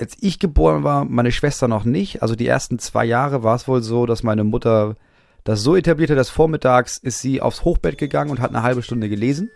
als 0.00 0.16
ich 0.20 0.38
geboren 0.38 0.84
war, 0.84 1.04
meine 1.04 1.32
Schwester 1.32 1.66
noch 1.66 1.84
nicht. 1.84 2.22
Also 2.22 2.36
die 2.36 2.46
ersten 2.46 2.78
zwei 2.78 3.04
Jahre 3.04 3.42
war 3.42 3.56
es 3.56 3.66
wohl 3.66 3.82
so, 3.82 4.06
dass 4.06 4.22
meine 4.22 4.44
Mutter 4.44 4.94
das 5.44 5.62
so 5.62 5.76
etablierte, 5.76 6.14
dass 6.14 6.30
vormittags 6.30 6.98
ist 6.98 7.20
sie 7.20 7.40
aufs 7.40 7.64
Hochbett 7.64 7.98
gegangen 7.98 8.30
und 8.30 8.40
hat 8.40 8.50
eine 8.50 8.62
halbe 8.62 8.82
Stunde 8.82 9.08
gelesen. 9.08 9.50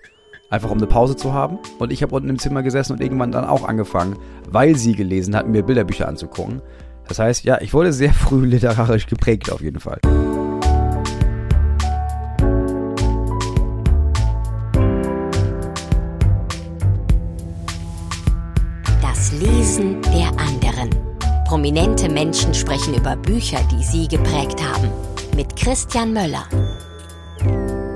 Einfach 0.50 0.70
um 0.70 0.78
eine 0.78 0.86
Pause 0.86 1.16
zu 1.16 1.32
haben. 1.32 1.58
Und 1.78 1.92
ich 1.92 2.02
habe 2.02 2.14
unten 2.14 2.28
im 2.28 2.38
Zimmer 2.38 2.62
gesessen 2.62 2.92
und 2.92 3.00
irgendwann 3.00 3.30
dann 3.30 3.44
auch 3.44 3.66
angefangen, 3.66 4.16
weil 4.48 4.76
sie 4.76 4.94
gelesen 4.94 5.36
hat, 5.36 5.46
mir 5.46 5.62
Bilderbücher 5.62 6.08
anzugucken. 6.08 6.61
Das 7.09 7.19
heißt, 7.19 7.45
ja, 7.45 7.61
ich 7.61 7.72
wurde 7.72 7.93
sehr 7.93 8.13
früh 8.15 8.45
literarisch 8.45 9.06
geprägt 9.06 9.51
auf 9.53 9.61
jeden 9.61 9.81
Fall. 9.81 10.01
Das 19.01 19.33
Lesen 19.33 20.02
der. 20.02 20.21
Prominente 21.52 22.09
Menschen 22.09 22.54
sprechen 22.54 22.95
über 22.95 23.14
Bücher, 23.14 23.58
die 23.70 23.84
sie 23.84 24.08
geprägt 24.08 24.58
haben. 24.66 24.90
Mit 25.36 25.54
Christian 25.54 26.14
Möller. 26.14 26.46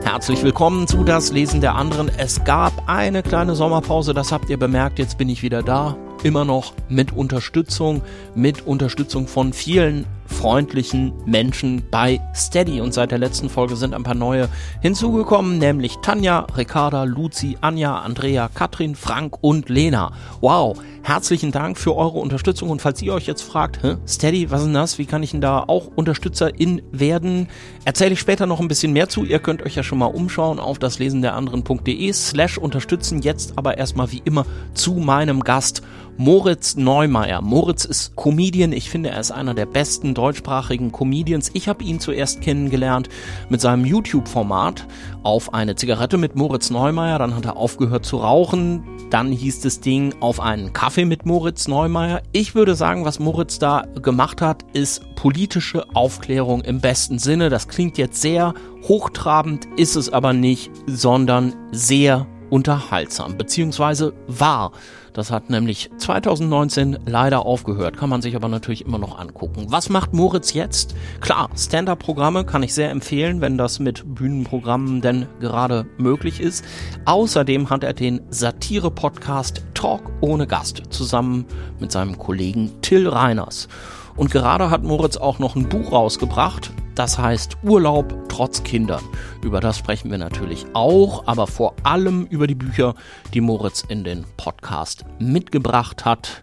Herzlich 0.04 0.42
willkommen 0.42 0.86
zu 0.86 1.04
Das 1.04 1.32
Lesen 1.32 1.62
der 1.62 1.74
anderen. 1.74 2.10
Es 2.18 2.44
gab 2.44 2.86
eine 2.86 3.22
kleine 3.22 3.54
Sommerpause, 3.54 4.12
das 4.12 4.30
habt 4.30 4.50
ihr 4.50 4.58
bemerkt, 4.58 4.98
jetzt 4.98 5.16
bin 5.16 5.30
ich 5.30 5.42
wieder 5.42 5.62
da. 5.62 5.96
Immer 6.22 6.44
noch 6.44 6.72
mit 6.88 7.12
Unterstützung, 7.12 8.02
mit 8.34 8.66
Unterstützung 8.66 9.28
von 9.28 9.52
vielen 9.52 10.06
freundlichen 10.26 11.12
Menschen 11.24 11.82
bei 11.90 12.20
Steady. 12.34 12.80
Und 12.80 12.92
seit 12.94 13.10
der 13.10 13.18
letzten 13.18 13.48
Folge 13.48 13.76
sind 13.76 13.94
ein 13.94 14.02
paar 14.02 14.14
neue 14.14 14.48
hinzugekommen, 14.80 15.58
nämlich 15.58 15.96
Tanja, 16.02 16.46
Ricarda, 16.56 17.04
Luzi, 17.04 17.56
Anja, 17.60 17.98
Andrea, 17.98 18.48
Katrin, 18.52 18.94
Frank 18.94 19.36
und 19.40 19.68
Lena. 19.68 20.12
Wow, 20.40 20.78
herzlichen 21.02 21.52
Dank 21.52 21.78
für 21.78 21.94
eure 21.96 22.18
Unterstützung. 22.18 22.70
Und 22.70 22.82
falls 22.82 23.00
ihr 23.02 23.14
euch 23.14 23.26
jetzt 23.26 23.42
fragt, 23.42 23.82
Hä, 23.82 23.96
Steady, 24.06 24.50
was 24.50 24.60
ist 24.60 24.66
denn 24.66 24.74
das? 24.74 24.98
Wie 24.98 25.06
kann 25.06 25.22
ich 25.22 25.30
denn 25.30 25.40
da 25.40 25.64
auch 25.66 25.88
Unterstützerin 25.94 26.82
werden? 26.92 27.48
Erzähle 27.84 28.14
ich 28.14 28.20
später 28.20 28.46
noch 28.46 28.60
ein 28.60 28.68
bisschen 28.68 28.92
mehr 28.92 29.08
zu. 29.08 29.24
Ihr 29.24 29.38
könnt 29.38 29.62
euch 29.62 29.76
ja 29.76 29.82
schon 29.82 29.98
mal 29.98 30.06
umschauen 30.06 30.58
auf 30.58 30.78
das 30.78 30.98
Lesen 30.98 31.22
der 31.22 31.34
anderen.de 31.34 32.12
slash 32.12 32.58
unterstützen. 32.58 33.22
Jetzt 33.22 33.56
aber 33.56 33.78
erstmal 33.78 34.10
wie 34.12 34.22
immer 34.24 34.44
zu 34.74 34.94
meinem 34.94 35.44
Gast 35.44 35.82
Moritz 36.18 36.76
Neumeier. 36.76 37.42
Moritz 37.42 37.84
ist 37.84 38.16
Comedian. 38.16 38.72
Ich 38.72 38.88
finde, 38.88 39.10
er 39.10 39.20
ist 39.20 39.32
einer 39.32 39.52
der 39.52 39.66
besten 39.66 40.14
deutschsprachigen 40.14 40.90
Comedians. 40.90 41.50
Ich 41.52 41.68
habe 41.68 41.84
ihn 41.84 42.00
zuerst 42.00 42.40
kennengelernt 42.40 43.10
mit 43.50 43.60
seinem 43.60 43.84
YouTube-Format 43.84 44.86
auf 45.22 45.52
eine 45.52 45.76
Zigarette 45.76 46.16
mit 46.16 46.34
Moritz 46.34 46.70
Neumeier. 46.70 47.18
Dann 47.18 47.36
hat 47.36 47.44
er 47.44 47.58
aufgehört 47.58 48.06
zu 48.06 48.16
rauchen. 48.16 48.82
Dann 49.10 49.30
hieß 49.30 49.60
das 49.60 49.80
Ding 49.80 50.14
auf 50.20 50.40
einen 50.40 50.72
Kaffee 50.72 51.04
mit 51.04 51.26
Moritz 51.26 51.68
Neumeier. 51.68 52.22
Ich 52.32 52.54
würde 52.54 52.76
sagen, 52.76 53.04
was 53.04 53.18
Moritz 53.18 53.58
da 53.58 53.84
gemacht 54.00 54.40
hat, 54.40 54.64
ist 54.72 55.02
politische 55.16 55.84
Aufklärung 55.94 56.62
im 56.62 56.80
besten 56.80 57.18
Sinne. 57.18 57.50
Das 57.50 57.68
klingt 57.68 57.98
jetzt 57.98 58.22
sehr 58.22 58.54
hochtrabend, 58.88 59.68
ist 59.76 59.96
es 59.96 60.10
aber 60.10 60.32
nicht, 60.32 60.70
sondern 60.86 61.54
sehr 61.72 62.26
unterhaltsam, 62.50 63.36
beziehungsweise 63.36 64.14
war. 64.26 64.72
Das 65.16 65.30
hat 65.30 65.48
nämlich 65.48 65.90
2019 65.96 66.98
leider 67.06 67.46
aufgehört, 67.46 67.96
kann 67.96 68.10
man 68.10 68.20
sich 68.20 68.36
aber 68.36 68.48
natürlich 68.48 68.84
immer 68.84 68.98
noch 68.98 69.18
angucken. 69.18 69.64
Was 69.70 69.88
macht 69.88 70.12
Moritz 70.12 70.52
jetzt? 70.52 70.94
Klar, 71.22 71.48
Stand-up-Programme 71.56 72.44
kann 72.44 72.62
ich 72.62 72.74
sehr 72.74 72.90
empfehlen, 72.90 73.40
wenn 73.40 73.56
das 73.56 73.78
mit 73.78 74.02
Bühnenprogrammen 74.14 75.00
denn 75.00 75.24
gerade 75.40 75.86
möglich 75.96 76.38
ist. 76.38 76.66
Außerdem 77.06 77.70
hat 77.70 77.82
er 77.82 77.94
den 77.94 78.20
Satire-Podcast 78.28 79.64
Talk 79.72 80.12
ohne 80.20 80.46
Gast 80.46 80.82
zusammen 80.90 81.46
mit 81.80 81.90
seinem 81.92 82.18
Kollegen 82.18 82.82
Till 82.82 83.08
Reiners. 83.08 83.68
Und 84.16 84.30
gerade 84.30 84.70
hat 84.70 84.82
Moritz 84.82 85.16
auch 85.16 85.38
noch 85.38 85.56
ein 85.56 85.68
Buch 85.68 85.92
rausgebracht, 85.92 86.72
das 86.94 87.18
heißt 87.18 87.58
Urlaub 87.62 88.14
trotz 88.28 88.62
Kindern. 88.62 89.02
Über 89.42 89.60
das 89.60 89.78
sprechen 89.78 90.10
wir 90.10 90.18
natürlich 90.18 90.64
auch, 90.72 91.26
aber 91.26 91.46
vor 91.46 91.74
allem 91.82 92.26
über 92.26 92.46
die 92.46 92.54
Bücher, 92.54 92.94
die 93.34 93.42
Moritz 93.42 93.84
in 93.86 94.04
den 94.04 94.24
Podcast 94.36 95.04
mitgebracht 95.18 96.04
hat. 96.04 96.42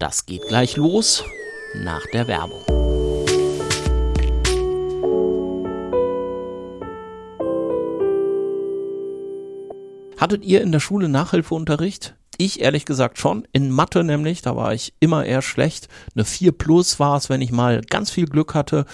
Das 0.00 0.26
geht 0.26 0.42
gleich 0.48 0.76
los 0.76 1.24
nach 1.74 2.04
der 2.12 2.26
Werbung. 2.26 2.62
Hattet 10.16 10.44
ihr 10.44 10.60
in 10.60 10.70
der 10.70 10.80
Schule 10.80 11.08
Nachhilfeunterricht? 11.08 12.14
Ich 12.38 12.60
ehrlich 12.60 12.84
gesagt 12.84 13.18
schon. 13.18 13.46
In 13.52 13.70
Mathe 13.70 14.04
nämlich, 14.04 14.42
da 14.42 14.56
war 14.56 14.72
ich 14.74 14.94
immer 15.00 15.24
eher 15.24 15.42
schlecht. 15.42 15.88
Eine 16.14 16.24
4 16.24 16.52
plus 16.52 16.98
war 16.98 17.16
es, 17.16 17.28
wenn 17.28 17.42
ich 17.42 17.52
mal 17.52 17.82
ganz 17.82 18.10
viel 18.10 18.26
Glück 18.26 18.54
hatte. 18.54 18.86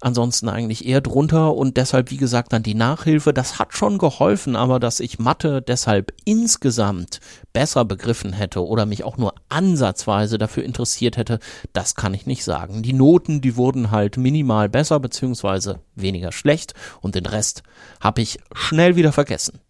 Ansonsten 0.00 0.48
eigentlich 0.48 0.84
eher 0.84 1.00
drunter 1.00 1.54
und 1.54 1.76
deshalb, 1.76 2.10
wie 2.10 2.16
gesagt, 2.16 2.52
dann 2.52 2.64
die 2.64 2.74
Nachhilfe. 2.74 3.32
Das 3.32 3.60
hat 3.60 3.72
schon 3.72 3.98
geholfen, 3.98 4.56
aber 4.56 4.80
dass 4.80 4.98
ich 4.98 5.20
Mathe 5.20 5.62
deshalb 5.62 6.12
insgesamt 6.24 7.20
besser 7.52 7.84
begriffen 7.84 8.32
hätte 8.32 8.66
oder 8.66 8.84
mich 8.84 9.04
auch 9.04 9.16
nur 9.16 9.34
ansatzweise 9.48 10.38
dafür 10.38 10.64
interessiert 10.64 11.16
hätte, 11.18 11.38
das 11.72 11.94
kann 11.94 12.14
ich 12.14 12.26
nicht 12.26 12.42
sagen. 12.42 12.82
Die 12.82 12.94
Noten, 12.94 13.42
die 13.42 13.54
wurden 13.54 13.92
halt 13.92 14.16
minimal 14.16 14.68
besser 14.68 14.98
beziehungsweise 14.98 15.78
weniger 15.94 16.32
schlecht 16.32 16.74
und 17.00 17.14
den 17.14 17.26
Rest 17.26 17.62
habe 18.00 18.22
ich 18.22 18.40
schnell 18.52 18.96
wieder 18.96 19.12
vergessen. 19.12 19.60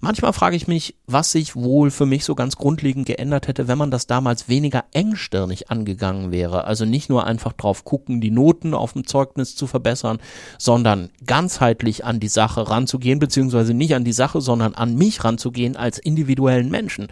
Manchmal 0.00 0.32
frage 0.32 0.56
ich 0.56 0.68
mich, 0.68 0.94
was 1.06 1.32
sich 1.32 1.56
wohl 1.56 1.90
für 1.90 2.06
mich 2.06 2.24
so 2.24 2.34
ganz 2.34 2.56
grundlegend 2.56 3.06
geändert 3.06 3.48
hätte, 3.48 3.68
wenn 3.68 3.78
man 3.78 3.90
das 3.90 4.06
damals 4.06 4.48
weniger 4.48 4.84
engstirnig 4.92 5.70
angegangen 5.70 6.32
wäre. 6.32 6.64
Also 6.64 6.84
nicht 6.84 7.08
nur 7.08 7.26
einfach 7.26 7.52
drauf 7.52 7.84
gucken, 7.84 8.20
die 8.20 8.30
Noten 8.30 8.74
auf 8.74 8.92
dem 8.92 9.06
Zeugnis 9.06 9.56
zu 9.56 9.66
verbessern, 9.66 10.18
sondern 10.58 11.10
ganzheitlich 11.26 12.04
an 12.04 12.20
die 12.20 12.28
Sache 12.28 12.68
ranzugehen, 12.68 13.18
beziehungsweise 13.18 13.74
nicht 13.74 13.94
an 13.94 14.04
die 14.04 14.12
Sache, 14.12 14.40
sondern 14.40 14.74
an 14.74 14.94
mich 14.94 15.24
ranzugehen 15.24 15.76
als 15.76 15.98
individuellen 15.98 16.70
Menschen. 16.70 17.08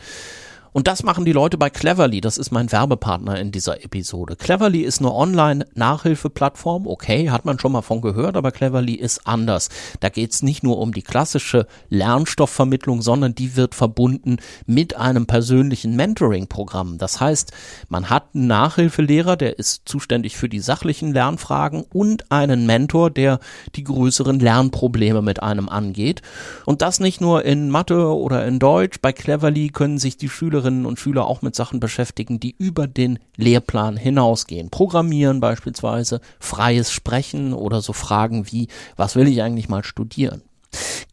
Und 0.72 0.88
das 0.88 1.02
machen 1.02 1.24
die 1.24 1.32
Leute 1.32 1.58
bei 1.58 1.68
Cleverly. 1.68 2.20
Das 2.22 2.38
ist 2.38 2.50
mein 2.50 2.72
Werbepartner 2.72 3.38
in 3.38 3.52
dieser 3.52 3.84
Episode. 3.84 4.36
Cleverly 4.36 4.80
ist 4.80 5.00
eine 5.00 5.12
Online-Nachhilfeplattform. 5.12 6.86
Okay, 6.86 7.30
hat 7.30 7.44
man 7.44 7.58
schon 7.58 7.72
mal 7.72 7.82
von 7.82 8.00
gehört, 8.00 8.36
aber 8.36 8.52
Cleverly 8.52 8.94
ist 8.94 9.26
anders. 9.26 9.68
Da 10.00 10.08
geht 10.08 10.32
es 10.32 10.42
nicht 10.42 10.62
nur 10.62 10.78
um 10.78 10.92
die 10.92 11.02
klassische 11.02 11.66
Lernstoffvermittlung, 11.90 13.02
sondern 13.02 13.34
die 13.34 13.54
wird 13.56 13.74
verbunden 13.74 14.38
mit 14.66 14.96
einem 14.96 15.26
persönlichen 15.26 15.94
Mentoring-Programm. 15.94 16.96
Das 16.96 17.20
heißt, 17.20 17.52
man 17.90 18.08
hat 18.08 18.34
einen 18.34 18.46
Nachhilfelehrer, 18.46 19.36
der 19.36 19.58
ist 19.58 19.82
zuständig 19.84 20.36
für 20.36 20.48
die 20.48 20.60
sachlichen 20.60 21.12
Lernfragen 21.12 21.84
und 21.92 22.32
einen 22.32 22.64
Mentor, 22.64 23.10
der 23.10 23.40
die 23.74 23.84
größeren 23.84 24.40
Lernprobleme 24.40 25.20
mit 25.20 25.42
einem 25.42 25.68
angeht. 25.68 26.22
Und 26.64 26.80
das 26.80 26.98
nicht 26.98 27.20
nur 27.20 27.44
in 27.44 27.68
Mathe 27.68 28.06
oder 28.06 28.46
in 28.46 28.58
Deutsch. 28.58 29.00
Bei 29.02 29.12
Cleverly 29.12 29.68
können 29.68 29.98
sich 29.98 30.16
die 30.16 30.30
Schüler 30.30 30.61
Schülerinnen 30.62 30.86
und 30.86 31.00
Schüler 31.00 31.26
auch 31.26 31.42
mit 31.42 31.56
Sachen 31.56 31.80
beschäftigen, 31.80 32.38
die 32.38 32.54
über 32.56 32.86
den 32.86 33.18
Lehrplan 33.36 33.96
hinausgehen. 33.96 34.70
Programmieren 34.70 35.40
beispielsweise, 35.40 36.20
freies 36.38 36.92
Sprechen 36.92 37.52
oder 37.52 37.80
so 37.80 37.92
Fragen 37.92 38.46
wie, 38.52 38.68
was 38.96 39.16
will 39.16 39.26
ich 39.26 39.42
eigentlich 39.42 39.68
mal 39.68 39.82
studieren? 39.82 40.42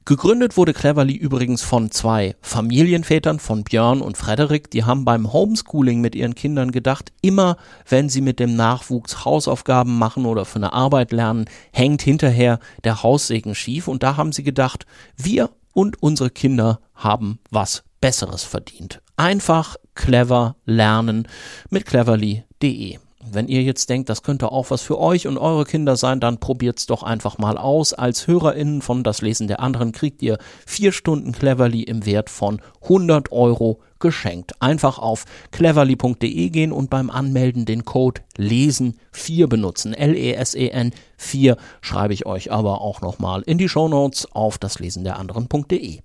Gegründet 0.05 0.55
wurde 0.55 0.73
Cleverly 0.73 1.15
übrigens 1.15 1.63
von 1.63 1.89
zwei 1.89 2.35
Familienvätern, 2.41 3.39
von 3.39 3.63
Björn 3.63 4.01
und 4.01 4.17
Frederik. 4.17 4.69
Die 4.69 4.83
haben 4.83 5.03
beim 5.03 5.33
Homeschooling 5.33 5.99
mit 5.99 6.15
ihren 6.15 6.35
Kindern 6.35 6.71
gedacht, 6.71 7.11
immer 7.21 7.57
wenn 7.87 8.07
sie 8.07 8.21
mit 8.21 8.39
dem 8.39 8.55
Nachwuchs 8.55 9.25
Hausaufgaben 9.25 9.97
machen 9.97 10.25
oder 10.25 10.45
für 10.45 10.57
eine 10.57 10.73
Arbeit 10.73 11.11
lernen, 11.11 11.45
hängt 11.73 12.03
hinterher 12.03 12.59
der 12.83 13.01
Haussegen 13.03 13.55
schief. 13.55 13.87
Und 13.87 14.03
da 14.03 14.15
haben 14.15 14.31
sie 14.31 14.43
gedacht, 14.43 14.85
wir 15.17 15.49
und 15.73 16.01
unsere 16.01 16.29
Kinder 16.29 16.79
haben 16.95 17.39
was 17.49 17.83
Besseres 18.01 18.43
verdient. 18.43 19.01
Einfach 19.19 19.75
clever 19.95 20.55
lernen 20.63 21.27
mit 21.69 21.85
cleverly.de. 21.85 22.99
Wenn 23.29 23.49
ihr 23.49 23.63
jetzt 23.63 23.89
denkt, 23.89 24.07
das 24.07 24.23
könnte 24.23 24.49
auch 24.49 24.71
was 24.71 24.81
für 24.81 24.97
euch 24.97 25.27
und 25.27 25.37
eure 25.37 25.65
Kinder 25.65 25.97
sein, 25.97 26.21
dann 26.21 26.39
probiert's 26.39 26.85
doch 26.85 27.03
einfach 27.03 27.37
mal 27.37 27.57
aus. 27.57 27.91
Als 27.91 28.27
HörerInnen 28.27 28.81
von 28.81 29.03
Das 29.03 29.21
Lesen 29.21 29.49
der 29.49 29.59
anderen 29.59 29.91
kriegt 29.91 30.21
ihr 30.21 30.37
vier 30.65 30.93
Stunden 30.93 31.33
Cleverly 31.33 31.83
im 31.83 32.05
Wert 32.05 32.29
von 32.29 32.61
100 32.83 33.33
Euro 33.33 33.81
geschenkt. 33.99 34.53
Einfach 34.61 34.99
auf 34.99 35.25
cleverly.de 35.51 36.49
gehen 36.49 36.71
und 36.71 36.89
beim 36.89 37.09
Anmelden 37.09 37.65
den 37.65 37.83
Code 37.83 38.21
LESEN4 38.37 39.47
benutzen. 39.47 39.93
L-E-S-E-N 39.93 40.93
4 41.17 41.57
schreibe 41.81 42.13
ich 42.13 42.25
euch 42.25 42.53
aber 42.53 42.79
auch 42.79 43.01
nochmal 43.01 43.41
in 43.41 43.57
die 43.57 43.67
Shownotes 43.67 44.31
auf 44.31 44.57
daslesen 44.57 45.03
der 45.03 45.19
anderen.de. 45.19 45.99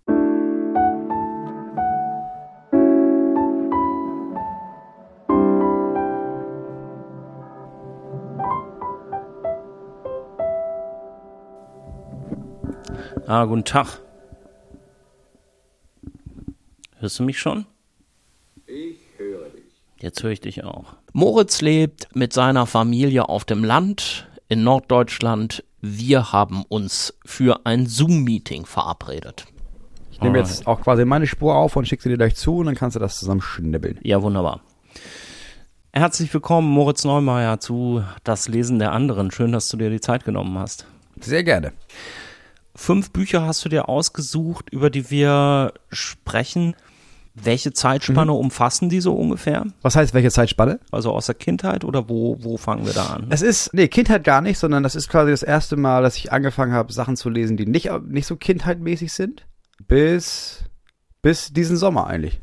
Ah, 13.27 13.47
guten 13.47 13.65
Tag. 13.65 14.01
Hörst 16.99 17.19
du 17.19 17.23
mich 17.23 17.39
schon? 17.39 17.65
Ich 18.67 18.99
höre 19.17 19.49
dich. 19.49 19.65
Jetzt 19.99 20.23
höre 20.23 20.31
ich 20.31 20.43
dich 20.43 20.63
auch. 20.65 20.97
Moritz 21.15 21.63
lebt 21.63 22.15
mit 22.15 22.35
seiner 22.35 22.67
Familie 22.67 23.29
auf 23.31 23.47
dem 23.47 23.65
Land 23.65 24.29
in 24.49 24.63
Norddeutschland. 24.63 25.65
Wir 25.81 26.33
haben 26.33 26.65
uns 26.69 27.15
für 27.25 27.65
ein 27.65 27.87
Zoom-Meeting 27.87 28.67
verabredet. 28.67 29.47
Ich 30.13 30.21
nehme 30.21 30.39
jetzt 30.39 30.67
auch 30.67 30.83
quasi 30.83 31.07
meine 31.07 31.27
Spur 31.27 31.55
auf 31.55 31.77
und 31.77 31.89
schicke 31.89 32.03
sie 32.03 32.09
dir 32.11 32.19
gleich 32.19 32.37
zu 32.37 32.59
und 32.59 32.67
dann 32.67 32.75
kannst 32.75 32.95
du 32.95 33.01
das 33.01 33.19
zusammen 33.19 33.41
schnibbeln. 33.41 33.99
Ja, 34.03 34.23
wunderbar. 34.23 34.61
Herzlich 35.93 36.33
willkommen, 36.35 36.69
Moritz 36.69 37.05
Neumeier, 37.05 37.59
zu 37.59 38.05
Das 38.23 38.49
Lesen 38.49 38.79
der 38.79 38.93
anderen. 38.93 39.31
Schön, 39.31 39.53
dass 39.53 39.69
du 39.69 39.79
dir 39.79 39.89
die 39.89 40.01
Zeit 40.01 40.25
genommen 40.25 40.59
hast. 40.59 40.87
Sehr 41.21 41.43
gerne. 41.43 41.73
Fünf 42.77 43.11
Bücher 43.11 43.47
hast 43.47 43.65
du 43.65 43.69
dir 43.69 43.89
ausgesucht, 43.89 44.71
über 44.71 44.91
die 44.91 45.11
wir 45.11 45.75
sprechen. 45.91 46.75
Welche 47.37 47.73
Zeitspanne 47.73 48.31
mhm. 48.31 48.39
umfassen 48.39 48.89
die 48.89 49.01
so 49.01 49.15
ungefähr? 49.15 49.67
Was 49.83 49.97
heißt 49.97 50.15
welche 50.15 50.31
Zeitspanne? 50.31 50.79
Also 50.93 51.11
aus 51.11 51.27
der 51.27 51.35
Kindheit 51.35 51.85
oder 51.85 52.09
wo, 52.09 52.37
wo 52.41 52.57
fangen 52.57 52.87
wir 52.87 52.93
da 52.93 53.07
an? 53.07 53.27
Es 53.31 53.43
ist, 53.43 53.75
nee, 53.75 53.89
Kindheit 53.89 54.23
gar 54.23 54.41
nicht, 54.41 54.59
sondern 54.59 54.85
das 54.85 54.95
ist 54.95 55.09
quasi 55.09 55.33
das 55.33 55.43
erste 55.43 55.77
Mal, 55.77 56.03
dass 56.03 56.17
ich 56.17 56.33
angefangen 56.33 56.73
habe, 56.73 56.93
Sachen 56.93 57.17
zu 57.17 57.31
lesen, 57.31 57.57
die 57.57 57.67
nicht, 57.67 57.91
nicht 58.07 58.27
so 58.27 58.37
kindheitmäßig 58.37 59.13
sind. 59.13 59.47
Bis, 59.89 60.65
bis 61.23 61.53
diesen 61.53 61.77
Sommer 61.77 62.07
eigentlich. 62.07 62.41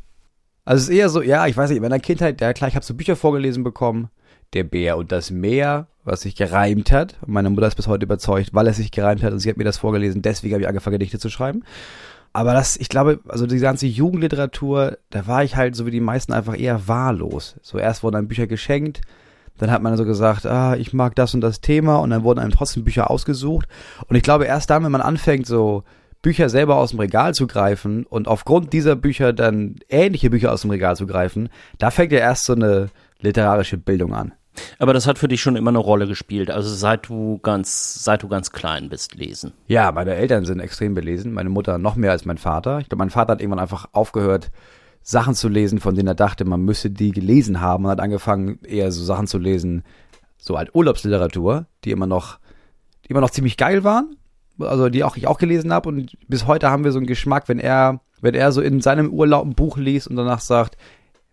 Also 0.64 0.82
es 0.82 0.88
ist 0.90 0.94
eher 0.94 1.08
so, 1.08 1.22
ja, 1.22 1.46
ich 1.46 1.56
weiß 1.56 1.70
nicht, 1.70 1.78
in 1.78 1.82
meiner 1.82 1.98
Kindheit, 1.98 2.40
ja 2.40 2.52
klar, 2.52 2.68
ich 2.68 2.76
habe 2.76 2.84
so 2.84 2.94
Bücher 2.94 3.16
vorgelesen 3.16 3.64
bekommen. 3.64 4.10
Der 4.54 4.64
Bär 4.64 4.96
und 4.96 5.12
das 5.12 5.30
Meer, 5.30 5.86
was 6.04 6.22
sich 6.22 6.34
gereimt 6.34 6.92
hat. 6.92 7.16
meine 7.26 7.50
Mutter 7.50 7.66
ist 7.66 7.76
bis 7.76 7.86
heute 7.86 8.04
überzeugt, 8.04 8.50
weil 8.52 8.66
es 8.66 8.76
sich 8.76 8.90
gereimt 8.90 9.22
hat 9.22 9.32
und 9.32 9.38
sie 9.38 9.48
hat 9.48 9.56
mir 9.56 9.64
das 9.64 9.78
vorgelesen. 9.78 10.22
Deswegen 10.22 10.54
habe 10.54 10.62
ich 10.62 10.68
angefangen, 10.68 10.98
Gedichte 10.98 11.18
zu 11.18 11.30
schreiben. 11.30 11.62
Aber 12.32 12.54
das, 12.54 12.76
ich 12.76 12.88
glaube, 12.88 13.20
also 13.28 13.46
die 13.46 13.58
ganze 13.58 13.86
Jugendliteratur, 13.86 14.98
da 15.10 15.26
war 15.26 15.44
ich 15.44 15.56
halt 15.56 15.76
so 15.76 15.86
wie 15.86 15.90
die 15.90 16.00
meisten 16.00 16.32
einfach 16.32 16.58
eher 16.58 16.88
wahllos. 16.88 17.56
So 17.62 17.78
erst 17.78 18.02
wurden 18.02 18.16
einem 18.16 18.28
Bücher 18.28 18.46
geschenkt, 18.46 19.02
dann 19.58 19.70
hat 19.70 19.82
man 19.82 19.96
so 19.96 20.04
gesagt, 20.04 20.46
ah, 20.46 20.74
ich 20.76 20.92
mag 20.92 21.14
das 21.14 21.34
und 21.34 21.42
das 21.42 21.60
Thema 21.60 21.96
und 21.96 22.10
dann 22.10 22.24
wurden 22.24 22.38
einem 22.38 22.52
trotzdem 22.52 22.84
Bücher 22.84 23.10
ausgesucht. 23.10 23.68
Und 24.08 24.16
ich 24.16 24.22
glaube, 24.22 24.46
erst 24.46 24.70
dann, 24.70 24.82
wenn 24.82 24.92
man 24.92 25.02
anfängt, 25.02 25.46
so 25.46 25.84
Bücher 26.22 26.48
selber 26.48 26.76
aus 26.76 26.90
dem 26.90 27.00
Regal 27.00 27.34
zu 27.34 27.46
greifen 27.46 28.06
und 28.06 28.28
aufgrund 28.28 28.72
dieser 28.72 28.96
Bücher 28.96 29.32
dann 29.32 29.76
ähnliche 29.88 30.30
Bücher 30.30 30.52
aus 30.52 30.62
dem 30.62 30.70
Regal 30.70 30.96
zu 30.96 31.06
greifen, 31.06 31.50
da 31.78 31.90
fängt 31.90 32.12
ja 32.12 32.18
erst 32.18 32.44
so 32.44 32.54
eine 32.54 32.88
literarische 33.20 33.76
Bildung 33.76 34.14
an. 34.14 34.32
Aber 34.78 34.92
das 34.92 35.06
hat 35.06 35.18
für 35.18 35.28
dich 35.28 35.40
schon 35.40 35.56
immer 35.56 35.70
eine 35.70 35.78
Rolle 35.78 36.06
gespielt, 36.06 36.50
also 36.50 36.68
seit 36.68 37.08
du 37.08 37.38
ganz, 37.42 38.04
seit 38.04 38.22
du 38.22 38.28
ganz 38.28 38.52
klein 38.52 38.88
bist, 38.88 39.14
lesen. 39.14 39.52
Ja, 39.66 39.92
meine 39.92 40.14
Eltern 40.14 40.44
sind 40.44 40.60
extrem 40.60 40.94
belesen, 40.94 41.32
meine 41.32 41.48
Mutter 41.48 41.78
noch 41.78 41.96
mehr 41.96 42.10
als 42.10 42.24
mein 42.24 42.38
Vater. 42.38 42.78
Ich 42.80 42.88
glaube, 42.88 43.02
mein 43.02 43.10
Vater 43.10 43.32
hat 43.32 43.40
irgendwann 43.40 43.60
einfach 43.60 43.88
aufgehört, 43.92 44.50
Sachen 45.02 45.34
zu 45.34 45.48
lesen, 45.48 45.80
von 45.80 45.94
denen 45.94 46.08
er 46.08 46.14
dachte, 46.14 46.44
man 46.44 46.62
müsse 46.62 46.90
die 46.90 47.10
gelesen 47.10 47.60
haben 47.60 47.84
und 47.84 47.90
hat 47.90 48.00
angefangen, 48.00 48.58
eher 48.62 48.92
so 48.92 49.04
Sachen 49.04 49.26
zu 49.26 49.38
lesen, 49.38 49.82
so 50.38 50.58
halt 50.58 50.74
Urlaubsliteratur, 50.74 51.66
die 51.84 51.90
immer 51.90 52.06
noch, 52.06 52.38
die 53.04 53.10
immer 53.10 53.20
noch 53.20 53.30
ziemlich 53.30 53.56
geil 53.56 53.84
waren, 53.84 54.16
also 54.58 54.88
die 54.88 55.02
auch 55.02 55.16
ich 55.16 55.26
auch 55.26 55.38
gelesen 55.38 55.72
habe 55.72 55.88
und 55.88 56.16
bis 56.28 56.46
heute 56.46 56.70
haben 56.70 56.84
wir 56.84 56.92
so 56.92 56.98
einen 56.98 57.06
Geschmack, 57.06 57.48
wenn 57.48 57.58
er, 57.58 58.00
wenn 58.20 58.34
er 58.34 58.52
so 58.52 58.60
in 58.60 58.80
seinem 58.80 59.10
Urlaub 59.12 59.44
ein 59.44 59.54
Buch 59.54 59.76
liest 59.76 60.06
und 60.06 60.16
danach 60.16 60.40
sagt, 60.40 60.76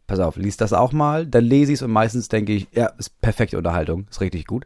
pass 0.09 0.19
auf, 0.19 0.35
liest 0.35 0.59
das 0.59 0.73
auch 0.73 0.91
mal, 0.91 1.25
dann 1.25 1.45
lese 1.45 1.71
ich 1.71 1.79
es 1.79 1.81
und 1.83 1.91
meistens 1.91 2.27
denke 2.27 2.53
ich, 2.53 2.67
ja, 2.73 2.87
ist 2.97 3.21
perfekte 3.21 3.57
Unterhaltung, 3.57 4.07
ist 4.09 4.21
richtig 4.21 4.45
gut. 4.45 4.65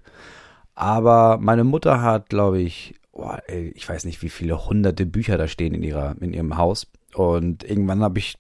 Aber 0.74 1.38
meine 1.40 1.64
Mutter 1.64 2.02
hat, 2.02 2.30
glaube 2.30 2.60
ich, 2.60 2.96
oh, 3.12 3.36
ey, 3.48 3.72
ich 3.76 3.88
weiß 3.88 4.06
nicht, 4.06 4.22
wie 4.24 4.30
viele 4.30 4.66
hunderte 4.66 5.06
Bücher 5.06 5.38
da 5.38 5.48
stehen 5.48 5.74
in 5.74 5.84
ihrer, 5.84 6.16
in 6.20 6.34
ihrem 6.34 6.58
Haus. 6.58 6.88
Und 7.14 7.64
irgendwann 7.64 8.02
habe 8.02 8.18
ich, 8.20 8.38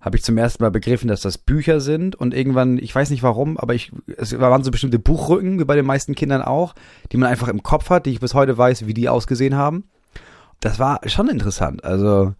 habe 0.00 0.16
ich 0.16 0.22
zum 0.22 0.38
ersten 0.38 0.62
Mal 0.62 0.70
begriffen, 0.70 1.08
dass 1.08 1.22
das 1.22 1.38
Bücher 1.38 1.80
sind. 1.80 2.14
Und 2.14 2.34
irgendwann, 2.34 2.78
ich 2.78 2.94
weiß 2.94 3.10
nicht 3.10 3.24
warum, 3.24 3.56
aber 3.58 3.74
ich, 3.74 3.90
es 4.16 4.38
waren 4.38 4.62
so 4.62 4.70
bestimmte 4.70 5.00
Buchrücken, 5.00 5.58
wie 5.58 5.64
bei 5.64 5.74
den 5.74 5.86
meisten 5.86 6.14
Kindern 6.14 6.42
auch, 6.42 6.74
die 7.10 7.16
man 7.16 7.28
einfach 7.28 7.48
im 7.48 7.62
Kopf 7.62 7.90
hat, 7.90 8.06
die 8.06 8.10
ich 8.10 8.20
bis 8.20 8.34
heute 8.34 8.56
weiß, 8.56 8.86
wie 8.86 8.94
die 8.94 9.08
ausgesehen 9.08 9.56
haben. 9.56 9.84
Das 10.60 10.78
war 10.78 11.00
schon 11.08 11.28
interessant. 11.28 11.82
Also, 11.84 12.34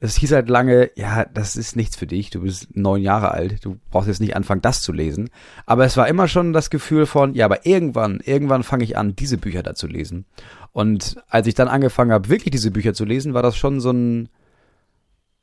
es 0.00 0.16
hieß 0.16 0.32
halt 0.32 0.48
lange, 0.48 0.90
ja, 0.94 1.24
das 1.24 1.56
ist 1.56 1.74
nichts 1.74 1.96
für 1.96 2.06
dich, 2.06 2.30
du 2.30 2.42
bist 2.42 2.76
neun 2.76 3.02
Jahre 3.02 3.32
alt, 3.32 3.64
du 3.64 3.78
brauchst 3.90 4.06
jetzt 4.06 4.20
nicht 4.20 4.36
anfangen, 4.36 4.62
das 4.62 4.80
zu 4.80 4.92
lesen. 4.92 5.30
Aber 5.66 5.84
es 5.84 5.96
war 5.96 6.06
immer 6.06 6.28
schon 6.28 6.52
das 6.52 6.70
Gefühl 6.70 7.06
von, 7.06 7.34
ja, 7.34 7.44
aber 7.44 7.66
irgendwann, 7.66 8.20
irgendwann 8.20 8.62
fange 8.62 8.84
ich 8.84 8.96
an, 8.96 9.16
diese 9.16 9.38
Bücher 9.38 9.62
da 9.64 9.74
zu 9.74 9.88
lesen. 9.88 10.24
Und 10.72 11.16
als 11.28 11.48
ich 11.48 11.54
dann 11.54 11.66
angefangen 11.66 12.12
habe, 12.12 12.28
wirklich 12.28 12.52
diese 12.52 12.70
Bücher 12.70 12.94
zu 12.94 13.04
lesen, 13.04 13.34
war 13.34 13.42
das 13.42 13.56
schon 13.56 13.80
so 13.80 13.90
ein, 13.90 14.28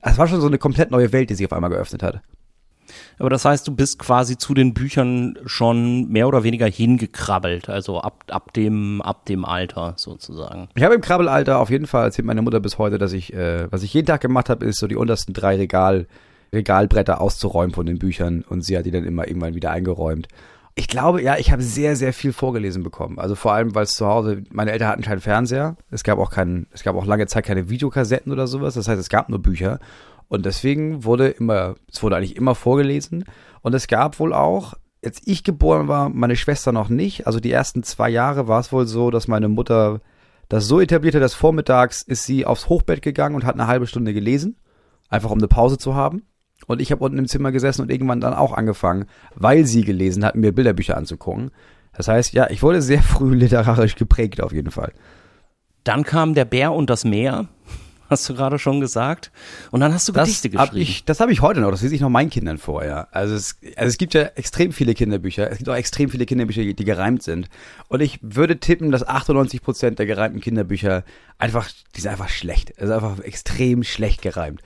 es 0.01 0.17
war 0.17 0.27
schon 0.27 0.39
so 0.39 0.47
eine 0.47 0.57
komplett 0.57 0.91
neue 0.91 1.11
Welt, 1.11 1.29
die 1.29 1.35
sich 1.35 1.45
auf 1.45 1.53
einmal 1.53 1.71
geöffnet 1.71 2.01
hat. 2.01 2.21
Aber 3.19 3.29
das 3.29 3.45
heißt, 3.45 3.67
du 3.67 3.75
bist 3.75 3.99
quasi 3.99 4.37
zu 4.37 4.53
den 4.53 4.73
Büchern 4.73 5.37
schon 5.45 6.09
mehr 6.09 6.27
oder 6.27 6.43
weniger 6.43 6.67
hingekrabbelt, 6.67 7.69
also 7.69 7.99
ab, 7.99 8.23
ab, 8.29 8.53
dem, 8.53 9.01
ab 9.01 9.25
dem 9.25 9.45
Alter 9.45 9.93
sozusagen. 9.97 10.69
Ich 10.75 10.83
habe 10.83 10.95
im 10.95 11.01
Krabbelalter 11.01 11.59
auf 11.59 11.69
jeden 11.69 11.87
Fall 11.87 12.05
erzählt 12.05 12.25
meine 12.25 12.41
Mutter 12.41 12.59
bis 12.59 12.77
heute, 12.77 12.97
dass 12.97 13.13
ich, 13.13 13.33
äh, 13.33 13.71
was 13.71 13.83
ich 13.83 13.93
jeden 13.93 14.07
Tag 14.07 14.21
gemacht 14.21 14.49
habe, 14.49 14.65
ist 14.65 14.79
so 14.79 14.87
die 14.87 14.95
untersten 14.95 15.33
drei 15.33 15.55
Regal, 15.55 16.07
Regalbretter 16.53 17.21
auszuräumen 17.21 17.73
von 17.73 17.85
den 17.85 17.99
Büchern 17.99 18.43
und 18.47 18.63
sie 18.63 18.77
hat 18.77 18.85
die 18.85 18.91
dann 18.91 19.03
immer 19.03 19.27
irgendwann 19.27 19.55
wieder 19.55 19.71
eingeräumt. 19.71 20.27
Ich 20.77 20.89
glaube, 20.89 21.21
ja, 21.21 21.37
ich 21.37 21.51
habe 21.53 21.61
sehr, 21.63 21.95
sehr 21.95 22.11
viel 22.11 22.33
vorgelesen 22.33 22.83
bekommen. 22.83 23.17
Also 23.17 23.35
vor 23.35 23.53
allem, 23.53 23.73
weil 23.73 23.83
es 23.83 23.93
zu 23.93 24.07
Hause, 24.07 24.43
meine 24.51 24.73
Eltern 24.73 24.89
hatten 24.89 25.03
keinen 25.03 25.21
Fernseher. 25.21 25.77
Es 25.89 26.03
gab 26.03 26.19
auch 26.19 26.29
keinen, 26.29 26.67
es 26.71 26.83
gab 26.83 26.97
auch 26.97 27.05
lange 27.05 27.27
Zeit 27.27 27.45
keine 27.45 27.69
Videokassetten 27.69 28.29
oder 28.31 28.45
sowas. 28.45 28.73
Das 28.73 28.89
heißt, 28.89 28.99
es 28.99 29.07
gab 29.07 29.29
nur 29.29 29.41
Bücher. 29.41 29.79
Und 30.27 30.45
deswegen 30.45 31.05
wurde 31.05 31.29
immer, 31.29 31.75
es 31.89 32.03
wurde 32.03 32.17
eigentlich 32.17 32.35
immer 32.35 32.55
vorgelesen. 32.55 33.23
Und 33.61 33.73
es 33.73 33.87
gab 33.87 34.19
wohl 34.19 34.33
auch, 34.33 34.73
als 35.03 35.21
ich 35.23 35.45
geboren 35.45 35.87
war, 35.87 36.09
meine 36.09 36.35
Schwester 36.35 36.73
noch 36.73 36.89
nicht. 36.89 37.25
Also 37.25 37.39
die 37.39 37.51
ersten 37.51 37.83
zwei 37.83 38.09
Jahre 38.09 38.49
war 38.49 38.59
es 38.59 38.73
wohl 38.73 38.85
so, 38.85 39.11
dass 39.11 39.29
meine 39.29 39.47
Mutter 39.47 40.01
das 40.49 40.67
so 40.67 40.81
etablierte, 40.81 41.21
dass 41.21 41.33
vormittags 41.33 42.01
ist 42.01 42.23
sie 42.23 42.45
aufs 42.45 42.67
Hochbett 42.67 43.01
gegangen 43.01 43.35
und 43.35 43.45
hat 43.45 43.55
eine 43.55 43.67
halbe 43.67 43.87
Stunde 43.87 44.13
gelesen. 44.13 44.57
Einfach 45.07 45.31
um 45.31 45.37
eine 45.37 45.47
Pause 45.47 45.77
zu 45.77 45.95
haben. 45.95 46.23
Und 46.67 46.81
ich 46.81 46.91
habe 46.91 47.03
unten 47.03 47.17
im 47.17 47.27
Zimmer 47.27 47.51
gesessen 47.51 47.81
und 47.81 47.91
irgendwann 47.91 48.21
dann 48.21 48.33
auch 48.33 48.53
angefangen, 48.53 49.05
weil 49.35 49.65
sie 49.65 49.83
gelesen 49.83 50.25
hat, 50.25 50.35
mir 50.35 50.51
Bilderbücher 50.51 50.97
anzugucken. 50.97 51.51
Das 51.93 52.07
heißt, 52.07 52.33
ja, 52.33 52.49
ich 52.49 52.63
wurde 52.63 52.81
sehr 52.81 53.01
früh 53.03 53.35
literarisch 53.35 53.95
geprägt 53.95 54.41
auf 54.41 54.51
jeden 54.51 54.71
Fall. 54.71 54.91
Dann 55.83 56.03
kam 56.03 56.33
der 56.33 56.45
Bär 56.45 56.73
und 56.73 56.89
das 56.89 57.05
Meer 57.05 57.47
hast 58.09 58.27
du 58.29 58.35
gerade 58.35 58.59
schon 58.59 58.79
gesagt. 58.79 59.31
Und 59.71 59.79
dann 59.79 59.93
hast 59.93 60.07
du 60.07 60.11
das 60.11 60.27
Gedichte 60.27 60.49
geschrieben. 60.49 60.69
Hab 60.69 60.75
ich, 60.75 61.05
das 61.05 61.19
habe 61.19 61.31
ich 61.31 61.41
heute 61.41 61.61
noch, 61.61 61.71
das 61.71 61.81
lese 61.81 61.95
ich 61.95 62.01
noch 62.01 62.09
meinen 62.09 62.29
Kindern 62.29 62.57
vor, 62.57 62.85
ja. 62.85 63.07
Also 63.11 63.35
es, 63.35 63.57
also 63.75 63.89
es 63.89 63.97
gibt 63.97 64.13
ja 64.13 64.23
extrem 64.35 64.71
viele 64.71 64.93
Kinderbücher, 64.93 65.49
es 65.49 65.57
gibt 65.57 65.69
auch 65.69 65.75
extrem 65.75 66.09
viele 66.09 66.25
Kinderbücher, 66.25 66.61
die, 66.61 66.73
die 66.73 66.85
gereimt 66.85 67.23
sind. 67.23 67.49
Und 67.87 68.01
ich 68.01 68.19
würde 68.21 68.59
tippen, 68.59 68.91
dass 68.91 69.07
98 69.07 69.61
Prozent 69.61 69.99
der 69.99 70.05
gereimten 70.05 70.39
Kinderbücher 70.39 71.03
einfach, 71.37 71.69
die 71.95 72.01
sind 72.01 72.11
einfach 72.11 72.29
schlecht. 72.29 72.79
Also 72.79 72.93
einfach 72.93 73.19
extrem 73.19 73.83
schlecht 73.83 74.21
gereimt. 74.21 74.61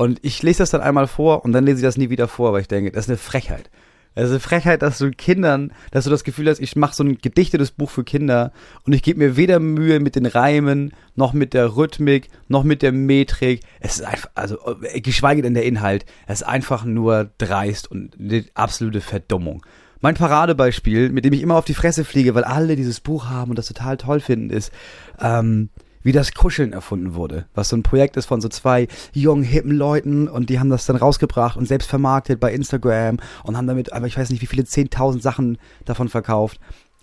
Und 0.00 0.18
ich 0.22 0.42
lese 0.42 0.60
das 0.60 0.70
dann 0.70 0.80
einmal 0.80 1.06
vor 1.06 1.44
und 1.44 1.52
dann 1.52 1.66
lese 1.66 1.76
ich 1.76 1.82
das 1.82 1.98
nie 1.98 2.08
wieder 2.08 2.26
vor, 2.26 2.54
weil 2.54 2.62
ich 2.62 2.68
denke, 2.68 2.90
das 2.90 3.04
ist 3.04 3.10
eine 3.10 3.18
Frechheit. 3.18 3.68
Also 4.14 4.38
Frechheit, 4.38 4.80
dass 4.80 4.96
du 4.96 5.10
Kindern, 5.10 5.74
dass 5.90 6.04
du 6.04 6.10
das 6.10 6.24
Gefühl 6.24 6.48
hast, 6.48 6.58
ich 6.58 6.74
mache 6.74 6.94
so 6.94 7.04
ein 7.04 7.18
gedichtetes 7.18 7.70
Buch 7.70 7.90
für 7.90 8.02
Kinder 8.02 8.50
und 8.86 8.94
ich 8.94 9.02
gebe 9.02 9.18
mir 9.18 9.36
weder 9.36 9.60
Mühe 9.60 10.00
mit 10.00 10.16
den 10.16 10.24
Reimen, 10.24 10.94
noch 11.16 11.34
mit 11.34 11.52
der 11.52 11.76
Rhythmik, 11.76 12.30
noch 12.48 12.64
mit 12.64 12.80
der 12.80 12.92
Metrik. 12.92 13.60
Es 13.78 13.96
ist 13.96 14.06
einfach, 14.06 14.30
also 14.34 14.56
geschweige 14.94 15.42
denn 15.42 15.52
der 15.52 15.66
Inhalt, 15.66 16.06
es 16.26 16.40
ist 16.40 16.46
einfach 16.46 16.86
nur 16.86 17.28
dreist 17.36 17.90
und 17.90 18.18
eine 18.18 18.46
absolute 18.54 19.02
Verdummung. 19.02 19.66
Mein 20.00 20.14
Paradebeispiel, 20.14 21.10
mit 21.10 21.26
dem 21.26 21.34
ich 21.34 21.42
immer 21.42 21.56
auf 21.56 21.66
die 21.66 21.74
Fresse 21.74 22.06
fliege, 22.06 22.34
weil 22.34 22.44
alle 22.44 22.74
dieses 22.74 23.00
Buch 23.00 23.26
haben 23.28 23.50
und 23.50 23.58
das 23.58 23.66
total 23.66 23.98
toll 23.98 24.20
finden, 24.20 24.48
ist, 24.48 24.72
ähm, 25.20 25.68
wie 26.02 26.12
das 26.12 26.34
Kuscheln 26.34 26.72
erfunden 26.72 27.14
wurde, 27.14 27.46
was 27.54 27.68
so 27.68 27.76
ein 27.76 27.82
Projekt 27.82 28.16
ist 28.16 28.26
von 28.26 28.40
so 28.40 28.48
zwei 28.48 28.88
jungen, 29.12 29.42
hippen 29.42 29.72
Leuten 29.72 30.28
und 30.28 30.50
die 30.50 30.58
haben 30.58 30.70
das 30.70 30.86
dann 30.86 30.96
rausgebracht 30.96 31.56
und 31.56 31.66
selbst 31.66 31.88
vermarktet 31.88 32.40
bei 32.40 32.52
Instagram 32.52 33.18
und 33.44 33.56
haben 33.56 33.66
damit, 33.66 33.92
aber 33.92 34.06
ich 34.06 34.16
weiß 34.16 34.30
nicht, 34.30 34.42
wie 34.42 34.46
viele 34.46 34.62
10.000 34.62 35.20
Sachen 35.20 35.58
davon 35.84 36.08
verkauft. 36.08 36.58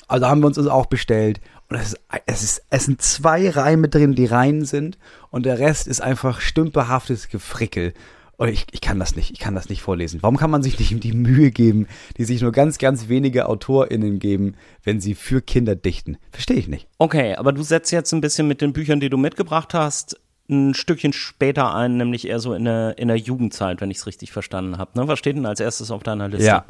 Also 0.08 0.28
haben 0.28 0.42
wir 0.42 0.48
uns 0.48 0.56
das 0.56 0.68
auch 0.68 0.86
bestellt 0.86 1.42
und 1.70 1.76
es 1.76 1.96
es 2.26 2.44
ist, 2.44 2.64
es 2.70 2.86
sind 2.86 3.02
zwei 3.02 3.50
Reime 3.50 3.90
drin, 3.90 4.16
die 4.16 4.26
rein 4.26 4.64
sind 4.64 4.98
und 5.32 5.46
der 5.46 5.60
Rest 5.60 5.88
ist 5.88 6.02
einfach 6.02 6.40
stümperhaftes 6.40 7.28
Gefrickel 7.28 7.94
und 8.38 8.50
ich, 8.50 8.68
ich 8.72 8.82
kann 8.82 9.00
das 9.00 9.16
nicht, 9.16 9.32
ich 9.32 9.40
kann 9.40 9.56
das 9.56 9.68
nicht 9.68 9.82
vorlesen. 9.82 10.22
Warum 10.22 10.38
kann 10.38 10.52
man 10.52 10.62
sich 10.62 10.78
nicht 10.80 11.04
die 11.04 11.14
Mühe 11.14 11.50
geben, 11.52 11.88
die 12.18 12.24
sich 12.24 12.42
nur 12.42 12.52
ganz, 12.52 12.78
ganz 12.78 13.10
wenige 13.10 13.50
AutorInnen 13.50 14.20
geben, 14.20 14.56
wenn 14.84 15.02
sie 15.02 15.16
für 15.16 15.42
Kinder 15.42 15.76
dichten? 15.76 16.18
Verstehe 16.32 16.58
ich 16.58 16.68
nicht. 16.68 16.88
Okay, 17.00 17.36
aber 17.36 17.52
du 17.52 17.64
setzt 17.64 17.92
jetzt 17.92 18.14
ein 18.14 18.22
bisschen 18.22 18.48
mit 18.48 18.62
den 18.62 18.74
Büchern, 18.74 19.00
die 19.00 19.10
du 19.10 19.18
mitgebracht 19.18 19.74
hast, 19.74 20.20
ein 20.50 20.74
Stückchen 20.76 21.14
später 21.14 21.74
ein, 21.74 21.98
nämlich 21.98 22.28
eher 22.28 22.40
so 22.40 22.54
in 22.54 22.66
der, 22.66 22.98
in 22.98 23.08
der 23.08 23.18
Jugendzeit, 23.18 23.82
wenn 23.82 23.92
ich 23.92 23.98
es 23.98 24.08
richtig 24.08 24.32
verstanden 24.32 24.78
habe. 24.78 24.92
Ne? 24.96 25.08
Was 25.08 25.20
steht 25.20 25.36
denn 25.36 25.46
als 25.46 25.60
erstes 25.60 25.92
auf 25.92 26.04
deiner 26.04 26.30
Liste? 26.30 26.46
Ja. 26.46 26.66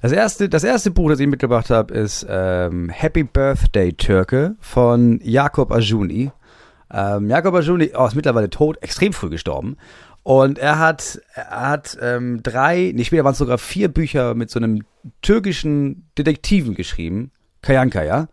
Das 0.00 0.12
erste, 0.12 0.48
das 0.48 0.62
erste 0.64 0.90
Buch, 0.90 1.08
das 1.08 1.20
ich 1.20 1.26
mitgebracht 1.26 1.70
habe, 1.70 1.94
ist 1.94 2.26
ähm, 2.28 2.90
Happy 2.90 3.24
Birthday 3.24 3.92
Türke 3.92 4.56
von 4.60 5.20
Jakob 5.22 5.72
Ajuni. 5.72 6.32
Ähm, 6.92 7.28
Jakob 7.28 7.54
Ajuni 7.54 7.92
oh, 7.94 8.06
ist 8.06 8.14
mittlerweile 8.14 8.50
tot, 8.50 8.82
extrem 8.82 9.12
früh 9.12 9.30
gestorben. 9.30 9.76
Und 10.22 10.58
er 10.58 10.78
hat, 10.78 11.20
er 11.34 11.70
hat 11.70 11.96
ähm, 12.00 12.42
drei, 12.42 12.92
nee, 12.94 13.04
später 13.04 13.24
waren 13.24 13.32
es 13.32 13.38
sogar 13.38 13.58
vier 13.58 13.88
Bücher 13.88 14.34
mit 14.34 14.50
so 14.50 14.58
einem 14.58 14.82
türkischen 15.22 16.08
Detektiven 16.18 16.74
geschrieben. 16.74 17.30
Kayanka, 17.62 18.02
ja. 18.02 18.28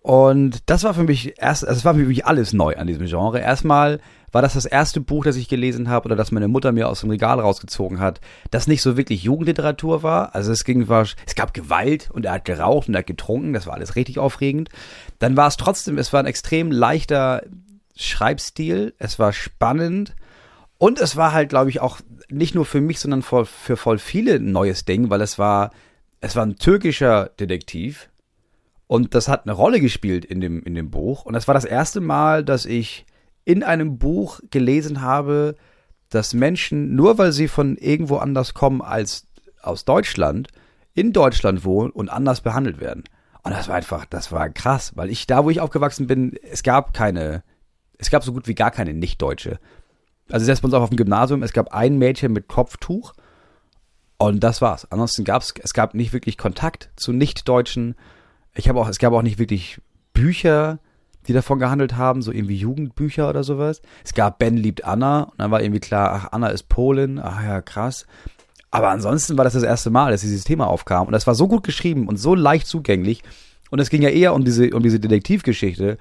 Und 0.00 0.68
das 0.68 0.84
war 0.84 0.92
für 0.92 1.02
mich 1.02 1.40
erst, 1.40 1.66
also 1.66 1.78
es 1.78 1.84
war 1.84 1.94
für 1.94 2.04
mich 2.04 2.26
alles 2.26 2.52
neu 2.52 2.76
an 2.76 2.86
diesem 2.86 3.06
Genre. 3.06 3.40
Erstmal 3.40 4.00
war 4.32 4.42
das 4.42 4.52
das 4.52 4.66
erste 4.66 5.00
Buch, 5.00 5.24
das 5.24 5.36
ich 5.36 5.48
gelesen 5.48 5.88
habe 5.88 6.04
oder 6.04 6.14
das 6.14 6.30
meine 6.30 6.46
Mutter 6.46 6.72
mir 6.72 6.88
aus 6.88 7.00
dem 7.00 7.08
Regal 7.08 7.40
rausgezogen 7.40 8.00
hat, 8.00 8.20
das 8.50 8.66
nicht 8.66 8.82
so 8.82 8.98
wirklich 8.98 9.22
Jugendliteratur 9.22 10.02
war. 10.02 10.34
Also 10.34 10.52
es 10.52 10.64
ging, 10.64 10.88
war, 10.88 11.02
es 11.02 11.34
gab 11.34 11.54
Gewalt 11.54 12.10
und 12.12 12.26
er 12.26 12.32
hat 12.32 12.44
geraucht 12.44 12.86
und 12.86 12.94
er 12.94 12.98
hat 12.98 13.06
getrunken. 13.06 13.54
Das 13.54 13.66
war 13.66 13.74
alles 13.74 13.96
richtig 13.96 14.18
aufregend. 14.18 14.68
Dann 15.20 15.36
war 15.38 15.46
es 15.46 15.56
trotzdem, 15.56 15.96
es 15.96 16.12
war 16.12 16.20
ein 16.20 16.26
extrem 16.26 16.70
leichter 16.70 17.42
Schreibstil. 17.96 18.94
Es 18.98 19.18
war 19.18 19.32
spannend 19.32 20.14
und 20.78 21.00
es 21.00 21.16
war 21.16 21.32
halt, 21.32 21.48
glaube 21.48 21.70
ich, 21.70 21.80
auch 21.80 22.00
nicht 22.28 22.54
nur 22.54 22.66
für 22.66 22.80
mich, 22.80 23.00
sondern 23.00 23.22
für, 23.22 23.46
für 23.46 23.76
voll 23.76 23.98
viele 23.98 24.34
ein 24.34 24.52
neues 24.52 24.84
Ding, 24.84 25.10
weil 25.10 25.20
es 25.20 25.38
war, 25.38 25.70
es 26.20 26.36
war 26.36 26.44
ein 26.44 26.56
türkischer 26.56 27.30
Detektiv 27.40 28.10
und 28.86 29.14
das 29.14 29.28
hat 29.28 29.44
eine 29.44 29.52
Rolle 29.52 29.80
gespielt 29.80 30.24
in 30.24 30.40
dem, 30.40 30.62
in 30.62 30.74
dem 30.74 30.90
Buch. 30.90 31.24
Und 31.24 31.32
das 31.34 31.48
war 31.48 31.54
das 31.54 31.64
erste 31.64 32.00
Mal, 32.00 32.44
dass 32.44 32.66
ich 32.66 33.06
in 33.44 33.62
einem 33.62 33.98
Buch 33.98 34.40
gelesen 34.50 35.00
habe, 35.00 35.54
dass 36.10 36.34
Menschen, 36.34 36.94
nur 36.94 37.18
weil 37.18 37.32
sie 37.32 37.48
von 37.48 37.76
irgendwo 37.76 38.16
anders 38.16 38.54
kommen 38.54 38.82
als 38.82 39.26
aus 39.62 39.84
Deutschland, 39.84 40.48
in 40.94 41.12
Deutschland 41.12 41.64
wohnen 41.64 41.90
und 41.90 42.08
anders 42.08 42.40
behandelt 42.40 42.80
werden. 42.80 43.04
Und 43.42 43.52
das 43.52 43.68
war 43.68 43.76
einfach, 43.76 44.06
das 44.06 44.32
war 44.32 44.48
krass, 44.48 44.92
weil 44.96 45.10
ich 45.10 45.26
da, 45.26 45.44
wo 45.44 45.50
ich 45.50 45.60
aufgewachsen 45.60 46.06
bin, 46.06 46.36
es 46.42 46.62
gab 46.62 46.94
keine, 46.94 47.42
es 47.98 48.10
gab 48.10 48.24
so 48.24 48.32
gut 48.32 48.48
wie 48.48 48.54
gar 48.54 48.70
keine 48.70 48.94
Nicht-Deutsche 48.94 49.58
also 50.30 50.46
selbst 50.46 50.62
bei 50.62 50.66
uns 50.66 50.74
auch 50.74 50.82
auf 50.82 50.90
dem 50.90 50.96
Gymnasium, 50.96 51.42
es 51.42 51.52
gab 51.52 51.74
ein 51.74 51.98
Mädchen 51.98 52.32
mit 52.32 52.48
Kopftuch 52.48 53.12
und 54.18 54.42
das 54.42 54.62
war's. 54.62 54.90
Ansonsten 54.90 55.24
gab 55.24 55.42
es, 55.42 55.54
es 55.62 55.74
gab 55.74 55.94
nicht 55.94 56.12
wirklich 56.12 56.38
Kontakt 56.38 56.90
zu 56.96 57.12
Nicht-Deutschen. 57.12 57.94
Ich 58.54 58.68
habe 58.68 58.80
auch, 58.80 58.88
es 58.88 58.98
gab 58.98 59.12
auch 59.12 59.22
nicht 59.22 59.38
wirklich 59.38 59.80
Bücher, 60.12 60.78
die 61.26 61.32
davon 61.32 61.58
gehandelt 61.58 61.96
haben, 61.96 62.22
so 62.22 62.32
irgendwie 62.32 62.56
Jugendbücher 62.56 63.28
oder 63.28 63.44
sowas. 63.44 63.82
Es 64.04 64.14
gab 64.14 64.38
Ben 64.38 64.56
liebt 64.56 64.84
Anna 64.84 65.24
und 65.24 65.38
dann 65.38 65.50
war 65.50 65.62
irgendwie 65.62 65.80
klar, 65.80 66.12
ach, 66.12 66.32
Anna 66.32 66.48
ist 66.48 66.68
Polin, 66.68 67.18
ach 67.18 67.42
ja, 67.42 67.60
krass. 67.60 68.06
Aber 68.70 68.90
ansonsten 68.90 69.36
war 69.38 69.44
das 69.44 69.54
das 69.54 69.62
erste 69.62 69.90
Mal, 69.90 70.10
dass 70.10 70.22
dieses 70.22 70.44
Thema 70.44 70.66
aufkam 70.66 71.06
und 71.06 71.12
das 71.12 71.26
war 71.26 71.34
so 71.34 71.48
gut 71.48 71.62
geschrieben 71.64 72.08
und 72.08 72.16
so 72.16 72.34
leicht 72.34 72.66
zugänglich 72.66 73.22
und 73.70 73.78
es 73.78 73.90
ging 73.90 74.02
ja 74.02 74.08
eher 74.08 74.34
um 74.34 74.44
diese, 74.44 74.70
um 74.70 74.82
diese 74.82 75.00
Detektivgeschichte 75.00 75.98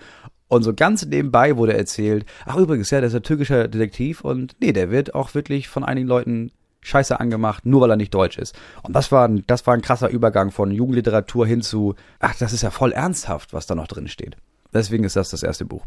und 0.53 0.63
so 0.63 0.74
ganz 0.74 1.05
nebenbei 1.05 1.57
wurde 1.57 1.74
erzählt, 1.74 2.25
ach 2.45 2.57
übrigens, 2.57 2.91
ja, 2.91 3.00
der 3.00 3.07
ist 3.07 3.15
ein 3.15 3.24
türkischer 3.24 3.67
Detektiv 3.67 4.22
und 4.22 4.55
nee, 4.60 4.72
der 4.72 4.91
wird 4.91 5.15
auch 5.15 5.33
wirklich 5.33 5.67
von 5.67 5.83
einigen 5.83 6.07
Leuten 6.07 6.51
scheiße 6.81 7.19
angemacht, 7.19 7.65
nur 7.65 7.81
weil 7.81 7.89
er 7.89 7.95
nicht 7.95 8.13
deutsch 8.13 8.38
ist. 8.38 8.55
Und 8.83 8.95
das 8.95 9.12
war, 9.12 9.27
ein, 9.27 9.43
das 9.48 9.65
war 9.65 9.74
ein 9.74 9.81
krasser 9.81 10.10
Übergang 10.10 10.51
von 10.51 10.69
Jugendliteratur 10.69 11.48
hin 11.48 11.62
zu, 11.62 11.95
ach, 12.19 12.36
das 12.38 12.53
ist 12.53 12.62
ja 12.62 12.69
voll 12.69 12.91
ernsthaft, 12.91 13.53
was 13.53 13.65
da 13.65 13.74
noch 13.74 13.88
drin 13.88 14.07
steht. 14.07 14.38
Deswegen 14.74 15.03
ist 15.03 15.15
das 15.15 15.29
das 15.29 15.43
erste 15.43 15.65
Buch. 15.65 15.86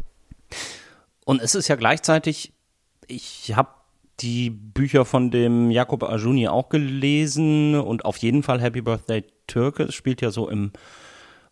Und 1.23 1.41
es 1.41 1.55
ist 1.55 1.67
ja 1.67 1.75
gleichzeitig, 1.75 2.53
ich 3.07 3.55
habe 3.55 3.69
die 4.19 4.49
Bücher 4.49 5.05
von 5.05 5.31
dem 5.31 5.71
Jakob 5.71 6.03
Ajuni 6.03 6.47
auch 6.47 6.69
gelesen 6.69 7.75
und 7.75 8.03
auf 8.03 8.17
jeden 8.17 8.43
Fall 8.43 8.59
Happy 8.59 8.81
Birthday 8.81 9.23
Türke. 9.45 9.83
Es 9.83 9.95
spielt 9.95 10.21
ja 10.21 10.31
so 10.31 10.49
im 10.49 10.71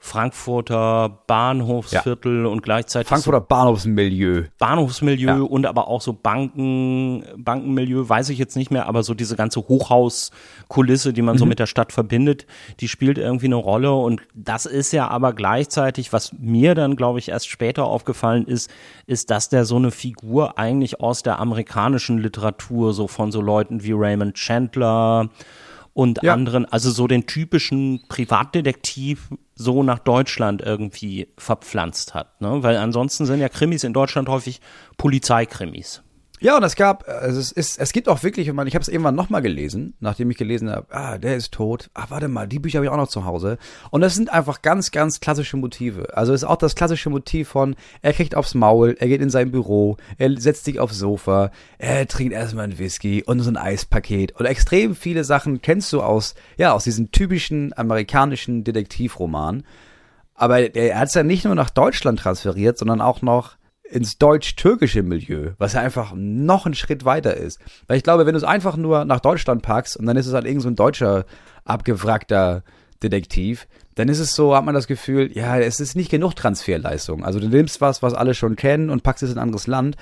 Frankfurter 0.05 1.23
Bahnhofsviertel 1.25 2.43
ja. 2.43 2.47
und 2.47 2.61
gleichzeitig 2.61 3.09
Frankfurter 3.09 3.39
so 3.39 3.45
Bahnhofsmilieu. 3.47 4.43
Bahnhofsmilieu 4.59 5.27
ja. 5.27 5.41
und 5.41 5.65
aber 5.65 5.87
auch 5.87 5.99
so 5.99 6.13
Banken, 6.13 7.25
Bankenmilieu, 7.35 8.07
weiß 8.07 8.29
ich 8.29 8.37
jetzt 8.37 8.55
nicht 8.55 8.69
mehr, 8.69 8.85
aber 8.85 9.01
so 9.01 9.15
diese 9.15 9.35
ganze 9.35 9.61
Hochhauskulisse, 9.61 11.11
die 11.11 11.23
man 11.23 11.35
mhm. 11.35 11.39
so 11.39 11.45
mit 11.47 11.57
der 11.57 11.65
Stadt 11.65 11.91
verbindet, 11.91 12.45
die 12.81 12.87
spielt 12.87 13.17
irgendwie 13.17 13.47
eine 13.47 13.55
Rolle 13.55 13.93
und 13.93 14.21
das 14.35 14.67
ist 14.67 14.93
ja 14.93 15.07
aber 15.07 15.33
gleichzeitig, 15.33 16.13
was 16.13 16.33
mir 16.37 16.75
dann 16.75 16.95
glaube 16.95 17.17
ich 17.17 17.29
erst 17.29 17.49
später 17.49 17.85
aufgefallen 17.85 18.45
ist, 18.45 18.69
ist, 19.07 19.31
dass 19.31 19.49
der 19.49 19.65
so 19.65 19.77
eine 19.77 19.89
Figur 19.89 20.59
eigentlich 20.59 21.01
aus 21.01 21.23
der 21.23 21.39
amerikanischen 21.39 22.19
Literatur, 22.19 22.93
so 22.93 23.07
von 23.07 23.31
so 23.31 23.41
Leuten 23.41 23.83
wie 23.83 23.93
Raymond 23.93 24.35
Chandler, 24.35 25.29
und 25.95 26.21
ja. 26.21 26.33
anderen, 26.33 26.65
also 26.65 26.91
so 26.91 27.07
den 27.07 27.25
typischen 27.25 28.03
Privatdetektiv 28.09 29.29
so 29.55 29.83
nach 29.83 29.99
Deutschland 29.99 30.61
irgendwie 30.61 31.29
verpflanzt 31.37 32.13
hat. 32.13 32.41
Ne? 32.41 32.61
Weil 32.61 32.77
ansonsten 32.77 33.25
sind 33.25 33.39
ja 33.39 33.49
Krimis 33.49 33.83
in 33.83 33.93
Deutschland 33.93 34.29
häufig 34.29 34.61
Polizeikrimis. 34.97 36.03
Ja, 36.41 36.57
und 36.57 36.63
es 36.63 36.75
gab, 36.75 37.07
also 37.07 37.39
es 37.39 37.53
ist, 37.53 37.79
es 37.79 37.93
gibt 37.93 38.09
auch 38.09 38.21
wirklich, 38.21 38.49
ich, 38.49 38.53
habe 38.53 38.65
es 38.65 38.89
irgendwann 38.89 39.15
nochmal 39.15 39.41
gelesen, 39.41 39.93
nachdem 40.01 40.29
ich 40.29 40.37
gelesen 40.37 40.69
habe, 40.69 40.85
ah, 40.93 41.17
der 41.17 41.37
ist 41.37 41.53
tot. 41.53 41.89
Ah, 41.93 42.07
warte 42.09 42.27
mal, 42.27 42.45
die 42.45 42.59
Bücher 42.59 42.79
habe 42.79 42.85
ich 42.85 42.91
auch 42.91 42.97
noch 42.97 43.07
zu 43.07 43.23
Hause. 43.25 43.57
Und 43.89 44.01
das 44.01 44.15
sind 44.15 44.33
einfach 44.33 44.61
ganz, 44.61 44.91
ganz 44.91 45.21
klassische 45.21 45.55
Motive. 45.55 46.15
Also 46.15 46.33
es 46.33 46.43
ist 46.43 46.47
auch 46.47 46.57
das 46.57 46.75
klassische 46.75 47.09
Motiv 47.09 47.47
von, 47.47 47.75
er 48.01 48.11
kriegt 48.11 48.35
aufs 48.35 48.53
Maul, 48.53 48.97
er 48.99 49.07
geht 49.07 49.21
in 49.21 49.29
sein 49.29 49.51
Büro, 49.51 49.95
er 50.17 50.37
setzt 50.37 50.65
sich 50.65 50.79
aufs 50.79 50.97
Sofa, 50.97 51.51
er 51.77 52.05
trinkt 52.05 52.33
erstmal 52.33 52.65
ein 52.65 52.79
Whisky 52.79 53.23
und 53.23 53.39
so 53.39 53.49
ein 53.49 53.57
Eispaket. 53.57 54.33
Und 54.33 54.45
extrem 54.45 54.93
viele 54.93 55.23
Sachen 55.23 55.61
kennst 55.61 55.93
du 55.93 56.01
aus, 56.01 56.35
ja, 56.57 56.73
aus 56.73 56.83
diesen 56.83 57.11
typischen 57.11 57.71
amerikanischen 57.77 58.65
Detektivromanen. 58.65 59.65
Aber 60.33 60.75
er 60.75 60.99
hat 60.99 61.07
es 61.07 61.13
ja 61.13 61.23
nicht 61.23 61.45
nur 61.45 61.55
nach 61.55 61.69
Deutschland 61.69 62.19
transferiert, 62.19 62.77
sondern 62.77 62.99
auch 62.99 63.21
noch 63.21 63.55
ins 63.89 64.17
deutsch-türkische 64.17 65.03
Milieu, 65.03 65.51
was 65.57 65.73
ja 65.73 65.81
einfach 65.81 66.13
noch 66.15 66.65
einen 66.65 66.75
Schritt 66.75 67.05
weiter 67.05 67.35
ist. 67.37 67.59
Weil 67.87 67.97
ich 67.97 68.03
glaube, 68.03 68.25
wenn 68.25 68.33
du 68.33 68.37
es 68.37 68.43
einfach 68.43 68.77
nur 68.77 69.05
nach 69.05 69.19
Deutschland 69.19 69.61
packst 69.61 69.97
und 69.97 70.05
dann 70.05 70.17
ist 70.17 70.27
es 70.27 70.33
halt 70.33 70.45
irgend 70.45 70.63
so 70.63 70.69
ein 70.69 70.75
deutscher 70.75 71.25
abgewrackter 71.63 72.63
Detektiv, 73.03 73.67
dann 73.95 74.09
ist 74.09 74.19
es 74.19 74.35
so, 74.35 74.55
hat 74.55 74.65
man 74.65 74.73
das 74.73 74.87
Gefühl, 74.87 75.31
ja, 75.33 75.59
es 75.59 75.79
ist 75.79 75.95
nicht 75.95 76.09
genug 76.09 76.35
Transferleistung. 76.35 77.23
Also 77.23 77.39
du 77.39 77.47
nimmst 77.47 77.81
was, 77.81 78.01
was 78.01 78.13
alle 78.13 78.33
schon 78.33 78.55
kennen 78.55 78.89
und 78.89 79.03
packst 79.03 79.23
es 79.23 79.31
in 79.31 79.37
ein 79.37 79.43
anderes 79.43 79.67
Land. 79.67 79.95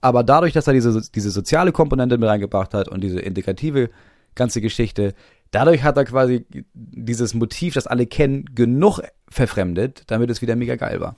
Aber 0.00 0.22
dadurch, 0.22 0.52
dass 0.52 0.66
er 0.66 0.72
diese, 0.72 1.02
diese 1.14 1.30
soziale 1.30 1.72
Komponente 1.72 2.18
mit 2.18 2.28
reingebracht 2.28 2.74
hat 2.74 2.88
und 2.88 3.02
diese 3.02 3.20
integrative 3.20 3.90
ganze 4.34 4.60
Geschichte, 4.60 5.14
dadurch 5.50 5.82
hat 5.82 5.96
er 5.96 6.04
quasi 6.04 6.46
dieses 6.74 7.34
Motiv, 7.34 7.74
das 7.74 7.86
alle 7.86 8.06
kennen, 8.06 8.44
genug 8.54 9.00
verfremdet, 9.28 10.04
damit 10.06 10.30
es 10.30 10.42
wieder 10.42 10.56
mega 10.56 10.76
geil 10.76 11.00
war. 11.00 11.16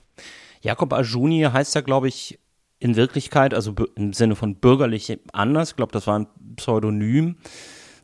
Jakob 0.61 0.93
Ajuni 0.93 1.41
heißt 1.41 1.75
ja, 1.75 1.81
glaube 1.81 2.07
ich, 2.07 2.39
in 2.79 2.95
Wirklichkeit, 2.95 3.53
also 3.53 3.75
im 3.95 4.13
Sinne 4.13 4.35
von 4.35 4.55
bürgerlich 4.55 5.17
anders. 5.33 5.71
Ich 5.71 5.75
glaube, 5.75 5.91
das 5.91 6.07
war 6.07 6.19
ein 6.19 6.27
Pseudonym. 6.55 7.37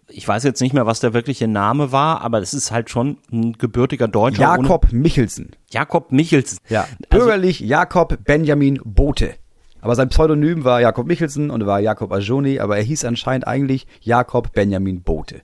Ich 0.07 0.27
weiß 0.27 0.43
jetzt 0.43 0.62
nicht 0.62 0.74
mehr, 0.74 0.85
was 0.85 1.00
der 1.00 1.13
wirkliche 1.13 1.47
Name 1.47 1.91
war, 1.91 2.21
aber 2.21 2.39
es 2.39 2.53
ist 2.53 2.71
halt 2.71 2.89
schon 2.89 3.17
ein 3.31 3.53
gebürtiger 3.53 4.07
Deutscher. 4.07 4.41
Jakob 4.41 4.91
Michelsen. 4.91 5.55
Jakob 5.71 6.12
Michelsen. 6.12 6.59
Ja, 6.69 6.81
also 6.81 6.95
bürgerlich 7.09 7.62
also, 7.62 7.71
Jakob 7.71 8.24
Benjamin 8.24 8.79
Bote. 8.83 9.35
Aber 9.81 9.95
sein 9.95 10.09
Pseudonym 10.09 10.63
war 10.63 10.81
Jakob 10.81 11.07
Michelsen 11.07 11.50
und 11.50 11.65
war 11.65 11.79
Jakob 11.79 12.12
Ajoni, 12.12 12.59
aber 12.59 12.77
er 12.77 12.83
hieß 12.83 13.05
anscheinend 13.05 13.47
eigentlich 13.47 13.88
Jakob 14.01 14.51
Benjamin 14.53 15.01
Bote 15.01 15.41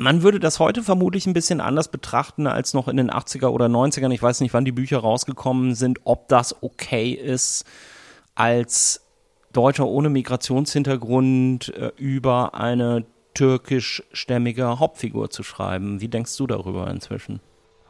man 0.00 0.22
würde 0.22 0.40
das 0.40 0.58
heute 0.58 0.82
vermutlich 0.82 1.26
ein 1.26 1.34
bisschen 1.34 1.60
anders 1.60 1.88
betrachten 1.88 2.46
als 2.46 2.72
noch 2.72 2.88
in 2.88 2.96
den 2.96 3.10
80er 3.10 3.48
oder 3.48 3.66
90ern. 3.66 4.10
Ich 4.12 4.22
weiß 4.22 4.40
nicht, 4.40 4.54
wann 4.54 4.64
die 4.64 4.72
Bücher 4.72 4.98
rausgekommen 4.98 5.74
sind, 5.74 5.98
ob 6.04 6.26
das 6.28 6.62
okay 6.62 7.10
ist, 7.10 7.66
als 8.34 9.02
Deutscher 9.52 9.86
ohne 9.86 10.08
Migrationshintergrund 10.08 11.74
äh, 11.74 11.90
über 11.98 12.54
eine 12.54 13.04
türkischstämmige 13.34 14.78
Hauptfigur 14.78 15.28
zu 15.28 15.42
schreiben. 15.42 16.00
Wie 16.00 16.08
denkst 16.08 16.34
du 16.38 16.46
darüber 16.46 16.90
inzwischen? 16.90 17.40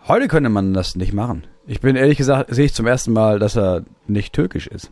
Heute 0.09 0.27
könnte 0.27 0.51
man 0.51 0.75
das 0.75 0.97
nicht 0.97 1.13
machen. 1.13 1.47
Ich 1.69 1.81
bin 1.81 1.95
ehrlich 1.95 2.19
gesagt, 2.19 2.53
sehe 2.53 2.65
ich 2.65 2.75
zum 2.75 2.89
ersten 2.89 3.13
Mal, 3.13 3.39
dass 3.39 3.57
er 3.57 3.85
nicht 4.09 4.33
türkisch 4.33 4.67
ist. 4.67 4.91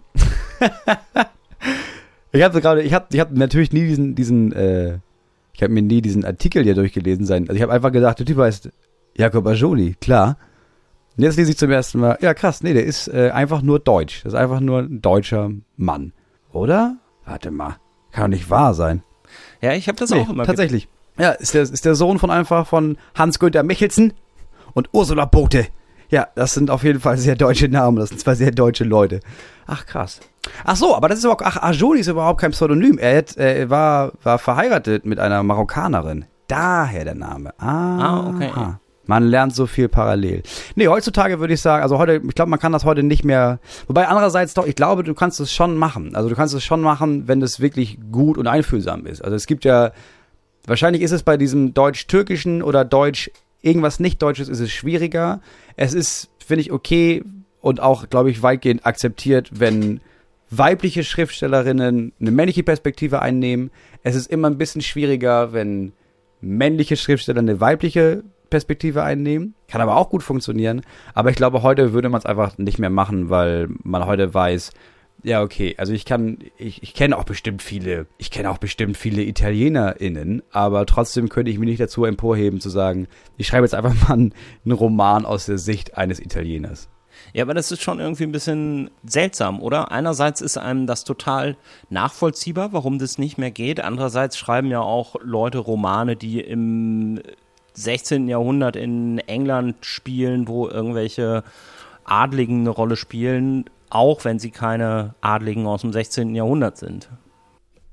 ich 2.30 2.42
habe 2.44 2.60
gerade, 2.60 2.82
ich 2.82 2.94
habe 2.94 3.06
ich 3.10 3.18
hab 3.18 3.32
natürlich 3.32 3.72
nie 3.72 3.88
diesen, 3.88 4.14
diesen 4.14 4.52
äh, 4.52 4.98
ich 5.58 5.62
habe 5.64 5.72
mir 5.72 5.82
nie 5.82 6.00
diesen 6.00 6.24
Artikel 6.24 6.62
hier 6.62 6.76
durchgelesen 6.76 7.26
sein. 7.26 7.48
Also 7.48 7.56
ich 7.56 7.62
habe 7.62 7.72
einfach 7.72 7.90
gesagt, 7.90 8.20
der 8.20 8.26
Typ 8.26 8.38
heißt 8.38 8.70
Jakob 9.16 9.44
Ajoli, 9.44 9.96
klar. 10.00 10.38
Und 11.16 11.24
jetzt 11.24 11.36
lese 11.36 11.50
ich 11.50 11.58
zum 11.58 11.72
ersten 11.72 11.98
Mal, 11.98 12.16
ja 12.20 12.32
krass, 12.32 12.62
nee, 12.62 12.74
der 12.74 12.84
ist 12.84 13.08
äh, 13.08 13.30
einfach 13.30 13.60
nur 13.60 13.80
deutsch. 13.80 14.22
Das 14.22 14.34
ist 14.34 14.38
einfach 14.38 14.60
nur 14.60 14.82
ein 14.82 15.02
deutscher 15.02 15.50
Mann. 15.76 16.12
Oder? 16.52 16.98
Warte 17.24 17.50
mal, 17.50 17.78
kann 18.12 18.30
doch 18.30 18.36
nicht 18.36 18.50
wahr 18.50 18.72
sein. 18.72 19.02
Ja, 19.60 19.72
ich 19.72 19.88
habe 19.88 19.98
das 19.98 20.10
nee, 20.10 20.20
auch 20.20 20.30
immer. 20.30 20.44
Tatsächlich. 20.44 20.86
Ja, 21.18 21.32
ist 21.32 21.54
der, 21.54 21.62
ist 21.62 21.84
der 21.84 21.96
Sohn 21.96 22.20
von 22.20 22.30
einfach 22.30 22.68
von 22.68 22.96
Hans-Günther 23.16 23.64
Michelsen 23.64 24.12
und 24.74 24.90
Ursula 24.92 25.24
Bote. 25.24 25.66
Ja, 26.08 26.28
das 26.36 26.54
sind 26.54 26.70
auf 26.70 26.84
jeden 26.84 27.00
Fall 27.00 27.18
sehr 27.18 27.34
deutsche 27.34 27.68
Namen. 27.68 27.96
Das 27.96 28.10
sind 28.10 28.20
zwei 28.20 28.36
sehr 28.36 28.52
deutsche 28.52 28.84
Leute. 28.84 29.18
Ach, 29.66 29.86
krass. 29.86 30.20
Ach 30.64 30.76
so, 30.76 30.96
aber 30.96 31.08
das 31.08 31.18
ist 31.18 31.24
überhaupt, 31.24 31.44
ach, 31.44 31.62
Ajoli 31.62 32.00
ist 32.00 32.08
überhaupt 32.08 32.40
kein 32.40 32.52
Pseudonym. 32.52 32.98
Er, 32.98 33.18
hat, 33.18 33.36
er 33.36 33.70
war, 33.70 34.12
war 34.22 34.38
verheiratet 34.38 35.06
mit 35.06 35.18
einer 35.18 35.42
Marokkanerin. 35.42 36.24
Daher 36.48 37.04
der 37.04 37.14
Name. 37.14 37.52
Ah, 37.58 37.98
ah 37.98 38.28
okay. 38.28 38.50
Man 39.06 39.24
lernt 39.24 39.54
so 39.54 39.66
viel 39.66 39.88
parallel. 39.88 40.42
Nee, 40.74 40.88
heutzutage 40.88 41.40
würde 41.40 41.54
ich 41.54 41.62
sagen, 41.62 41.82
also 41.82 41.98
heute, 41.98 42.20
ich 42.22 42.34
glaube, 42.34 42.50
man 42.50 42.58
kann 42.58 42.72
das 42.72 42.84
heute 42.84 43.02
nicht 43.02 43.24
mehr. 43.24 43.58
Wobei 43.86 44.06
andererseits 44.06 44.52
doch, 44.52 44.66
ich 44.66 44.74
glaube, 44.74 45.02
du 45.02 45.14
kannst 45.14 45.40
es 45.40 45.50
schon 45.52 45.78
machen. 45.78 46.14
Also 46.14 46.28
du 46.28 46.34
kannst 46.34 46.54
es 46.54 46.62
schon 46.62 46.82
machen, 46.82 47.26
wenn 47.26 47.40
es 47.40 47.58
wirklich 47.58 47.98
gut 48.12 48.36
und 48.36 48.46
einfühlsam 48.46 49.06
ist. 49.06 49.24
Also 49.24 49.34
es 49.34 49.46
gibt 49.46 49.64
ja, 49.64 49.92
wahrscheinlich 50.66 51.00
ist 51.00 51.12
es 51.12 51.22
bei 51.22 51.38
diesem 51.38 51.72
Deutsch-Türkischen 51.72 52.62
oder 52.62 52.84
Deutsch 52.84 53.30
irgendwas 53.62 53.98
nicht 53.98 54.20
Deutsches 54.22 54.48
ist 54.48 54.60
es 54.60 54.70
schwieriger. 54.70 55.40
Es 55.76 55.94
ist, 55.94 56.28
finde 56.44 56.60
ich, 56.60 56.72
okay 56.72 57.24
und 57.60 57.80
auch, 57.80 58.08
glaube 58.10 58.30
ich, 58.30 58.42
weitgehend 58.42 58.86
akzeptiert, 58.86 59.50
wenn 59.52 60.00
weibliche 60.50 61.04
Schriftstellerinnen 61.04 62.12
eine 62.20 62.30
männliche 62.30 62.62
Perspektive 62.62 63.20
einnehmen. 63.20 63.70
Es 64.02 64.14
ist 64.14 64.30
immer 64.30 64.48
ein 64.48 64.58
bisschen 64.58 64.80
schwieriger, 64.80 65.52
wenn 65.52 65.92
männliche 66.40 66.96
Schriftsteller 66.96 67.40
eine 67.40 67.60
weibliche 67.60 68.22
Perspektive 68.50 69.02
einnehmen. 69.02 69.54
Kann 69.68 69.80
aber 69.80 69.96
auch 69.96 70.08
gut 70.08 70.22
funktionieren. 70.22 70.82
Aber 71.14 71.30
ich 71.30 71.36
glaube, 71.36 71.62
heute 71.62 71.92
würde 71.92 72.08
man 72.08 72.18
es 72.18 72.26
einfach 72.26 72.56
nicht 72.58 72.78
mehr 72.78 72.90
machen, 72.90 73.30
weil 73.30 73.68
man 73.82 74.06
heute 74.06 74.32
weiß, 74.32 74.72
ja, 75.24 75.42
okay, 75.42 75.74
also 75.78 75.92
ich 75.92 76.04
kann, 76.04 76.38
ich, 76.56 76.82
ich 76.82 76.94
kenne 76.94 77.18
auch 77.18 77.24
bestimmt 77.24 77.62
viele, 77.62 78.06
ich 78.18 78.30
kenne 78.30 78.50
auch 78.50 78.58
bestimmt 78.58 78.96
viele 78.96 79.22
ItalienerInnen, 79.22 80.42
aber 80.52 80.86
trotzdem 80.86 81.28
könnte 81.28 81.50
ich 81.50 81.58
mich 81.58 81.68
nicht 81.68 81.80
dazu 81.80 82.04
emporheben 82.04 82.60
zu 82.60 82.70
sagen, 82.70 83.08
ich 83.36 83.48
schreibe 83.48 83.64
jetzt 83.64 83.74
einfach 83.74 83.94
mal 84.08 84.14
einen, 84.14 84.32
Roman 84.72 85.24
aus 85.24 85.46
der 85.46 85.58
Sicht 85.58 85.96
eines 85.96 86.20
Italieners. 86.20 86.88
Ja, 87.32 87.44
aber 87.44 87.54
das 87.54 87.70
ist 87.70 87.82
schon 87.82 88.00
irgendwie 88.00 88.24
ein 88.24 88.32
bisschen 88.32 88.90
seltsam, 89.04 89.60
oder? 89.60 89.90
Einerseits 89.90 90.40
ist 90.40 90.58
einem 90.58 90.86
das 90.86 91.04
total 91.04 91.56
nachvollziehbar, 91.90 92.72
warum 92.72 92.98
das 92.98 93.18
nicht 93.18 93.38
mehr 93.38 93.50
geht. 93.50 93.80
Andererseits 93.80 94.38
schreiben 94.38 94.70
ja 94.70 94.80
auch 94.80 95.16
Leute 95.22 95.58
Romane, 95.58 96.16
die 96.16 96.40
im 96.40 97.20
16. 97.74 98.28
Jahrhundert 98.28 98.76
in 98.76 99.18
England 99.18 99.76
spielen, 99.84 100.48
wo 100.48 100.68
irgendwelche 100.68 101.44
Adligen 102.04 102.60
eine 102.60 102.70
Rolle 102.70 102.96
spielen, 102.96 103.66
auch 103.90 104.24
wenn 104.24 104.38
sie 104.38 104.50
keine 104.50 105.14
Adligen 105.20 105.66
aus 105.66 105.82
dem 105.82 105.92
16. 105.92 106.34
Jahrhundert 106.34 106.76
sind. 106.76 107.08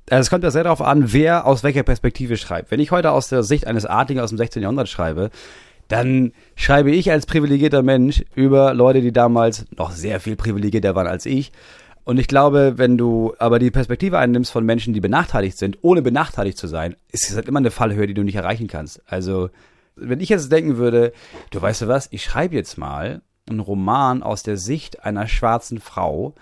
Also 0.10 0.22
es 0.22 0.30
kommt 0.30 0.44
ja 0.44 0.52
sehr 0.52 0.64
darauf 0.64 0.82
an, 0.82 1.14
wer 1.14 1.46
aus 1.46 1.64
welcher 1.64 1.84
Perspektive 1.84 2.38
schreibt. 2.38 2.72
Wenn 2.72 2.80
ich 2.80 2.92
heute 2.92 3.12
aus 3.12 3.30
der 3.30 3.44
Sicht 3.44 3.66
eines 3.66 3.86
Adligen 3.86 4.22
aus 4.22 4.30
dem 4.30 4.38
16. 4.38 4.62
Jahrhundert 4.62 4.88
schreibe, 4.88 5.32
dann 5.88 6.32
schreibe 6.56 6.92
ich 6.92 7.12
als 7.12 7.26
privilegierter 7.26 7.84
Mensch 7.84 8.24
über 8.36 8.74
Leute, 8.74 9.02
die 9.02 9.12
damals 9.12 9.66
noch 9.78 9.92
sehr 9.92 10.20
viel 10.20 10.36
privilegierter 10.36 10.96
waren 10.96 11.08
als 11.08 11.26
ich. 11.26 11.52
Und 12.04 12.20
ich 12.20 12.28
glaube, 12.28 12.74
wenn 12.78 12.98
du 12.98 13.34
aber 13.40 13.58
die 13.58 13.72
Perspektive 13.72 14.20
einnimmst 14.20 14.52
von 14.52 14.64
Menschen, 14.66 14.94
die 14.94 15.02
benachteiligt 15.02 15.58
sind, 15.58 15.80
ohne 15.82 16.02
benachteiligt 16.04 16.58
zu 16.58 16.68
sein, 16.68 16.96
ist 17.12 17.30
es 17.30 17.36
halt 17.36 17.48
immer 17.48 17.60
eine 17.60 17.72
Fallhöhe, 17.72 18.08
die 18.08 18.14
du 18.14 18.24
nicht 18.24 18.36
erreichen 18.36 18.68
kannst. 18.68 19.02
Also, 19.08 19.50
wenn 19.96 20.20
ich 20.20 20.30
jetzt 20.30 20.52
denken 20.52 20.78
würde, 20.78 21.14
du 21.50 21.62
weißt 21.62 21.82
du 21.82 21.88
was, 21.88 22.08
ich 22.12 22.24
schreibe 22.24 22.56
jetzt 22.56 22.78
mal 22.78 23.22
einen 23.50 23.60
Roman 23.60 24.22
aus 24.22 24.44
der 24.44 24.58
Sicht 24.58 25.04
einer 25.04 25.28
schwarzen 25.28 25.80
Frau, 25.80 26.36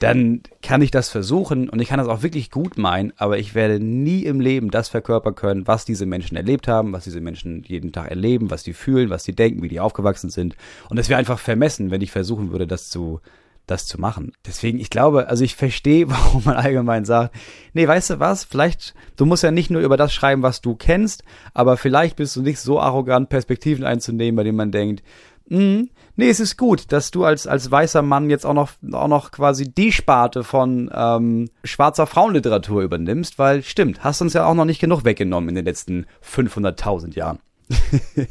dann 0.00 0.40
kann 0.62 0.80
ich 0.80 0.90
das 0.90 1.10
versuchen 1.10 1.68
und 1.68 1.80
ich 1.80 1.88
kann 1.88 1.98
das 1.98 2.08
auch 2.08 2.22
wirklich 2.22 2.50
gut 2.50 2.78
meinen, 2.78 3.12
aber 3.18 3.38
ich 3.38 3.54
werde 3.54 3.78
nie 3.78 4.24
im 4.24 4.40
Leben 4.40 4.70
das 4.70 4.88
verkörpern 4.88 5.34
können, 5.34 5.66
was 5.66 5.84
diese 5.84 6.06
Menschen 6.06 6.38
erlebt 6.38 6.68
haben, 6.68 6.94
was 6.94 7.04
diese 7.04 7.20
Menschen 7.20 7.62
jeden 7.64 7.92
Tag 7.92 8.08
erleben, 8.08 8.50
was 8.50 8.62
die 8.62 8.72
fühlen, 8.72 9.10
was 9.10 9.24
die 9.24 9.34
denken, 9.34 9.62
wie 9.62 9.68
die 9.68 9.78
aufgewachsen 9.78 10.30
sind. 10.30 10.56
Und 10.88 10.98
es 10.98 11.10
wäre 11.10 11.18
einfach 11.18 11.38
vermessen, 11.38 11.90
wenn 11.90 12.00
ich 12.00 12.10
versuchen 12.10 12.50
würde, 12.50 12.66
das 12.66 12.88
zu, 12.88 13.20
das 13.66 13.86
zu 13.86 14.00
machen. 14.00 14.32
Deswegen, 14.46 14.80
ich 14.80 14.88
glaube, 14.88 15.28
also 15.28 15.44
ich 15.44 15.54
verstehe, 15.54 16.08
warum 16.10 16.44
man 16.44 16.56
allgemein 16.56 17.04
sagt, 17.04 17.36
nee, 17.74 17.86
weißt 17.86 18.10
du 18.10 18.20
was, 18.20 18.44
vielleicht, 18.44 18.94
du 19.16 19.26
musst 19.26 19.42
ja 19.42 19.50
nicht 19.50 19.70
nur 19.70 19.82
über 19.82 19.98
das 19.98 20.14
schreiben, 20.14 20.42
was 20.42 20.62
du 20.62 20.76
kennst, 20.76 21.24
aber 21.52 21.76
vielleicht 21.76 22.16
bist 22.16 22.36
du 22.36 22.40
nicht 22.40 22.58
so 22.58 22.80
arrogant, 22.80 23.28
Perspektiven 23.28 23.84
einzunehmen, 23.84 24.36
bei 24.36 24.44
denen 24.44 24.56
man 24.56 24.72
denkt, 24.72 25.02
mh, 25.50 25.84
nee, 26.16 26.28
es 26.28 26.40
ist 26.40 26.56
gut, 26.56 26.92
dass 26.92 27.10
du 27.10 27.24
als, 27.24 27.46
als 27.46 27.70
weißer 27.70 28.02
Mann 28.02 28.30
jetzt 28.30 28.46
auch 28.46 28.54
noch, 28.54 28.72
auch 28.92 29.08
noch 29.08 29.30
quasi 29.30 29.72
die 29.72 29.92
Sparte 29.92 30.44
von 30.44 30.90
ähm, 30.94 31.48
schwarzer 31.64 32.06
Frauenliteratur 32.06 32.82
übernimmst, 32.82 33.38
weil 33.38 33.62
stimmt, 33.62 34.04
hast 34.04 34.20
uns 34.20 34.32
ja 34.32 34.46
auch 34.46 34.54
noch 34.54 34.64
nicht 34.64 34.80
genug 34.80 35.04
weggenommen 35.04 35.48
in 35.50 35.54
den 35.56 35.64
letzten 35.64 36.06
500.000 36.24 37.14
Jahren. 37.14 37.38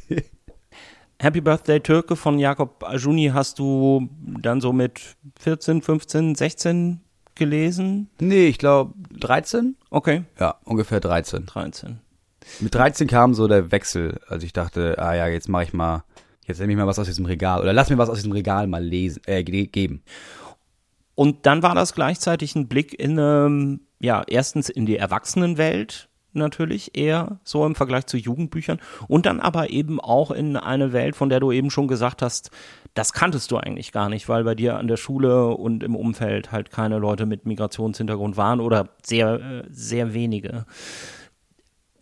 Happy 1.21 1.41
Birthday 1.41 1.81
Türke 1.81 2.15
von 2.15 2.39
Jakob 2.39 2.83
Ajuni 2.83 3.31
hast 3.33 3.59
du 3.59 4.09
dann 4.41 4.61
so 4.61 4.71
mit 4.71 5.01
14, 5.39 5.81
15, 5.81 6.35
16 6.35 7.01
gelesen? 7.35 8.09
Nee, 8.21 8.47
ich 8.47 8.57
glaube 8.57 8.93
13. 9.19 9.75
Okay. 9.89 10.23
Ja, 10.39 10.55
ungefähr 10.63 11.01
13. 11.01 11.45
13. 11.45 11.99
Mit 12.61 12.73
13 12.73 13.07
kam 13.07 13.33
so 13.33 13.47
der 13.47 13.71
Wechsel, 13.71 14.19
als 14.27 14.43
ich 14.43 14.53
dachte, 14.53 14.97
ah 14.97 15.13
ja, 15.13 15.27
jetzt 15.27 15.49
mache 15.49 15.63
ich 15.63 15.73
mal 15.73 16.03
jetzt 16.49 16.59
nehme 16.59 16.73
ich 16.73 16.77
mal 16.77 16.87
was 16.87 16.99
aus 16.99 17.07
diesem 17.07 17.25
Regal 17.25 17.61
oder 17.61 17.71
lass 17.71 17.89
mir 17.89 17.97
was 17.97 18.09
aus 18.09 18.17
diesem 18.17 18.33
Regal 18.33 18.67
mal 18.67 18.83
lesen, 18.83 19.21
äh, 19.25 19.43
geben. 19.43 20.03
Und 21.15 21.45
dann 21.45 21.63
war 21.63 21.75
das 21.75 21.93
gleichzeitig 21.93 22.55
ein 22.55 22.67
Blick 22.67 22.97
in, 22.99 23.17
ähm, 23.17 23.81
ja, 23.99 24.23
erstens 24.27 24.69
in 24.69 24.85
die 24.85 24.97
Erwachsenenwelt 24.97 26.09
natürlich 26.33 26.97
eher 26.97 27.39
so 27.43 27.65
im 27.65 27.75
Vergleich 27.75 28.05
zu 28.05 28.17
Jugendbüchern 28.17 28.79
und 29.07 29.25
dann 29.25 29.39
aber 29.39 29.69
eben 29.69 29.99
auch 29.99 30.31
in 30.31 30.55
eine 30.55 30.93
Welt, 30.93 31.15
von 31.15 31.29
der 31.29 31.39
du 31.39 31.51
eben 31.51 31.71
schon 31.71 31.87
gesagt 31.87 32.21
hast, 32.21 32.51
das 32.93 33.13
kanntest 33.13 33.51
du 33.51 33.57
eigentlich 33.57 33.91
gar 33.91 34.09
nicht, 34.09 34.29
weil 34.29 34.43
bei 34.43 34.55
dir 34.55 34.77
an 34.77 34.87
der 34.87 34.97
Schule 34.97 35.47
und 35.47 35.83
im 35.83 35.95
Umfeld 35.95 36.51
halt 36.51 36.71
keine 36.71 36.97
Leute 36.97 37.25
mit 37.25 37.45
Migrationshintergrund 37.45 38.37
waren 38.37 38.59
oder 38.59 38.89
sehr, 39.03 39.39
äh, 39.39 39.63
sehr 39.69 40.13
wenige. 40.13 40.65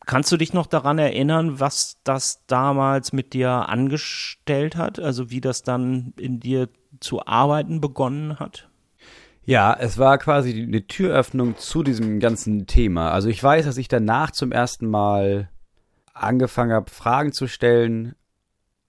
Kannst 0.07 0.31
du 0.31 0.37
dich 0.37 0.53
noch 0.53 0.67
daran 0.67 0.99
erinnern, 0.99 1.59
was 1.59 1.97
das 2.05 2.45
damals 2.47 3.11
mit 3.11 3.33
dir 3.33 3.67
angestellt 3.67 4.77
hat? 4.77 4.99
Also 4.99 5.29
wie 5.29 5.41
das 5.41 5.63
dann 5.63 6.13
in 6.17 6.39
dir 6.39 6.69
zu 7.01 7.25
arbeiten 7.25 7.81
begonnen 7.81 8.39
hat? 8.39 8.69
Ja, 9.43 9.75
es 9.77 9.97
war 9.97 10.17
quasi 10.17 10.63
eine 10.63 10.87
Türöffnung 10.87 11.57
zu 11.57 11.83
diesem 11.83 12.21
ganzen 12.21 12.67
Thema. 12.67 13.11
Also 13.11 13.27
ich 13.27 13.43
weiß, 13.43 13.65
dass 13.65 13.77
ich 13.77 13.89
danach 13.89 14.31
zum 14.31 14.53
ersten 14.53 14.89
Mal 14.89 15.49
angefangen 16.13 16.71
habe, 16.71 16.89
Fragen 16.89 17.33
zu 17.33 17.47
stellen, 17.47 18.15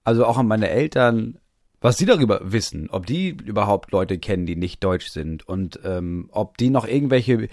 also 0.05 0.25
auch 0.25 0.37
an 0.37 0.47
meine 0.47 0.69
Eltern, 0.69 1.37
was 1.81 1.97
sie 1.97 2.05
darüber 2.05 2.41
wissen, 2.43 2.89
ob 2.89 3.05
die 3.05 3.29
überhaupt 3.29 3.91
Leute 3.91 4.17
kennen, 4.17 4.45
die 4.45 4.55
nicht 4.55 4.83
deutsch 4.83 5.09
sind 5.09 5.47
und 5.47 5.79
ähm, 5.83 6.29
ob 6.31 6.57
die 6.57 6.69
noch 6.69 6.85
irgendwelche 6.87 7.47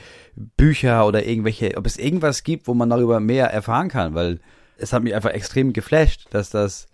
Bücher 0.56 1.06
oder 1.06 1.24
irgendwelche, 1.24 1.76
ob 1.76 1.86
es 1.86 1.96
irgendwas 1.96 2.42
gibt, 2.42 2.66
wo 2.66 2.74
man 2.74 2.90
darüber 2.90 3.20
mehr 3.20 3.46
erfahren 3.46 3.88
kann, 3.88 4.14
weil 4.14 4.40
es 4.78 4.92
hat 4.92 5.04
mich 5.04 5.14
einfach 5.14 5.30
extrem 5.30 5.72
geflasht, 5.72 6.26
dass 6.30 6.50
das 6.50 6.88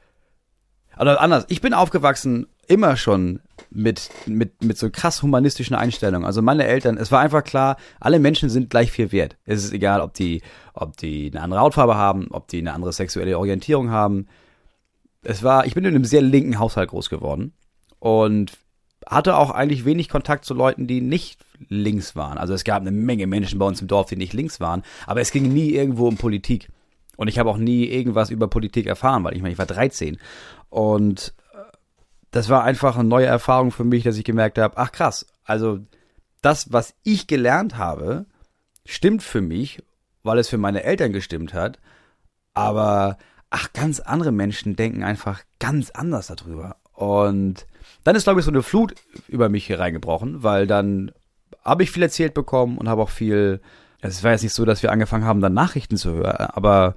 oder 0.99 1.21
anders, 1.23 1.47
ich 1.49 1.62
bin 1.62 1.73
aufgewachsen 1.73 2.47
immer 2.68 2.97
schon 2.97 3.40
mit, 3.71 4.11
mit, 4.27 4.62
mit 4.62 4.77
so 4.79 4.90
krass 4.90 5.23
humanistischen 5.23 5.75
Einstellungen. 5.75 6.27
Also 6.27 6.42
meine 6.42 6.64
Eltern, 6.64 6.99
es 6.99 7.11
war 7.11 7.21
einfach 7.21 7.45
klar, 7.45 7.77
alle 7.99 8.18
Menschen 8.18 8.51
sind 8.51 8.71
gleich 8.71 8.92
viel 8.92 9.11
wert. 9.11 9.37
Es 9.47 9.64
ist 9.64 9.73
egal, 9.73 10.01
ob 10.01 10.14
die, 10.14 10.42
ob 10.75 10.97
die 10.99 11.31
eine 11.33 11.42
andere 11.42 11.61
Hautfarbe 11.61 11.97
haben, 11.97 12.29
ob 12.31 12.49
die 12.49 12.59
eine 12.59 12.75
andere 12.75 12.92
sexuelle 12.92 13.38
Orientierung 13.38 13.90
haben 13.90 14.27
es 15.23 15.43
war, 15.43 15.67
ich 15.67 15.75
bin 15.75 15.85
in 15.85 15.95
einem 15.95 16.05
sehr 16.05 16.23
linken 16.23 16.59
Haushalt 16.59 16.91
groß 16.91 17.09
geworden 17.09 17.53
und 17.99 18.53
hatte 19.07 19.37
auch 19.37 19.51
eigentlich 19.51 19.85
wenig 19.85 20.09
Kontakt 20.09 20.45
zu 20.45 20.55
Leuten, 20.55 20.87
die 20.87 21.01
nicht 21.01 21.39
links 21.69 22.15
waren. 22.17 22.39
Also 22.39 22.55
es 22.55 22.65
gab 22.65 22.81
eine 22.81 22.91
Menge 22.91 23.27
Menschen 23.27 23.59
bei 23.59 23.67
uns 23.67 23.81
im 23.81 23.89
Dorf, 23.89 24.09
die 24.09 24.17
nicht 24.17 24.33
links 24.33 24.61
waren, 24.61 24.83
aber 25.07 25.21
es 25.21 25.31
ging 25.31 25.53
nie 25.53 25.71
irgendwo 25.71 26.09
um 26.09 26.17
Politik. 26.17 26.69
Und 27.17 27.29
ich 27.29 27.39
habe 27.39 27.51
auch 27.51 27.57
nie 27.57 27.85
irgendwas 27.85 28.31
über 28.31 28.49
Politik 28.49 28.87
erfahren, 28.87 29.23
weil 29.25 29.35
ich 29.35 29.43
meine, 29.43 29.53
ich 29.53 29.59
war 29.59 29.67
13. 29.67 30.19
Und 30.71 31.35
äh, 31.53 31.59
das 32.31 32.49
war 32.49 32.65
einfach 32.65 32.97
eine 32.97 33.09
neue 33.09 33.27
Erfahrung 33.27 33.71
für 33.71 33.85
mich, 33.85 34.03
dass 34.03 34.17
ich 34.17 34.25
gemerkt 34.25 34.59
habe, 34.59 34.77
ach 34.77 34.93
krass, 34.93 35.27
also 35.45 35.79
das, 36.41 36.73
was 36.73 36.95
ich 37.05 37.27
gelernt 37.27 37.77
habe, 37.77 38.27
stimmt 38.85 39.23
für 39.23 39.41
mich, 39.41 39.83
weil 40.23 40.39
es 40.39 40.49
für 40.49 40.59
meine 40.59 40.85
Eltern 40.85 41.13
gestimmt 41.13 41.55
hat, 41.55 41.79
aber 42.55 43.19
ach, 43.53 43.73
ganz 43.73 44.01
andere 44.01 44.33
Menschen 44.33 44.77
denken 44.77 45.05
einfach 45.05 45.43
ganz 45.61 45.91
anders 45.91 46.27
darüber. 46.27 46.77
Und 46.95 47.67
dann 48.03 48.17
ist, 48.17 48.25
glaube 48.25 48.41
ich, 48.41 48.47
so 48.47 48.51
eine 48.51 48.62
Flut 48.62 48.95
über 49.29 49.49
mich 49.49 49.67
hier 49.67 49.79
reingebrochen, 49.79 50.43
weil 50.43 50.67
dann 50.67 51.12
habe 51.65 51.85
ich 51.85 51.91
viel 51.91 52.03
erzählt 52.03 52.35
bekommen 52.35 52.79
und 52.79 52.88
habe 52.88 53.03
auch 53.03 53.11
viel. 53.11 53.61
Es 54.01 54.25
war 54.25 54.33
jetzt 54.33 54.43
nicht 54.43 54.55
so, 54.55 54.65
dass 54.65 54.83
wir 54.83 54.91
angefangen 54.91 55.25
haben, 55.25 55.41
dann 55.41 55.55
Nachrichten 55.55 55.97
zu 55.97 56.12
hören, 56.12 56.49
aber 56.49 56.97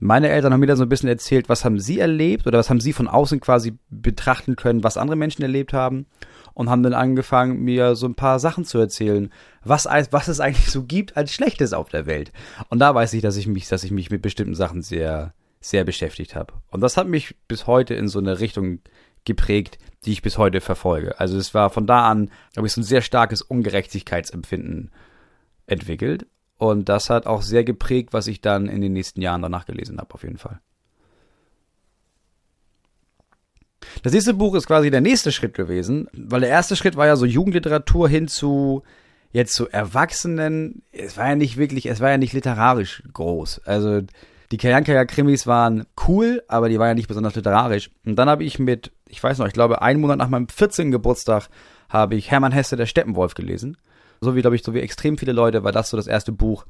meine 0.00 0.30
Eltern 0.30 0.52
haben 0.52 0.60
mir 0.60 0.66
dann 0.66 0.76
so 0.76 0.82
ein 0.82 0.88
bisschen 0.88 1.08
erzählt, 1.08 1.48
was 1.48 1.64
haben 1.64 1.78
sie 1.78 1.98
erlebt 1.98 2.46
oder 2.46 2.58
was 2.58 2.70
haben 2.70 2.80
sie 2.80 2.94
von 2.94 3.06
außen 3.06 3.38
quasi 3.40 3.78
betrachten 3.90 4.56
können, 4.56 4.82
was 4.82 4.96
andere 4.96 5.16
Menschen 5.16 5.42
erlebt 5.42 5.72
haben 5.72 6.06
und 6.54 6.70
haben 6.70 6.82
dann 6.82 6.94
angefangen, 6.94 7.62
mir 7.62 7.94
so 7.94 8.06
ein 8.06 8.14
paar 8.14 8.38
Sachen 8.38 8.64
zu 8.64 8.78
erzählen, 8.78 9.30
was, 9.62 9.84
was 9.84 10.28
es 10.28 10.40
eigentlich 10.40 10.70
so 10.70 10.84
gibt 10.84 11.16
als 11.16 11.32
Schlechtes 11.32 11.74
auf 11.74 11.90
der 11.90 12.06
Welt. 12.06 12.32
Und 12.70 12.78
da 12.80 12.94
weiß 12.94 13.12
ich, 13.12 13.22
dass 13.22 13.36
ich 13.36 13.46
mich, 13.46 13.68
dass 13.68 13.84
ich 13.84 13.90
mich 13.90 14.10
mit 14.10 14.22
bestimmten 14.22 14.54
Sachen 14.54 14.82
sehr, 14.82 15.34
sehr 15.60 15.84
beschäftigt 15.84 16.34
habe. 16.34 16.54
Und 16.70 16.80
das 16.80 16.96
hat 16.96 17.06
mich 17.06 17.36
bis 17.46 17.66
heute 17.66 17.94
in 17.94 18.08
so 18.08 18.18
eine 18.18 18.40
Richtung 18.40 18.80
geprägt, 19.24 19.78
die 20.04 20.12
ich 20.12 20.22
bis 20.22 20.38
heute 20.38 20.60
verfolge. 20.60 21.20
Also 21.20 21.36
es 21.36 21.52
war 21.52 21.70
von 21.70 21.86
da 21.86 22.08
an, 22.08 22.30
habe 22.56 22.66
ich 22.66 22.72
so 22.72 22.80
ein 22.80 22.84
sehr 22.84 23.02
starkes 23.02 23.42
Ungerechtigkeitsempfinden 23.42 24.90
entwickelt. 25.66 26.26
Und 26.56 26.88
das 26.88 27.10
hat 27.10 27.26
auch 27.26 27.42
sehr 27.42 27.64
geprägt, 27.64 28.12
was 28.12 28.26
ich 28.26 28.40
dann 28.40 28.68
in 28.68 28.80
den 28.80 28.92
nächsten 28.92 29.20
Jahren 29.20 29.42
danach 29.42 29.66
gelesen 29.66 29.98
habe, 29.98 30.14
auf 30.14 30.22
jeden 30.22 30.38
Fall. 30.38 30.60
Das 34.02 34.12
nächste 34.12 34.34
Buch 34.34 34.54
ist 34.54 34.66
quasi 34.66 34.90
der 34.90 35.00
nächste 35.00 35.32
Schritt 35.32 35.54
gewesen, 35.54 36.08
weil 36.12 36.40
der 36.40 36.50
erste 36.50 36.76
Schritt 36.76 36.96
war 36.96 37.06
ja 37.06 37.16
so 37.16 37.24
Jugendliteratur 37.24 38.08
hin 38.08 38.28
zu 38.28 38.82
jetzt 39.32 39.54
zu 39.54 39.68
Erwachsenen. 39.68 40.82
Es 40.92 41.16
war 41.16 41.28
ja 41.28 41.36
nicht 41.36 41.56
wirklich, 41.56 41.86
es 41.86 42.00
war 42.00 42.10
ja 42.10 42.18
nicht 42.18 42.32
literarisch 42.32 43.02
groß. 43.12 43.62
Also 43.64 44.02
die 44.52 44.56
Kajankaya-Krimis 44.56 45.46
waren 45.46 45.86
cool, 46.08 46.42
aber 46.48 46.68
die 46.68 46.78
waren 46.78 46.88
ja 46.88 46.94
nicht 46.94 47.08
besonders 47.08 47.36
literarisch. 47.36 47.90
Und 48.04 48.16
dann 48.16 48.28
habe 48.28 48.44
ich 48.44 48.58
mit, 48.58 48.92
ich 49.08 49.22
weiß 49.22 49.38
noch, 49.38 49.46
ich 49.46 49.52
glaube, 49.52 49.82
einen 49.82 50.00
Monat 50.00 50.18
nach 50.18 50.28
meinem 50.28 50.48
14. 50.48 50.90
Geburtstag 50.90 51.48
habe 51.88 52.16
ich 52.16 52.30
Hermann 52.30 52.52
Hesse, 52.52 52.76
der 52.76 52.86
Steppenwolf 52.86 53.34
gelesen. 53.34 53.76
So 54.20 54.34
wie, 54.34 54.40
glaube 54.40 54.56
ich, 54.56 54.62
so 54.62 54.74
wie 54.74 54.80
extrem 54.80 55.18
viele 55.18 55.32
Leute 55.32 55.62
war 55.62 55.72
das 55.72 55.90
so 55.90 55.96
das 55.96 56.08
erste 56.08 56.32
Buch, 56.32 56.66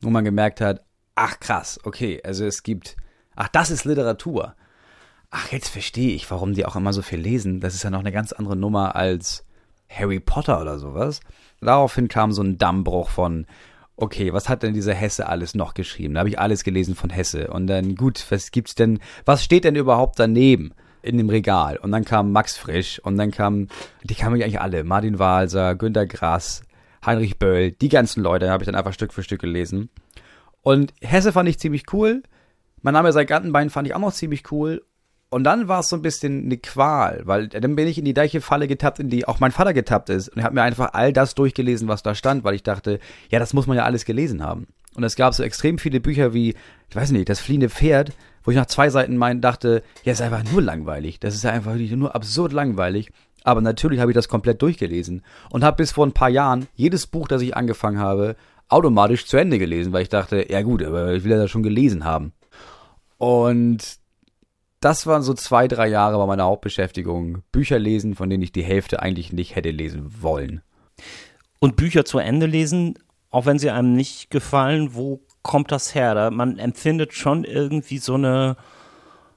wo 0.00 0.10
man 0.10 0.24
gemerkt 0.24 0.60
hat, 0.60 0.82
ach 1.14 1.40
krass, 1.40 1.80
okay, 1.84 2.20
also 2.24 2.44
es 2.46 2.62
gibt, 2.62 2.96
ach, 3.34 3.48
das 3.48 3.70
ist 3.70 3.84
Literatur. 3.84 4.54
Ach, 5.30 5.50
jetzt 5.52 5.68
verstehe 5.68 6.14
ich, 6.14 6.30
warum 6.30 6.54
die 6.54 6.64
auch 6.64 6.76
immer 6.76 6.92
so 6.92 7.02
viel 7.02 7.20
lesen. 7.20 7.60
Das 7.60 7.74
ist 7.74 7.82
ja 7.82 7.90
noch 7.90 8.00
eine 8.00 8.12
ganz 8.12 8.32
andere 8.32 8.56
Nummer 8.56 8.96
als 8.96 9.44
Harry 9.88 10.20
Potter 10.20 10.60
oder 10.60 10.78
sowas. 10.78 11.20
Daraufhin 11.60 12.08
kam 12.08 12.32
so 12.32 12.42
ein 12.42 12.56
Dammbruch 12.56 13.10
von, 13.10 13.46
okay, 14.00 14.32
was 14.32 14.48
hat 14.48 14.62
denn 14.62 14.74
dieser 14.74 14.94
Hesse 14.94 15.28
alles 15.28 15.54
noch 15.54 15.74
geschrieben? 15.74 16.14
Da 16.14 16.20
habe 16.20 16.28
ich 16.28 16.38
alles 16.38 16.64
gelesen 16.64 16.94
von 16.94 17.10
Hesse. 17.10 17.48
Und 17.48 17.66
dann, 17.66 17.94
gut, 17.94 18.24
was 18.30 18.50
gibt's 18.50 18.74
denn, 18.74 18.98
was 19.24 19.44
steht 19.44 19.64
denn 19.64 19.76
überhaupt 19.76 20.18
daneben? 20.18 20.72
in 21.02 21.16
dem 21.16 21.30
Regal. 21.30 21.78
Und 21.78 21.92
dann 21.92 22.04
kam 22.04 22.32
Max 22.32 22.56
Frisch 22.56 22.98
und 22.98 23.16
dann 23.16 23.30
kam, 23.30 23.68
die 24.04 24.14
kamen 24.14 24.34
eigentlich 24.34 24.60
alle. 24.60 24.84
Martin 24.84 25.18
Walser, 25.18 25.74
Günter 25.74 26.06
Grass, 26.06 26.62
Heinrich 27.04 27.38
Böll, 27.38 27.72
die 27.72 27.88
ganzen 27.88 28.22
Leute 28.22 28.50
habe 28.50 28.62
ich 28.62 28.66
dann 28.66 28.74
einfach 28.74 28.92
Stück 28.92 29.12
für 29.12 29.22
Stück 29.22 29.40
gelesen. 29.40 29.88
Und 30.62 30.92
Hesse 31.00 31.32
fand 31.32 31.48
ich 31.48 31.58
ziemlich 31.58 31.84
cool. 31.92 32.22
Mein 32.82 32.94
Name 32.94 33.12
sei 33.12 33.24
Gantenbein 33.24 33.70
fand 33.70 33.88
ich 33.88 33.94
auch 33.94 34.00
noch 34.00 34.12
ziemlich 34.12 34.50
cool. 34.52 34.82
Und 35.30 35.44
dann 35.44 35.68
war 35.68 35.80
es 35.80 35.88
so 35.88 35.96
ein 35.96 36.02
bisschen 36.02 36.44
eine 36.44 36.58
Qual, 36.58 37.22
weil 37.24 37.46
dann 37.46 37.76
bin 37.76 37.86
ich 37.86 37.98
in 37.98 38.04
die 38.04 38.14
gleiche 38.14 38.40
Falle 38.40 38.66
getappt, 38.66 38.98
in 38.98 39.08
die 39.08 39.28
auch 39.28 39.38
mein 39.38 39.52
Vater 39.52 39.72
getappt 39.72 40.10
ist. 40.10 40.28
Und 40.28 40.38
er 40.38 40.44
hat 40.44 40.52
mir 40.52 40.62
einfach 40.62 40.92
all 40.92 41.12
das 41.12 41.36
durchgelesen, 41.36 41.86
was 41.86 42.02
da 42.02 42.16
stand, 42.16 42.42
weil 42.42 42.56
ich 42.56 42.64
dachte, 42.64 42.98
ja, 43.30 43.38
das 43.38 43.54
muss 43.54 43.68
man 43.68 43.76
ja 43.76 43.84
alles 43.84 44.04
gelesen 44.04 44.42
haben. 44.42 44.66
Und 44.96 45.04
es 45.04 45.14
gab 45.14 45.32
so 45.32 45.44
extrem 45.44 45.78
viele 45.78 46.00
Bücher 46.00 46.34
wie, 46.34 46.56
ich 46.88 46.96
weiß 46.96 47.12
nicht, 47.12 47.28
das 47.28 47.38
fliehende 47.38 47.70
Pferd, 47.70 48.12
wo 48.42 48.50
ich 48.50 48.56
nach 48.56 48.66
zwei 48.66 48.90
Seiten 48.90 49.16
mein 49.16 49.40
dachte, 49.40 49.84
ja, 50.02 50.12
ist 50.12 50.20
einfach 50.20 50.42
nur 50.50 50.62
langweilig. 50.62 51.20
Das 51.20 51.36
ist 51.36 51.44
ja 51.44 51.52
einfach 51.52 51.76
nur 51.76 52.12
absurd 52.12 52.52
langweilig. 52.52 53.12
Aber 53.44 53.60
natürlich 53.60 54.00
habe 54.00 54.10
ich 54.10 54.16
das 54.16 54.28
komplett 54.28 54.60
durchgelesen 54.60 55.22
und 55.50 55.62
habe 55.62 55.76
bis 55.76 55.92
vor 55.92 56.06
ein 56.06 56.12
paar 56.12 56.28
Jahren 56.28 56.66
jedes 56.74 57.06
Buch, 57.06 57.28
das 57.28 57.40
ich 57.40 57.56
angefangen 57.56 57.98
habe, 57.98 58.34
automatisch 58.68 59.26
zu 59.26 59.36
Ende 59.36 59.58
gelesen, 59.58 59.92
weil 59.92 60.02
ich 60.02 60.08
dachte, 60.08 60.50
ja 60.50 60.62
gut, 60.62 60.82
aber 60.82 61.12
ich 61.12 61.22
will 61.22 61.30
ja 61.30 61.38
das 61.38 61.50
schon 61.50 61.62
gelesen 61.62 62.04
haben. 62.04 62.32
Und 63.16 63.99
das 64.80 65.06
waren 65.06 65.22
so 65.22 65.34
zwei, 65.34 65.68
drei 65.68 65.88
Jahre 65.88 66.16
bei 66.16 66.26
meiner 66.26 66.44
Hauptbeschäftigung. 66.44 67.42
Bücher 67.52 67.78
lesen, 67.78 68.14
von 68.14 68.30
denen 68.30 68.42
ich 68.42 68.52
die 68.52 68.62
Hälfte 68.62 69.00
eigentlich 69.00 69.32
nicht 69.32 69.54
hätte 69.54 69.70
lesen 69.70 70.22
wollen. 70.22 70.62
Und 71.58 71.76
Bücher 71.76 72.06
zu 72.06 72.18
Ende 72.18 72.46
lesen, 72.46 72.98
auch 73.30 73.44
wenn 73.44 73.58
sie 73.58 73.70
einem 73.70 73.94
nicht 73.94 74.30
gefallen, 74.30 74.94
wo 74.94 75.20
kommt 75.42 75.70
das 75.70 75.94
her? 75.94 76.14
Da 76.14 76.30
man 76.30 76.58
empfindet 76.58 77.12
schon 77.12 77.44
irgendwie 77.44 77.98
so 77.98 78.14
eine 78.14 78.56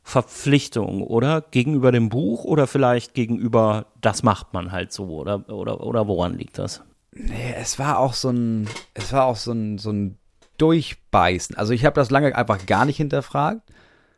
Verpflichtung, 0.01 1.03
oder? 1.03 1.41
Gegenüber 1.41 1.91
dem 1.91 2.09
Buch 2.09 2.45
oder 2.45 2.65
vielleicht 2.65 3.13
gegenüber, 3.13 3.87
das 4.01 4.23
macht 4.23 4.53
man 4.53 4.71
halt 4.71 4.93
so, 4.93 5.07
oder, 5.07 5.49
oder, 5.49 5.81
oder 5.81 6.07
woran 6.07 6.37
liegt 6.37 6.57
das? 6.57 6.83
Nee, 7.11 7.53
es 7.57 7.77
war 7.79 7.99
auch 7.99 8.13
so 8.13 8.29
ein, 8.29 8.67
es 8.93 9.11
war 9.11 9.25
auch 9.25 9.37
so 9.37 9.51
ein, 9.51 9.77
so 9.77 9.91
ein 9.91 10.17
Durchbeißen. 10.57 11.57
Also 11.57 11.73
ich 11.73 11.85
habe 11.85 11.95
das 11.95 12.11
lange 12.11 12.35
einfach 12.35 12.65
gar 12.65 12.85
nicht 12.85 12.97
hinterfragt 12.97 13.61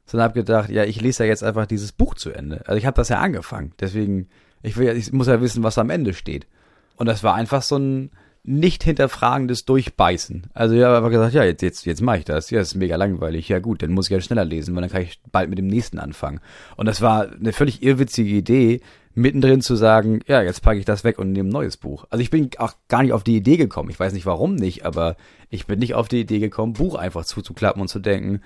sondern 0.06 0.30
habe 0.30 0.40
gedacht, 0.40 0.70
ja, 0.70 0.84
ich 0.84 1.02
lese 1.02 1.24
ja 1.24 1.30
jetzt 1.30 1.44
einfach 1.44 1.66
dieses 1.66 1.92
Buch 1.92 2.16
zu 2.16 2.32
Ende. 2.32 2.64
Also 2.68 2.78
ich 2.78 2.86
habe 2.86 2.96
das 2.96 3.10
ja 3.10 3.20
angefangen, 3.20 3.74
deswegen 3.80 4.28
ich 4.62 4.78
will 4.78 4.96
ich 4.96 5.12
muss 5.12 5.28
ja 5.28 5.42
wissen, 5.42 5.64
was 5.64 5.78
am 5.78 5.90
Ende 5.90 6.14
steht. 6.14 6.48
Und 6.96 7.08
das 7.08 7.24
war 7.24 7.36
einfach 7.36 7.62
so 7.62 7.78
ein 7.78 8.12
nicht 8.48 8.84
hinterfragendes 8.84 9.66
Durchbeißen. 9.66 10.48
Also 10.54 10.76
ich 10.76 10.84
habe 10.84 10.98
einfach 10.98 11.10
gesagt, 11.10 11.34
ja, 11.34 11.44
jetzt 11.44 11.62
jetzt 11.62 11.86
jetzt 11.86 12.02
mache 12.02 12.20
ich 12.20 12.26
das. 12.26 12.52
Ja, 12.52 12.60
das 12.60 12.70
ist 12.70 12.76
mega 12.76 12.96
langweilig. 12.96 13.50
Ja 13.50 13.60
gut, 13.60 13.82
dann 13.82 13.92
muss 13.92 14.06
ich 14.06 14.12
ja 14.12 14.22
schneller 14.22 14.46
lesen, 14.46 14.76
weil 14.76 14.82
dann 14.82 14.92
kann 14.92 15.02
ich 15.02 15.20
bald 15.32 15.50
mit 15.50 15.58
dem 15.58 15.68
nächsten 15.68 15.98
anfangen. 15.98 16.40
Und 16.78 16.86
das 16.86 17.02
war 17.02 17.32
eine 17.32 17.54
völlig 17.54 17.82
irrwitzige 17.82 18.30
Idee, 18.30 18.82
mittendrin 19.16 19.62
zu 19.62 19.76
sagen, 19.76 20.20
ja, 20.28 20.44
jetzt 20.44 20.62
packe 20.62 20.78
ich 20.78 20.86
das 20.86 21.04
weg 21.04 21.18
und 21.18 21.32
nehme 21.32 21.50
ein 21.50 21.54
neues 21.54 21.78
Buch. 21.78 22.06
Also 22.10 22.22
ich 22.22 22.30
bin 22.30 22.50
auch 22.58 22.74
gar 22.88 23.02
nicht 23.02 23.14
auf 23.14 23.24
die 23.24 23.38
Idee 23.38 23.58
gekommen. 23.58 23.90
Ich 23.90 24.00
weiß 24.00 24.14
nicht 24.14 24.26
warum 24.26 24.56
nicht, 24.56 24.86
aber 24.86 25.16
ich 25.50 25.66
bin 25.66 25.80
nicht 25.80 25.96
auf 25.96 26.08
die 26.08 26.22
Idee 26.22 26.40
gekommen, 26.40 26.74
Buch 26.74 26.96
einfach 26.96 27.26
zuzuklappen 27.26 27.82
und 27.82 27.88
zu 27.88 28.00
denken, 28.00 28.42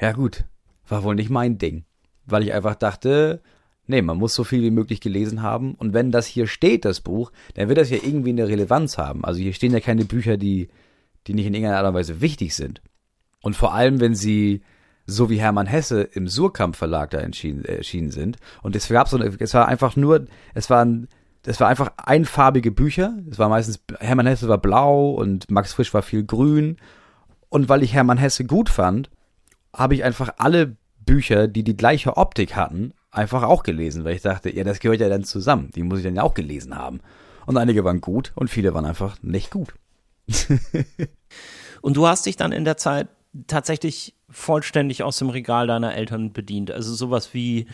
ja 0.00 0.12
gut, 0.12 0.44
war 0.88 1.02
wohl 1.02 1.14
nicht 1.14 1.30
mein 1.30 1.58
Ding. 1.58 1.84
Weil 2.26 2.42
ich 2.42 2.52
einfach 2.52 2.74
dachte, 2.74 3.42
nee, 3.86 4.02
man 4.02 4.18
muss 4.18 4.34
so 4.34 4.44
viel 4.44 4.62
wie 4.62 4.70
möglich 4.70 5.00
gelesen 5.00 5.42
haben. 5.42 5.74
Und 5.74 5.92
wenn 5.92 6.10
das 6.10 6.26
hier 6.26 6.46
steht, 6.46 6.84
das 6.84 7.00
Buch, 7.00 7.32
dann 7.54 7.68
wird 7.68 7.78
das 7.78 7.90
ja 7.90 7.98
irgendwie 8.02 8.30
eine 8.30 8.48
Relevanz 8.48 8.98
haben. 8.98 9.24
Also 9.24 9.40
hier 9.40 9.52
stehen 9.52 9.72
ja 9.72 9.80
keine 9.80 10.04
Bücher, 10.04 10.36
die, 10.36 10.68
die 11.26 11.34
nicht 11.34 11.46
in 11.46 11.54
irgendeiner 11.54 11.94
Weise 11.94 12.20
wichtig 12.20 12.54
sind. 12.54 12.80
Und 13.42 13.56
vor 13.56 13.74
allem, 13.74 14.00
wenn 14.00 14.14
sie 14.14 14.62
so 15.06 15.28
wie 15.28 15.38
Hermann 15.38 15.66
Hesse 15.66 16.02
im 16.02 16.28
Surkamp 16.28 16.76
Verlag 16.76 17.10
da 17.10 17.18
erschienen, 17.18 18.10
sind. 18.10 18.38
Und 18.62 18.74
es 18.74 18.88
gab 18.88 19.08
so, 19.08 19.18
es 19.18 19.54
war 19.54 19.68
einfach 19.68 19.96
nur, 19.96 20.26
es 20.54 20.70
waren, 20.70 21.08
es 21.44 21.60
war 21.60 21.68
einfach 21.68 21.92
einfarbige 21.98 22.70
Bücher. 22.70 23.14
Es 23.30 23.38
war 23.38 23.50
meistens, 23.50 23.80
Hermann 24.00 24.26
Hesse 24.26 24.48
war 24.48 24.58
blau 24.58 25.10
und 25.10 25.50
Max 25.50 25.74
Frisch 25.74 25.92
war 25.92 26.02
viel 26.02 26.24
grün. 26.24 26.78
Und 27.50 27.68
weil 27.68 27.82
ich 27.82 27.92
Hermann 27.92 28.16
Hesse 28.16 28.46
gut 28.46 28.70
fand, 28.70 29.10
habe 29.74 29.94
ich 29.94 30.04
einfach 30.04 30.34
alle 30.38 30.76
Bücher, 31.04 31.48
die 31.48 31.64
die 31.64 31.76
gleiche 31.76 32.16
Optik 32.16 32.56
hatten, 32.56 32.94
einfach 33.10 33.42
auch 33.42 33.62
gelesen, 33.62 34.04
weil 34.04 34.16
ich 34.16 34.22
dachte, 34.22 34.54
ja, 34.54 34.64
das 34.64 34.80
gehört 34.80 35.00
ja 35.00 35.08
dann 35.08 35.24
zusammen. 35.24 35.70
Die 35.74 35.82
muss 35.82 35.98
ich 35.98 36.04
dann 36.04 36.16
ja 36.16 36.22
auch 36.22 36.34
gelesen 36.34 36.76
haben. 36.76 37.00
Und 37.46 37.56
einige 37.56 37.84
waren 37.84 38.00
gut 38.00 38.32
und 38.34 38.48
viele 38.48 38.74
waren 38.74 38.86
einfach 38.86 39.16
nicht 39.22 39.50
gut. 39.50 39.74
und 41.82 41.96
du 41.96 42.06
hast 42.06 42.26
dich 42.26 42.36
dann 42.36 42.52
in 42.52 42.64
der 42.64 42.76
Zeit 42.76 43.08
tatsächlich 43.46 44.14
vollständig 44.30 45.02
aus 45.02 45.18
dem 45.18 45.28
Regal 45.28 45.66
deiner 45.66 45.94
Eltern 45.94 46.32
bedient. 46.32 46.70
Also 46.70 46.94
sowas 46.94 47.34
wie 47.34 47.66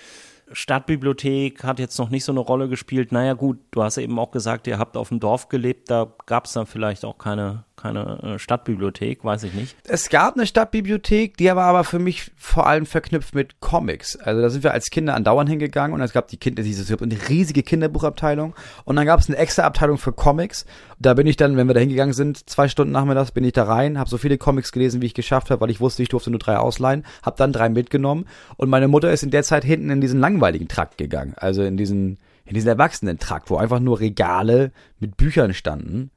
Stadtbibliothek 0.52 1.62
hat 1.62 1.78
jetzt 1.78 1.98
noch 1.98 2.10
nicht 2.10 2.24
so 2.24 2.32
eine 2.32 2.40
Rolle 2.40 2.68
gespielt. 2.68 3.12
Naja 3.12 3.34
gut, 3.34 3.58
du 3.70 3.82
hast 3.82 3.98
eben 3.98 4.18
auch 4.18 4.32
gesagt, 4.32 4.66
ihr 4.66 4.78
habt 4.78 4.96
auf 4.96 5.08
dem 5.08 5.20
Dorf 5.20 5.48
gelebt, 5.48 5.90
da 5.90 6.12
gab 6.26 6.46
es 6.46 6.52
dann 6.52 6.66
vielleicht 6.66 7.04
auch 7.04 7.18
keine 7.18 7.64
keine 7.80 8.22
äh, 8.22 8.38
Stadtbibliothek, 8.38 9.24
weiß 9.24 9.44
ich 9.44 9.54
nicht. 9.54 9.76
Es 9.84 10.08
gab 10.08 10.34
eine 10.34 10.46
Stadtbibliothek, 10.46 11.36
die 11.36 11.46
war 11.46 11.64
aber 11.64 11.84
für 11.84 11.98
mich 11.98 12.30
vor 12.36 12.66
allem 12.66 12.86
verknüpft 12.86 13.34
mit 13.34 13.60
Comics. 13.60 14.16
Also 14.16 14.40
da 14.40 14.50
sind 14.50 14.64
wir 14.64 14.72
als 14.72 14.90
Kinder 14.90 15.14
andauernd 15.14 15.48
hingegangen 15.48 15.94
und 15.94 16.00
es 16.00 16.12
gab 16.12 16.28
die 16.28 16.36
Kinder, 16.36 16.62
diese 16.62 16.98
eine 16.98 17.28
riesige 17.28 17.62
Kinderbuchabteilung 17.62 18.54
und 18.84 18.96
dann 18.96 19.06
gab 19.06 19.20
es 19.20 19.28
eine 19.28 19.38
extra 19.38 19.62
Abteilung 19.62 19.98
für 19.98 20.12
Comics. 20.12 20.66
Da 20.98 21.14
bin 21.14 21.26
ich 21.26 21.36
dann, 21.36 21.56
wenn 21.56 21.66
wir 21.66 21.74
da 21.74 21.80
hingegangen 21.80 22.14
sind, 22.14 22.48
zwei 22.48 22.68
Stunden 22.68 22.92
nachmittags 22.92 23.32
bin 23.32 23.44
ich 23.44 23.52
da 23.52 23.64
rein, 23.64 23.98
habe 23.98 24.10
so 24.10 24.18
viele 24.18 24.38
Comics 24.38 24.72
gelesen, 24.72 25.00
wie 25.00 25.06
ich 25.06 25.14
geschafft 25.14 25.50
habe, 25.50 25.60
weil 25.60 25.70
ich 25.70 25.80
wusste, 25.80 26.02
ich 26.02 26.08
durfte 26.08 26.30
nur 26.30 26.38
drei 26.40 26.56
ausleihen, 26.56 27.04
habe 27.22 27.36
dann 27.38 27.52
drei 27.52 27.68
mitgenommen 27.68 28.26
und 28.56 28.68
meine 28.68 28.88
Mutter 28.88 29.12
ist 29.12 29.22
in 29.22 29.30
der 29.30 29.42
Zeit 29.42 29.64
hinten 29.64 29.90
in 29.90 30.00
diesen 30.00 30.20
langweiligen 30.20 30.68
Trakt 30.68 30.98
gegangen, 30.98 31.34
also 31.36 31.62
in 31.62 31.76
diesen 31.76 32.18
in 32.46 32.54
diesen 32.54 32.68
Erwachsenen-Trakt, 32.68 33.48
wo 33.48 33.58
einfach 33.58 33.78
nur 33.78 34.00
Regale 34.00 34.72
mit 34.98 35.16
Büchern 35.16 35.54
standen 35.54 36.10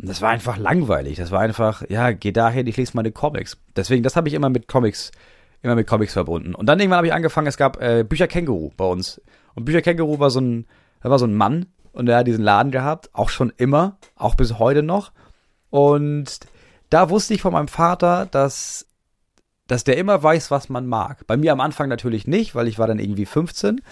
und 0.00 0.08
das 0.08 0.22
war 0.22 0.30
einfach 0.30 0.56
langweilig. 0.56 1.18
Das 1.18 1.30
war 1.30 1.40
einfach, 1.40 1.82
ja, 1.88 2.12
geh 2.12 2.32
dahin, 2.32 2.66
ich 2.66 2.76
lese 2.76 2.92
meine 2.94 3.12
Comics. 3.12 3.58
Deswegen, 3.76 4.02
das 4.02 4.16
habe 4.16 4.28
ich 4.28 4.34
immer 4.34 4.48
mit 4.48 4.66
Comics, 4.66 5.12
immer 5.62 5.74
mit 5.74 5.86
Comics 5.86 6.14
verbunden. 6.14 6.54
Und 6.54 6.66
dann 6.66 6.80
irgendwann 6.80 6.98
habe 6.98 7.08
ich 7.08 7.12
angefangen, 7.12 7.46
es 7.46 7.58
gab 7.58 7.80
äh, 7.82 8.02
Bücher 8.02 8.26
Känguru 8.26 8.70
bei 8.76 8.86
uns. 8.86 9.20
Und 9.54 9.66
Bücher 9.66 9.82
Känguru 9.82 10.18
war 10.18 10.30
so 10.30 10.40
ein, 10.40 10.66
da 11.02 11.10
war 11.10 11.18
so 11.18 11.26
ein 11.26 11.34
Mann 11.34 11.66
und 11.92 12.06
der 12.06 12.18
hat 12.18 12.26
diesen 12.26 12.44
Laden 12.44 12.72
gehabt, 12.72 13.10
auch 13.12 13.28
schon 13.28 13.52
immer, 13.58 13.98
auch 14.16 14.36
bis 14.36 14.58
heute 14.58 14.82
noch. 14.82 15.12
Und 15.68 16.40
da 16.88 17.10
wusste 17.10 17.34
ich 17.34 17.42
von 17.42 17.52
meinem 17.52 17.68
Vater, 17.68 18.26
dass, 18.30 18.86
dass 19.66 19.84
der 19.84 19.98
immer 19.98 20.22
weiß, 20.22 20.50
was 20.50 20.70
man 20.70 20.86
mag. 20.86 21.26
Bei 21.26 21.36
mir 21.36 21.52
am 21.52 21.60
Anfang 21.60 21.90
natürlich 21.90 22.26
nicht, 22.26 22.54
weil 22.54 22.68
ich 22.68 22.78
war 22.78 22.86
dann 22.86 22.98
irgendwie 22.98 23.26
15. 23.26 23.82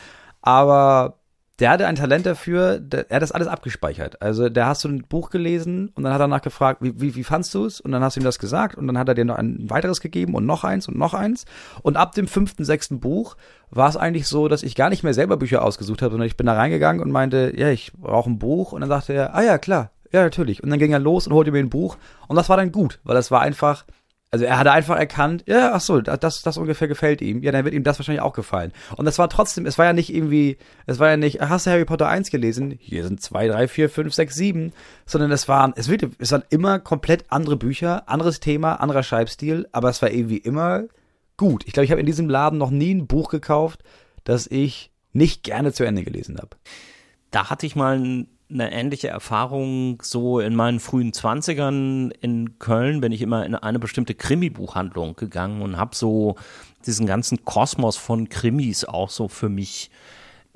Aber 0.40 1.17
der 1.58 1.70
hatte 1.70 1.86
ein 1.86 1.96
Talent 1.96 2.24
dafür, 2.24 2.78
der, 2.78 3.10
er 3.10 3.16
hat 3.16 3.22
das 3.22 3.32
alles 3.32 3.48
abgespeichert. 3.48 4.22
Also 4.22 4.48
der 4.48 4.66
hast 4.66 4.84
du 4.84 4.88
ein 4.88 5.02
Buch 5.02 5.30
gelesen 5.30 5.90
und 5.94 6.04
dann 6.04 6.12
hat 6.12 6.20
er 6.20 6.28
danach 6.28 6.42
gefragt, 6.42 6.82
wie, 6.82 7.00
wie, 7.00 7.16
wie 7.16 7.24
fandst 7.24 7.52
du 7.54 7.64
es? 7.64 7.80
Und 7.80 7.90
dann 7.92 8.02
hast 8.02 8.16
du 8.16 8.20
ihm 8.20 8.24
das 8.24 8.38
gesagt 8.38 8.76
und 8.76 8.86
dann 8.86 8.96
hat 8.96 9.08
er 9.08 9.14
dir 9.14 9.24
noch 9.24 9.36
ein 9.36 9.68
weiteres 9.68 10.00
gegeben 10.00 10.34
und 10.34 10.46
noch 10.46 10.62
eins 10.62 10.86
und 10.86 10.96
noch 10.96 11.14
eins. 11.14 11.46
Und 11.82 11.96
ab 11.96 12.12
dem 12.14 12.28
fünften, 12.28 12.64
sechsten 12.64 13.00
Buch 13.00 13.36
war 13.70 13.88
es 13.88 13.96
eigentlich 13.96 14.28
so, 14.28 14.46
dass 14.48 14.62
ich 14.62 14.76
gar 14.76 14.88
nicht 14.88 15.02
mehr 15.02 15.14
selber 15.14 15.36
Bücher 15.36 15.64
ausgesucht 15.64 16.02
habe, 16.02 16.12
sondern 16.12 16.28
ich 16.28 16.36
bin 16.36 16.46
da 16.46 16.54
reingegangen 16.54 17.02
und 17.02 17.10
meinte, 17.10 17.52
ja, 17.56 17.70
ich 17.70 17.92
brauche 17.92 18.30
ein 18.30 18.38
Buch. 18.38 18.72
Und 18.72 18.80
dann 18.82 18.90
sagte 18.90 19.12
er, 19.12 19.34
ah 19.34 19.42
ja, 19.42 19.58
klar, 19.58 19.90
ja, 20.12 20.22
natürlich. 20.22 20.62
Und 20.62 20.70
dann 20.70 20.78
ging 20.78 20.92
er 20.92 20.98
los 21.00 21.26
und 21.26 21.34
holte 21.34 21.50
mir 21.50 21.58
ein 21.58 21.70
Buch. 21.70 21.96
Und 22.28 22.36
das 22.36 22.48
war 22.48 22.56
dann 22.56 22.72
gut, 22.72 23.00
weil 23.04 23.14
das 23.14 23.30
war 23.30 23.40
einfach, 23.40 23.84
also 24.30 24.44
er 24.44 24.58
hatte 24.58 24.72
einfach 24.72 24.96
erkannt, 24.96 25.44
ja, 25.46 25.72
ach 25.72 25.80
so, 25.80 26.00
das, 26.02 26.42
das 26.42 26.58
ungefähr 26.58 26.86
gefällt 26.86 27.22
ihm. 27.22 27.42
Ja, 27.42 27.50
dann 27.50 27.64
wird 27.64 27.74
ihm 27.74 27.82
das 27.82 27.98
wahrscheinlich 27.98 28.20
auch 28.20 28.34
gefallen. 28.34 28.72
Und 28.96 29.06
das 29.06 29.18
war 29.18 29.30
trotzdem, 29.30 29.64
es 29.64 29.78
war 29.78 29.86
ja 29.86 29.94
nicht 29.94 30.14
irgendwie, 30.14 30.58
es 30.86 30.98
war 30.98 31.08
ja 31.08 31.16
nicht, 31.16 31.40
hast 31.40 31.66
du 31.66 31.70
Harry 31.70 31.86
Potter 31.86 32.08
1 32.08 32.30
gelesen? 32.30 32.76
Hier 32.78 33.04
sind 33.04 33.22
zwei, 33.22 33.48
drei, 33.48 33.68
vier, 33.68 33.88
fünf, 33.88 34.12
sechs, 34.12 34.34
sieben. 34.34 34.72
Sondern 35.06 35.30
es 35.32 35.48
waren, 35.48 35.72
es, 35.76 35.88
wird, 35.88 36.06
es 36.18 36.30
waren 36.30 36.44
immer 36.50 36.78
komplett 36.78 37.24
andere 37.30 37.56
Bücher, 37.56 38.06
anderes 38.08 38.40
Thema, 38.40 38.74
anderer 38.74 39.02
Schreibstil, 39.02 39.66
aber 39.72 39.88
es 39.88 40.02
war 40.02 40.10
irgendwie 40.10 40.38
immer 40.38 40.84
gut. 41.38 41.64
Ich 41.66 41.72
glaube, 41.72 41.86
ich 41.86 41.90
habe 41.90 42.00
in 42.00 42.06
diesem 42.06 42.28
Laden 42.28 42.58
noch 42.58 42.70
nie 42.70 42.94
ein 42.94 43.06
Buch 43.06 43.30
gekauft, 43.30 43.82
das 44.24 44.46
ich 44.46 44.92
nicht 45.14 45.42
gerne 45.42 45.72
zu 45.72 45.84
Ende 45.84 46.04
gelesen 46.04 46.36
habe. 46.36 46.50
Da 47.30 47.48
hatte 47.48 47.64
ich 47.64 47.76
mal 47.76 48.26
eine 48.50 48.72
ähnliche 48.72 49.08
Erfahrung 49.08 50.00
so 50.02 50.40
in 50.40 50.54
meinen 50.54 50.80
frühen 50.80 51.12
Zwanzigern 51.12 52.10
in 52.20 52.58
Köln 52.58 53.00
bin 53.00 53.12
ich 53.12 53.20
immer 53.20 53.44
in 53.44 53.54
eine 53.54 53.78
bestimmte 53.78 54.14
Krimi-Buchhandlung 54.14 55.16
gegangen 55.16 55.60
und 55.60 55.76
habe 55.76 55.94
so 55.94 56.36
diesen 56.86 57.06
ganzen 57.06 57.44
Kosmos 57.44 57.96
von 57.96 58.28
Krimis 58.28 58.84
auch 58.84 59.10
so 59.10 59.28
für 59.28 59.48
mich 59.48 59.90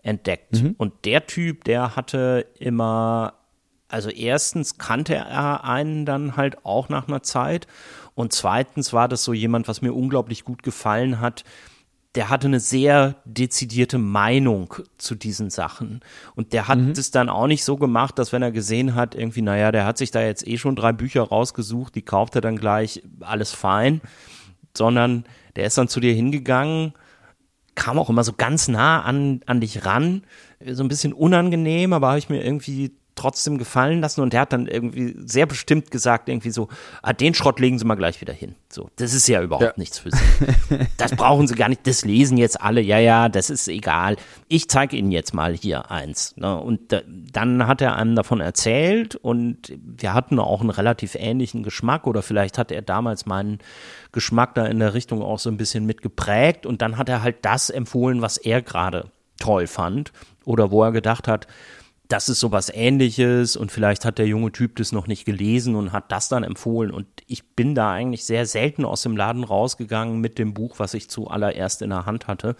entdeckt. 0.02 0.62
Mhm. 0.62 0.74
Und 0.78 1.04
der 1.04 1.26
Typ, 1.26 1.64
der 1.64 1.94
hatte 1.94 2.46
immer, 2.58 3.34
also 3.88 4.08
erstens 4.08 4.78
kannte 4.78 5.14
er 5.14 5.64
einen 5.64 6.06
dann 6.06 6.36
halt 6.36 6.64
auch 6.64 6.88
nach 6.88 7.08
einer 7.08 7.22
Zeit 7.22 7.66
und 8.14 8.32
zweitens 8.32 8.92
war 8.92 9.08
das 9.08 9.24
so 9.24 9.32
jemand, 9.32 9.68
was 9.68 9.82
mir 9.82 9.92
unglaublich 9.92 10.44
gut 10.44 10.62
gefallen 10.62 11.20
hat, 11.20 11.44
der 12.14 12.28
hatte 12.28 12.46
eine 12.46 12.60
sehr 12.60 13.16
dezidierte 13.24 13.96
Meinung 13.96 14.74
zu 14.98 15.14
diesen 15.14 15.48
Sachen. 15.48 16.00
Und 16.34 16.52
der 16.52 16.68
hat 16.68 16.78
mhm. 16.78 16.90
es 16.90 17.10
dann 17.10 17.30
auch 17.30 17.46
nicht 17.46 17.64
so 17.64 17.76
gemacht, 17.76 18.18
dass 18.18 18.32
wenn 18.32 18.42
er 18.42 18.52
gesehen 18.52 18.94
hat, 18.94 19.14
irgendwie, 19.14 19.40
naja, 19.40 19.72
der 19.72 19.86
hat 19.86 19.96
sich 19.96 20.10
da 20.10 20.20
jetzt 20.20 20.46
eh 20.46 20.58
schon 20.58 20.76
drei 20.76 20.92
Bücher 20.92 21.22
rausgesucht, 21.22 21.94
die 21.94 22.02
kauft 22.02 22.34
er 22.34 22.42
dann 22.42 22.56
gleich, 22.56 23.02
alles 23.20 23.52
fein, 23.52 24.02
sondern 24.76 25.24
der 25.56 25.66
ist 25.66 25.78
dann 25.78 25.88
zu 25.88 26.00
dir 26.00 26.12
hingegangen, 26.12 26.92
kam 27.74 27.98
auch 27.98 28.10
immer 28.10 28.24
so 28.24 28.34
ganz 28.34 28.68
nah 28.68 29.02
an, 29.02 29.40
an 29.46 29.60
dich 29.60 29.86
ran, 29.86 30.24
so 30.66 30.84
ein 30.84 30.88
bisschen 30.88 31.14
unangenehm, 31.14 31.94
aber 31.94 32.08
habe 32.08 32.18
ich 32.18 32.28
mir 32.28 32.44
irgendwie 32.44 32.92
trotzdem 33.14 33.58
gefallen 33.58 34.00
lassen 34.00 34.20
und 34.22 34.32
der 34.32 34.40
hat 34.40 34.52
dann 34.52 34.66
irgendwie 34.66 35.14
sehr 35.24 35.46
bestimmt 35.46 35.90
gesagt, 35.90 36.28
irgendwie 36.28 36.50
so, 36.50 36.68
ah, 37.02 37.12
den 37.12 37.34
Schrott 37.34 37.60
legen 37.60 37.78
Sie 37.78 37.84
mal 37.84 37.94
gleich 37.94 38.20
wieder 38.20 38.32
hin. 38.32 38.54
So, 38.70 38.88
das 38.96 39.12
ist 39.12 39.28
ja 39.28 39.42
überhaupt 39.42 39.64
ja. 39.64 39.72
nichts 39.76 39.98
für 39.98 40.10
Sie. 40.10 40.18
Das 40.96 41.14
brauchen 41.16 41.46
Sie 41.46 41.54
gar 41.54 41.68
nicht, 41.68 41.86
das 41.86 42.04
lesen 42.04 42.36
jetzt 42.36 42.60
alle, 42.60 42.80
ja, 42.80 42.98
ja, 42.98 43.28
das 43.28 43.50
ist 43.50 43.68
egal. 43.68 44.16
Ich 44.48 44.68
zeige 44.68 44.96
Ihnen 44.96 45.10
jetzt 45.10 45.34
mal 45.34 45.54
hier 45.54 45.90
eins. 45.90 46.36
Ne? 46.36 46.56
Und 46.58 46.92
äh, 46.92 47.02
dann 47.06 47.66
hat 47.66 47.80
er 47.80 47.96
einem 47.96 48.14
davon 48.14 48.40
erzählt 48.40 49.16
und 49.16 49.72
wir 49.78 50.14
hatten 50.14 50.38
auch 50.38 50.60
einen 50.60 50.70
relativ 50.70 51.14
ähnlichen 51.14 51.62
Geschmack 51.62 52.06
oder 52.06 52.22
vielleicht 52.22 52.56
hat 52.56 52.70
er 52.72 52.82
damals 52.82 53.26
meinen 53.26 53.58
Geschmack 54.12 54.54
da 54.54 54.66
in 54.66 54.78
der 54.78 54.94
Richtung 54.94 55.22
auch 55.22 55.38
so 55.38 55.50
ein 55.50 55.56
bisschen 55.56 55.84
mitgeprägt 55.86 56.66
und 56.66 56.82
dann 56.82 56.98
hat 56.98 57.08
er 57.08 57.22
halt 57.22 57.36
das 57.42 57.70
empfohlen, 57.70 58.22
was 58.22 58.36
er 58.36 58.62
gerade 58.62 59.10
toll 59.38 59.66
fand 59.66 60.12
oder 60.44 60.70
wo 60.70 60.82
er 60.82 60.92
gedacht 60.92 61.28
hat, 61.28 61.46
das 62.12 62.28
ist 62.28 62.40
sowas 62.40 62.70
ähnliches 62.72 63.56
und 63.56 63.72
vielleicht 63.72 64.04
hat 64.04 64.18
der 64.18 64.26
junge 64.26 64.52
Typ 64.52 64.76
das 64.76 64.92
noch 64.92 65.06
nicht 65.06 65.24
gelesen 65.24 65.74
und 65.74 65.92
hat 65.92 66.12
das 66.12 66.28
dann 66.28 66.44
empfohlen. 66.44 66.90
Und 66.90 67.06
ich 67.26 67.42
bin 67.56 67.74
da 67.74 67.90
eigentlich 67.90 68.26
sehr 68.26 68.44
selten 68.44 68.84
aus 68.84 69.00
dem 69.02 69.16
Laden 69.16 69.44
rausgegangen 69.44 70.20
mit 70.20 70.38
dem 70.38 70.52
Buch, 70.52 70.78
was 70.78 70.92
ich 70.92 71.08
zuallererst 71.08 71.80
in 71.80 71.88
der 71.88 72.04
Hand 72.04 72.26
hatte, 72.26 72.54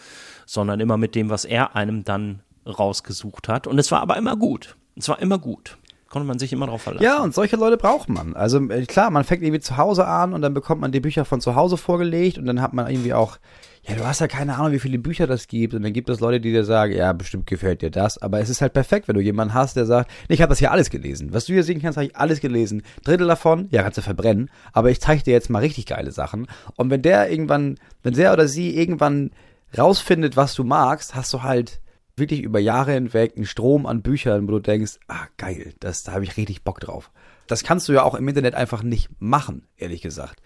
sondern 0.46 0.80
immer 0.80 0.96
mit 0.96 1.14
dem, 1.14 1.28
was 1.28 1.44
er 1.44 1.76
einem 1.76 2.02
dann 2.02 2.40
rausgesucht 2.66 3.48
hat. 3.48 3.66
Und 3.66 3.78
es 3.78 3.92
war 3.92 4.00
aber 4.00 4.16
immer 4.16 4.36
gut. 4.36 4.76
Es 4.96 5.08
war 5.08 5.20
immer 5.20 5.38
gut 5.38 5.76
konnte 6.08 6.28
man 6.28 6.38
sich 6.38 6.52
immer 6.52 6.66
drauf 6.66 6.82
verlassen. 6.82 7.04
Ja, 7.04 7.22
und 7.22 7.34
solche 7.34 7.56
Leute 7.56 7.78
braucht 7.78 8.10
man. 8.10 8.36
Also 8.36 8.58
äh, 8.68 8.84
klar, 8.84 9.10
man 9.10 9.24
fängt 9.24 9.42
irgendwie 9.42 9.62
zu 9.62 9.78
Hause 9.78 10.06
an 10.06 10.34
und 10.34 10.42
dann 10.42 10.52
bekommt 10.52 10.82
man 10.82 10.92
die 10.92 11.00
Bücher 11.00 11.24
von 11.24 11.40
zu 11.40 11.54
Hause 11.54 11.78
vorgelegt 11.78 12.36
und 12.36 12.44
dann 12.44 12.60
hat 12.60 12.74
man 12.74 12.86
irgendwie 12.86 13.14
auch 13.14 13.38
ja, 13.84 13.96
du 13.96 14.06
hast 14.06 14.20
ja 14.20 14.28
keine 14.28 14.56
Ahnung, 14.56 14.70
wie 14.70 14.78
viele 14.78 14.98
Bücher 14.98 15.26
das 15.26 15.48
gibt. 15.48 15.74
Und 15.74 15.82
dann 15.82 15.92
gibt 15.92 16.08
es 16.08 16.20
Leute, 16.20 16.40
die 16.40 16.52
dir 16.52 16.64
sagen, 16.64 16.94
ja, 16.94 17.12
bestimmt 17.12 17.48
gefällt 17.48 17.82
dir 17.82 17.90
das. 17.90 18.16
Aber 18.16 18.38
es 18.38 18.48
ist 18.48 18.62
halt 18.62 18.74
perfekt, 18.74 19.08
wenn 19.08 19.16
du 19.16 19.20
jemanden 19.20 19.54
hast, 19.54 19.76
der 19.76 19.86
sagt, 19.86 20.08
nee, 20.28 20.36
ich 20.36 20.40
habe 20.40 20.50
das 20.50 20.60
hier 20.60 20.70
alles 20.70 20.88
gelesen. 20.88 21.32
Was 21.32 21.46
du 21.46 21.52
hier 21.52 21.64
sehen 21.64 21.82
kannst, 21.82 21.96
habe 21.96 22.06
ich 22.06 22.16
alles 22.16 22.40
gelesen. 22.40 22.82
Drittel 23.04 23.26
davon, 23.26 23.66
ja, 23.70 23.82
kannst 23.82 23.98
du 23.98 24.02
verbrennen. 24.02 24.50
Aber 24.72 24.90
ich 24.90 25.00
zeige 25.00 25.24
dir 25.24 25.32
jetzt 25.32 25.50
mal 25.50 25.58
richtig 25.58 25.86
geile 25.86 26.12
Sachen. 26.12 26.46
Und 26.76 26.90
wenn 26.90 27.02
der 27.02 27.28
irgendwann, 27.28 27.76
wenn 28.04 28.14
der 28.14 28.32
oder 28.32 28.46
sie 28.46 28.76
irgendwann 28.76 29.32
rausfindet, 29.76 30.36
was 30.36 30.54
du 30.54 30.62
magst, 30.62 31.16
hast 31.16 31.32
du 31.32 31.42
halt 31.42 31.80
wirklich 32.16 32.42
über 32.42 32.60
Jahre 32.60 32.92
hinweg 32.92 33.32
einen 33.36 33.46
Strom 33.46 33.86
an 33.86 34.02
Büchern, 34.02 34.46
wo 34.46 34.52
du 34.52 34.60
denkst, 34.60 35.00
ah, 35.08 35.26
geil, 35.38 35.74
das, 35.80 36.04
da 36.04 36.12
habe 36.12 36.22
ich 36.22 36.36
richtig 36.36 36.62
Bock 36.62 36.78
drauf. 36.78 37.10
Das 37.48 37.64
kannst 37.64 37.88
du 37.88 37.94
ja 37.94 38.04
auch 38.04 38.14
im 38.14 38.28
Internet 38.28 38.54
einfach 38.54 38.84
nicht 38.84 39.10
machen, 39.18 39.66
ehrlich 39.76 40.02
gesagt. 40.02 40.40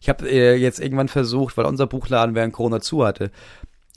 Ich 0.00 0.08
habe 0.08 0.28
äh, 0.28 0.56
jetzt 0.56 0.80
irgendwann 0.80 1.08
versucht, 1.08 1.56
weil 1.56 1.66
unser 1.66 1.86
Buchladen 1.86 2.34
während 2.34 2.54
Corona 2.54 2.80
zu 2.80 3.04
hatte, 3.04 3.30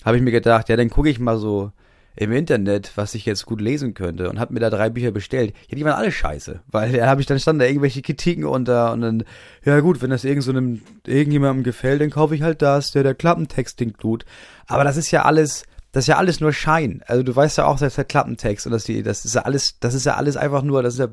habe 0.03 0.17
ich 0.17 0.23
mir 0.23 0.31
gedacht, 0.31 0.69
ja, 0.69 0.75
dann 0.75 0.89
gucke 0.89 1.09
ich 1.09 1.19
mal 1.19 1.37
so 1.37 1.71
im 2.15 2.31
Internet, 2.31 2.91
was 2.95 3.15
ich 3.15 3.25
jetzt 3.25 3.45
gut 3.45 3.59
lesen 3.59 3.93
könnte 3.95 4.29
und 4.29 4.39
habe 4.39 4.53
mir 4.53 4.59
da 4.59 4.69
drei 4.69 4.89
Bücher 4.89 5.11
bestellt. 5.11 5.55
Ja, 5.67 5.75
die 5.75 5.83
waren 5.83 5.93
alle 5.93 6.11
scheiße, 6.11 6.61
weil 6.67 6.91
da 6.91 7.07
habe 7.07 7.21
ich 7.21 7.27
dann 7.27 7.39
stand 7.39 7.59
da 7.59 7.65
irgendwelche 7.65 8.03
Kritiken 8.03 8.45
unter 8.45 8.91
und 8.91 9.01
dann 9.01 9.23
ja 9.65 9.79
gut, 9.79 10.01
wenn 10.01 10.11
das 10.11 10.23
irgend 10.23 10.43
so 10.43 10.51
einem 10.51 10.81
irgendjemandem 11.07 11.63
gefällt, 11.63 12.01
dann 12.01 12.11
kaufe 12.11 12.35
ich 12.35 12.43
halt 12.43 12.61
das, 12.61 12.91
der 12.91 13.03
der 13.03 13.15
Klappentext 13.15 13.77
klingt 13.77 13.97
gut. 13.97 14.25
Aber 14.67 14.83
das 14.83 14.97
ist 14.97 15.09
ja 15.09 15.23
alles, 15.23 15.63
das 15.91 16.03
ist 16.03 16.07
ja 16.07 16.17
alles 16.17 16.39
nur 16.39 16.53
Schein. 16.53 17.01
Also 17.07 17.23
du 17.23 17.35
weißt 17.35 17.57
ja 17.57 17.65
auch, 17.65 17.79
dass 17.79 17.95
der 17.95 18.05
Klappentext 18.05 18.67
und 18.67 18.73
dass 18.73 18.83
die 18.83 19.01
das 19.01 19.25
ist 19.25 19.33
ja 19.33 19.41
alles, 19.43 19.79
das 19.79 19.95
ist 19.95 20.05
ja 20.05 20.15
alles 20.15 20.37
einfach 20.37 20.61
nur, 20.61 20.83
das 20.83 20.95
ist 20.95 20.99
ja 20.99 21.07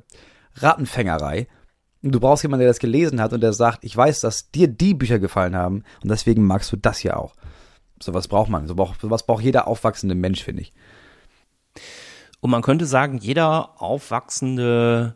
Rattenfängerei. 0.57 1.47
Du 2.03 2.19
brauchst 2.19 2.43
jemanden, 2.43 2.61
der 2.61 2.71
das 2.71 2.79
gelesen 2.79 3.21
hat 3.21 3.33
und 3.33 3.43
der 3.43 3.53
sagt, 3.53 3.85
ich 3.85 3.95
weiß, 3.95 4.21
dass 4.21 4.51
dir 4.51 4.69
die 4.69 4.95
Bücher 4.95 5.19
gefallen 5.19 5.55
haben 5.55 5.85
und 6.03 6.11
deswegen 6.11 6.45
magst 6.45 6.73
du 6.73 6.77
das 6.77 6.99
hier 6.99 7.19
auch. 7.19 7.35
Sowas 8.03 8.29
braucht 8.29 8.49
man. 8.49 8.67
So 8.67 8.75
braucht, 8.75 9.01
sowas 9.01 9.27
braucht 9.27 9.45
jeder 9.45 9.69
aufwachsende 9.69 10.15
Mensch, 10.15 10.43
finde 10.43 10.63
ich. 10.63 10.73
Und 12.41 12.51
man 12.51 12.63
könnte 12.63 12.87
sagen, 12.87 13.19
jeder 13.19 13.81
aufwachsende 13.83 15.15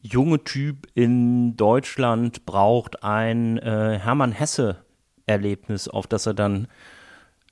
junge 0.00 0.42
Typ 0.42 0.88
in 0.94 1.56
Deutschland 1.56 2.46
braucht 2.46 3.02
ein 3.02 3.58
äh, 3.58 3.98
Hermann 3.98 4.32
Hesse-Erlebnis, 4.32 5.88
auf 5.88 6.06
das 6.06 6.24
er 6.24 6.32
dann 6.32 6.68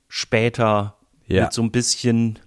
später 0.07 0.97
ja. 1.27 1.43
mit 1.43 1.53
so 1.53 1.61
ein 1.61 1.71
bisschen 1.71 2.39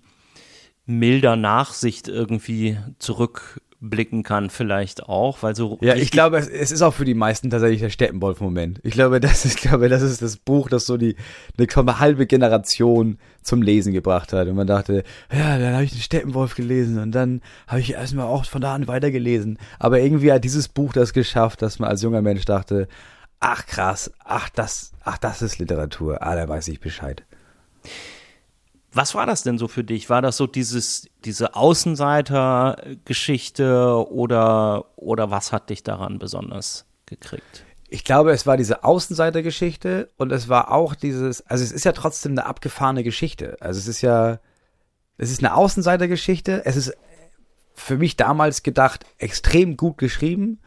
milder 0.84 1.36
Nachsicht 1.36 2.08
irgendwie 2.08 2.78
zurück 2.98 3.60
blicken 3.83 4.23
kann 4.23 4.49
vielleicht 4.49 5.03
auch, 5.03 5.42
weil 5.42 5.57
so 5.57 5.77
Ja, 5.81 5.97
ich 5.97 6.11
glaube, 6.11 6.38
es, 6.38 6.49
es, 6.49 6.71
ist 6.71 6.83
auch 6.83 6.95
für 6.95 7.05
die 7.05 7.14
meisten 7.14 7.51
tatsächlich 7.51 7.81
der 7.81 7.90
Steppenwolf-Moment. 7.90 8.81
Ich 8.85 8.95
glaube, 8.95 9.21
das 9.21 9.45
ist, 9.45 9.57
ich 9.57 9.61
glaube, 9.61 9.88
das 9.88 10.03
ist 10.03 10.23
das 10.23 10.37
Buch, 10.37 10.68
das 10.68 10.87
so 10.87 10.97
die 10.97 11.16
eine 11.59 11.99
halbe 11.99 12.27
Generation 12.27 13.18
zum 13.42 13.61
Lesen 13.61 13.92
gebracht 13.92 14.33
hat. 14.33 14.47
Und 14.47 14.55
man 14.55 14.68
dachte, 14.68 15.03
ja, 15.33 15.59
dann 15.59 15.75
habe 15.75 15.85
ich 15.85 15.90
den 15.90 16.01
Steppenwolf 16.01 16.55
gelesen 16.55 16.99
und 16.99 17.12
dann 17.12 17.42
habe 17.66 17.81
ich 17.81 17.92
erstmal 17.92 18.27
auch 18.27 18.45
von 18.45 18.62
da 18.62 18.75
an 18.75 18.87
weitergelesen. 18.87 19.59
Aber 19.79 20.01
irgendwie 20.01 20.33
hat 20.33 20.45
dieses 20.45 20.68
Buch 20.68 20.92
das 20.92 21.12
geschafft, 21.12 21.61
dass 21.61 21.81
man 21.81 21.90
als 21.90 22.03
junger 22.03 22.23
Mensch 22.23 22.45
dachte, 22.45 22.87
ach 23.40 23.66
krass, 23.66 24.12
ach 24.25 24.49
das, 24.49 24.92
ach 25.03 25.18
das 25.18 25.42
ist 25.42 25.59
Literatur, 25.59 26.23
ah, 26.23 26.37
da 26.37 26.49
weiß 26.49 26.68
ich 26.68 26.81
Bescheid. 26.81 27.25
Was 28.92 29.14
war 29.14 29.26
das 29.26 29.42
denn 29.42 29.59
so 29.59 29.68
für 29.68 29.85
dich? 29.85 30.11
War 30.11 30.20
das 30.20 30.37
so 30.37 30.46
dieses, 30.46 31.09
diese 31.24 31.55
Außenseiter-Geschichte 31.55 34.07
oder, 34.11 34.85
oder 34.96 35.31
was 35.31 35.52
hat 35.52 35.70
dich 35.70 35.83
daran 35.83 36.18
besonders 36.18 36.85
gekriegt? 37.07 37.64
Ich 37.88 38.05
glaube, 38.05 38.33
es 38.33 38.46
war 38.46 38.57
diese 38.57 38.85
Außenseiter-Geschichte 38.85 40.11
und 40.16 40.31
es 40.33 40.48
war 40.48 40.72
auch 40.72 40.94
dieses, 40.94 41.46
also 41.46 41.64
es 41.64 41.72
ist 41.72 41.85
ja 41.85 41.92
trotzdem 41.92 42.33
eine 42.33 42.46
abgefahrene 42.46 43.02
Geschichte. 43.02 43.57
Also 43.61 43.78
es 43.78 43.88
ist 43.88 44.02
ja, 44.02 44.40
es 45.16 45.31
ist 45.31 45.40
eine 45.40 45.55
Außenseiter-Geschichte. 45.55 46.66
Es 46.66 46.76
ist 46.76 46.94
für 47.74 47.96
mich 47.96 48.16
damals 48.16 48.62
gedacht 48.62 49.07
extrem 49.18 49.76
gut 49.76 49.98
geschrieben 49.98 50.61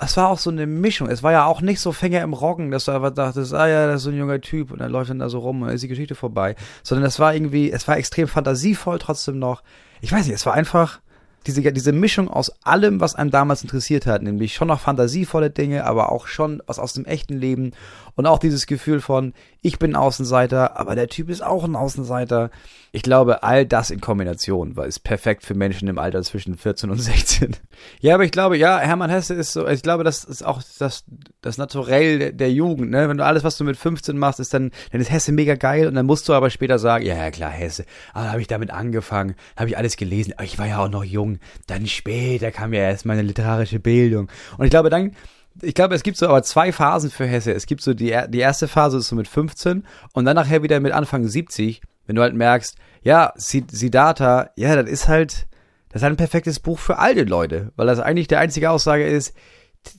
es 0.00 0.16
war 0.16 0.28
auch 0.28 0.38
so 0.38 0.50
eine 0.50 0.66
Mischung. 0.66 1.08
Es 1.08 1.22
war 1.22 1.32
ja 1.32 1.46
auch 1.46 1.60
nicht 1.60 1.80
so 1.80 1.92
Fänger 1.92 2.22
im 2.22 2.32
Roggen, 2.32 2.70
dass 2.70 2.86
du 2.86 2.92
einfach 2.92 3.12
dachtest, 3.12 3.54
ah 3.54 3.68
ja, 3.68 3.86
das 3.86 3.96
ist 3.96 4.02
so 4.04 4.10
ein 4.10 4.18
junger 4.18 4.40
Typ 4.40 4.72
und 4.72 4.80
er 4.80 4.88
läuft 4.88 5.10
dann 5.10 5.18
da 5.18 5.28
so 5.28 5.38
rum 5.38 5.60
und 5.60 5.68
dann 5.68 5.74
ist 5.74 5.82
die 5.82 5.88
Geschichte 5.88 6.14
vorbei. 6.14 6.56
Sondern 6.82 7.06
es 7.06 7.18
war 7.18 7.34
irgendwie, 7.34 7.70
es 7.70 7.86
war 7.86 7.96
extrem 7.96 8.28
fantasievoll 8.28 8.98
trotzdem 8.98 9.38
noch. 9.38 9.62
Ich 10.00 10.12
weiß 10.12 10.26
nicht, 10.26 10.34
es 10.34 10.46
war 10.46 10.54
einfach 10.54 11.00
diese, 11.46 11.60
diese 11.72 11.92
Mischung 11.92 12.28
aus 12.28 12.52
allem, 12.64 13.00
was 13.00 13.14
einem 13.14 13.30
damals 13.30 13.62
interessiert 13.62 14.06
hat, 14.06 14.22
nämlich 14.22 14.54
schon 14.54 14.68
noch 14.68 14.80
fantasievolle 14.80 15.50
Dinge, 15.50 15.84
aber 15.84 16.10
auch 16.10 16.26
schon 16.26 16.62
was 16.66 16.78
aus 16.78 16.94
dem 16.94 17.04
echten 17.04 17.34
Leben 17.34 17.72
und 18.16 18.26
auch 18.26 18.38
dieses 18.38 18.66
Gefühl 18.66 19.00
von, 19.00 19.32
ich 19.60 19.78
bin 19.78 19.96
Außenseiter, 19.96 20.78
aber 20.78 20.94
der 20.94 21.08
Typ 21.08 21.30
ist 21.30 21.42
auch 21.42 21.64
ein 21.64 21.74
Außenseiter. 21.74 22.50
Ich 22.92 23.02
glaube, 23.02 23.42
all 23.42 23.66
das 23.66 23.90
in 23.90 24.00
Kombination 24.00 24.76
war 24.76 24.86
ist 24.86 25.00
perfekt 25.00 25.42
für 25.42 25.54
Menschen 25.54 25.88
im 25.88 25.98
Alter 25.98 26.22
zwischen 26.22 26.56
14 26.56 26.90
und 26.90 26.98
16. 26.98 27.56
Ja, 28.00 28.14
aber 28.14 28.24
ich 28.24 28.30
glaube, 28.30 28.56
ja, 28.56 28.78
Hermann 28.78 29.10
Hesse 29.10 29.34
ist 29.34 29.52
so, 29.52 29.66
ich 29.66 29.82
glaube, 29.82 30.04
das 30.04 30.22
ist 30.22 30.44
auch 30.44 30.62
das, 30.78 31.04
das 31.40 31.58
Naturell 31.58 32.32
der, 32.32 32.52
Jugend, 32.52 32.90
ne? 32.90 33.08
Wenn 33.08 33.16
du 33.16 33.24
alles, 33.24 33.42
was 33.42 33.58
du 33.58 33.64
mit 33.64 33.76
15 33.76 34.16
machst, 34.16 34.38
ist 34.38 34.54
dann, 34.54 34.70
dann 34.92 35.00
ist 35.00 35.10
Hesse 35.10 35.32
mega 35.32 35.56
geil 35.56 35.88
und 35.88 35.94
dann 35.94 36.06
musst 36.06 36.28
du 36.28 36.34
aber 36.34 36.50
später 36.50 36.78
sagen, 36.78 37.04
ja, 37.04 37.16
ja 37.16 37.30
klar, 37.30 37.50
Hesse. 37.50 37.84
Aber 38.12 38.30
habe 38.30 38.40
ich 38.40 38.46
damit 38.46 38.70
angefangen, 38.70 39.34
habe 39.56 39.68
ich 39.68 39.76
alles 39.76 39.96
gelesen, 39.96 40.34
aber 40.34 40.44
ich 40.44 40.58
war 40.58 40.68
ja 40.68 40.78
auch 40.78 40.88
noch 40.88 41.04
jung. 41.04 41.38
Dann 41.66 41.86
später 41.86 42.52
kam 42.52 42.72
ja 42.72 42.82
erst 42.82 43.06
meine 43.06 43.22
literarische 43.22 43.80
Bildung. 43.80 44.28
Und 44.56 44.64
ich 44.66 44.70
glaube, 44.70 44.88
dann, 44.88 45.16
ich 45.62 45.74
glaube, 45.74 45.94
es 45.94 46.02
gibt 46.02 46.16
so 46.16 46.26
aber 46.26 46.42
zwei 46.42 46.72
Phasen 46.72 47.10
für 47.10 47.26
Hesse. 47.26 47.52
Es 47.52 47.66
gibt 47.66 47.80
so 47.80 47.94
die, 47.94 48.16
die 48.28 48.38
erste 48.38 48.68
Phase 48.68 48.98
ist 48.98 49.08
so 49.08 49.16
mit 49.16 49.28
15 49.28 49.84
und 50.12 50.24
dann 50.24 50.36
nachher 50.36 50.62
wieder 50.62 50.80
mit 50.80 50.92
Anfang 50.92 51.26
70, 51.26 51.80
wenn 52.06 52.16
du 52.16 52.22
halt 52.22 52.34
merkst, 52.34 52.76
ja, 53.02 53.32
Siddhartha, 53.36 54.50
ja, 54.56 54.74
das 54.76 54.90
ist 54.90 55.08
halt, 55.08 55.46
das 55.88 56.00
ist 56.00 56.02
halt 56.02 56.14
ein 56.14 56.18
perfektes 56.18 56.60
Buch 56.60 56.78
für 56.78 56.98
alte 56.98 57.24
Leute, 57.24 57.72
weil 57.76 57.86
das 57.86 58.00
eigentlich 58.00 58.28
der 58.28 58.40
einzige 58.40 58.70
Aussage 58.70 59.06
ist, 59.06 59.34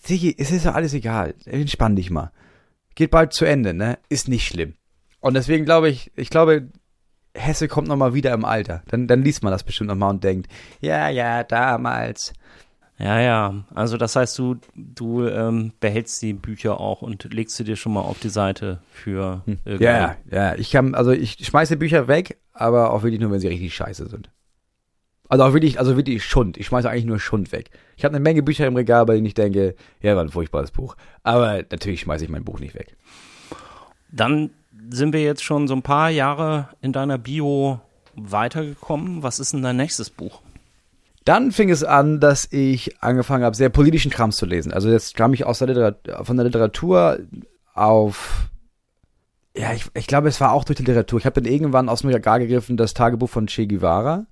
Digi, 0.10 0.36
es 0.38 0.52
ist 0.52 0.66
doch 0.66 0.74
alles 0.74 0.94
egal, 0.94 1.36
entspann 1.46 1.96
dich 1.96 2.10
mal. 2.10 2.32
Geht 2.96 3.12
bald 3.12 3.34
zu 3.34 3.46
Ende, 3.46 3.74
ne? 3.74 3.98
Ist 4.10 4.28
nicht 4.28 4.48
schlimm. 4.48 4.74
Und 5.20 5.36
deswegen 5.36 5.66
glaube 5.66 5.90
ich, 5.90 6.12
ich 6.16 6.30
glaube, 6.30 6.70
Hesse 7.36 7.68
kommt 7.68 7.88
nochmal 7.88 8.14
wieder 8.14 8.34
im 8.34 8.46
Alter. 8.46 8.84
Dann, 8.88 9.08
dann 9.08 9.22
liest 9.22 9.44
man 9.44 9.52
das 9.52 9.64
bestimmt 9.64 9.90
nochmal 9.90 10.12
und 10.12 10.24
denkt, 10.24 10.48
ja, 10.80 11.10
ja, 11.10 11.44
damals. 11.44 12.34
Ja, 12.98 13.20
ja. 13.20 13.66
Also 13.74 13.98
das 13.98 14.16
heißt, 14.16 14.38
du, 14.40 14.56
du 14.76 15.28
ähm, 15.28 15.74
behältst 15.80 16.22
die 16.22 16.34
Bücher 16.34 16.80
auch 16.80 17.02
und 17.02 17.34
legst 17.34 17.58
sie 17.58 17.66
dir 17.66 17.76
schon 17.76 17.94
mal 17.94 18.02
auf 18.02 18.20
die 18.20 18.30
Seite 18.30 18.80
für 18.90 19.42
hm. 19.46 19.60
Ja, 19.80 20.16
ja. 20.32 20.56
Ich 20.56 20.72
kann, 20.72 20.96
also 20.96 21.12
ich 21.12 21.46
schmeiße 21.46 21.78
Bücher 21.78 22.08
weg, 22.08 22.38
aber 22.54 22.92
auch 22.92 23.04
wirklich 23.04 23.20
nur, 23.20 23.32
wenn 23.32 23.40
sie 23.40 23.50
richtig 23.50 23.76
scheiße 23.76 24.08
sind. 24.08 24.30
Also 25.28 25.44
auch 25.44 25.54
wirklich, 25.54 25.80
also 25.80 25.98
wirklich 25.98 26.24
Schund. 26.24 26.56
Ich 26.58 26.68
schmeiße 26.68 26.90
eigentlich 26.90 27.06
nur 27.06 27.20
Schund 27.20 27.52
weg. 27.52 27.72
Ich 27.98 28.06
habe 28.06 28.16
eine 28.16 28.24
Menge 28.24 28.44
Bücher 28.44 28.68
im 28.68 28.76
Regal, 28.76 29.06
bei 29.06 29.16
denen 29.16 29.26
ich 29.26 29.34
denke, 29.34 29.76
ja, 30.02 30.16
war 30.16 30.24
ein 30.24 30.30
furchtbares 30.30 30.72
Buch. 30.72 30.96
Aber 31.24 31.64
natürlich 31.70 32.02
schmeiße 32.02 32.24
ich 32.24 32.30
mein 32.30 32.46
Buch 32.46 32.60
nicht 32.60 32.76
weg. 32.76 32.96
Dann 34.12 34.52
sind 34.90 35.14
wir 35.14 35.24
jetzt 35.24 35.44
schon 35.44 35.68
so 35.68 35.76
ein 35.76 35.82
paar 35.82 36.10
Jahre 36.10 36.70
in 36.82 36.94
deiner 36.94 37.18
Bio 37.18 37.82
weitergekommen. 38.14 39.24
Was 39.24 39.40
ist 39.40 39.54
denn 39.54 39.64
dein 39.64 39.78
nächstes 39.78 40.10
Buch? 40.10 40.42
Dann 41.26 41.52
fing 41.52 41.70
es 41.70 41.84
an, 41.84 42.20
dass 42.20 42.48
ich 42.52 43.02
angefangen 43.02 43.44
habe, 43.44 43.56
sehr 43.56 43.70
politischen 43.70 44.12
Krams 44.12 44.38
zu 44.38 44.46
lesen. 44.46 44.72
Also 44.72 44.90
jetzt 44.90 45.16
kam 45.16 45.34
ich 45.34 45.46
aus 45.46 45.60
der 45.60 45.68
Literatur, 45.68 46.24
von 46.24 46.38
der 46.38 46.46
Literatur 46.46 47.20
auf 47.74 48.50
ja, 49.58 49.74
ich, 49.74 49.86
ich 49.94 50.08
glaube, 50.08 50.28
es 50.28 50.42
war 50.42 50.52
auch 50.52 50.66
durch 50.66 50.78
die 50.78 50.84
Literatur. 50.84 51.20
Ich 51.20 51.26
habe 51.26 51.42
dann 51.42 51.52
irgendwann 51.52 51.90
aus 51.90 52.02
dem 52.02 52.10
Regal 52.10 52.40
gegriffen 52.40 52.78
das 52.78 52.94
Tagebuch 52.94 53.30
von 53.30 53.48
Che 53.48 53.68
Guevara. 53.68 54.26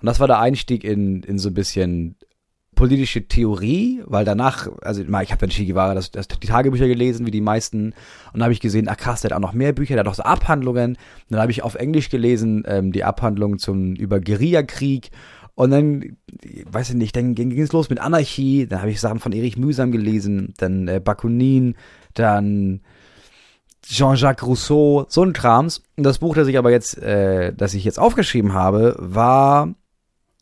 Und 0.00 0.06
das 0.06 0.20
war 0.20 0.28
der 0.28 0.38
Einstieg 0.38 0.84
in, 0.84 1.22
in 1.24 1.38
so 1.38 1.50
ein 1.50 1.54
bisschen 1.54 2.16
politische 2.76 3.26
Theorie, 3.26 4.00
weil 4.06 4.24
danach, 4.24 4.68
also 4.80 5.02
ich 5.02 5.08
habe 5.10 5.40
dann 5.40 5.50
Che 5.50 5.66
Guevara 5.66 5.94
das, 5.94 6.12
das, 6.12 6.28
die 6.28 6.46
Tagebücher 6.46 6.86
gelesen, 6.86 7.26
wie 7.26 7.32
die 7.32 7.40
meisten, 7.40 7.86
und 7.86 7.94
dann 8.34 8.44
habe 8.44 8.52
ich 8.52 8.60
gesehen, 8.60 8.88
ach 8.88 8.96
krass, 8.96 9.20
der 9.20 9.30
hat 9.30 9.36
auch 9.36 9.42
noch 9.42 9.52
mehr 9.52 9.72
Bücher, 9.72 9.94
der 9.94 10.04
hat 10.04 10.08
auch 10.08 10.14
so 10.14 10.22
Abhandlungen. 10.22 10.92
Und 10.92 10.98
dann 11.28 11.40
habe 11.40 11.50
ich 11.50 11.62
auf 11.62 11.74
Englisch 11.74 12.08
gelesen, 12.08 12.62
ähm, 12.66 12.92
die 12.92 13.04
Abhandlungen 13.04 13.58
zum 13.58 13.96
über 13.96 14.20
Guerillakrieg 14.20 15.10
und 15.60 15.72
dann, 15.72 16.16
weiß 16.72 16.88
ich 16.88 16.96
nicht, 16.96 17.14
dann 17.14 17.34
ging 17.34 17.52
es 17.60 17.72
los 17.72 17.90
mit 17.90 18.00
Anarchie, 18.00 18.66
dann 18.66 18.80
habe 18.80 18.90
ich 18.90 18.98
Sachen 18.98 19.18
von 19.18 19.32
Erich 19.32 19.58
Mühsam 19.58 19.92
gelesen, 19.92 20.54
dann 20.56 20.88
äh, 20.88 21.02
Bakunin, 21.04 21.76
dann 22.14 22.80
Jean-Jacques 23.82 24.46
Rousseau, 24.46 25.04
so 25.10 25.22
ein 25.22 25.34
Krams. 25.34 25.82
Und 25.98 26.04
das 26.04 26.18
Buch, 26.20 26.34
das 26.34 26.48
ich 26.48 26.56
aber 26.56 26.70
jetzt, 26.70 26.96
äh, 26.96 27.52
das 27.52 27.74
ich 27.74 27.84
jetzt 27.84 27.98
aufgeschrieben 27.98 28.54
habe, 28.54 28.96
war, 28.98 29.74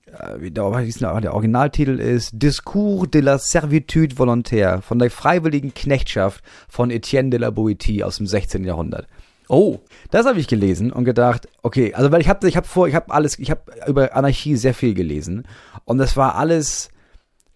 äh, 0.07 0.53
der 0.53 0.65
Originaltitel 0.65 1.99
ist 1.99 2.31
Discours 2.35 3.11
de 3.11 3.21
la 3.21 3.39
Servitude 3.39 4.17
Volontaire 4.17 4.83
von 4.83 5.01
der 5.01 5.11
freiwilligen 5.11 5.75
Knechtschaft 5.75 6.45
von 6.69 6.93
Etienne 6.93 7.31
de 7.31 7.41
la 7.41 7.49
Boétie 7.49 8.05
aus 8.05 8.19
dem 8.19 8.29
16. 8.29 8.63
Jahrhundert. 8.63 9.09
Oh, 9.49 9.81
das 10.11 10.27
habe 10.27 10.39
ich 10.39 10.47
gelesen 10.47 10.93
und 10.93 11.05
gedacht, 11.05 11.49
okay, 11.63 11.95
also 11.95 12.13
weil 12.13 12.21
ich 12.21 12.29
habe 12.29 12.47
ich 12.49 12.57
habe 12.57 12.67
vor, 12.67 12.87
ich 12.87 12.95
habe 12.95 13.13
alles, 13.13 13.39
ich 13.39 13.51
habe 13.51 13.63
über 13.87 14.15
Anarchie 14.15 14.57
sehr 14.57 14.75
viel 14.75 14.95
gelesen 14.95 15.47
und 15.85 15.99
das 15.99 16.17
war 16.17 16.35
alles 16.35 16.91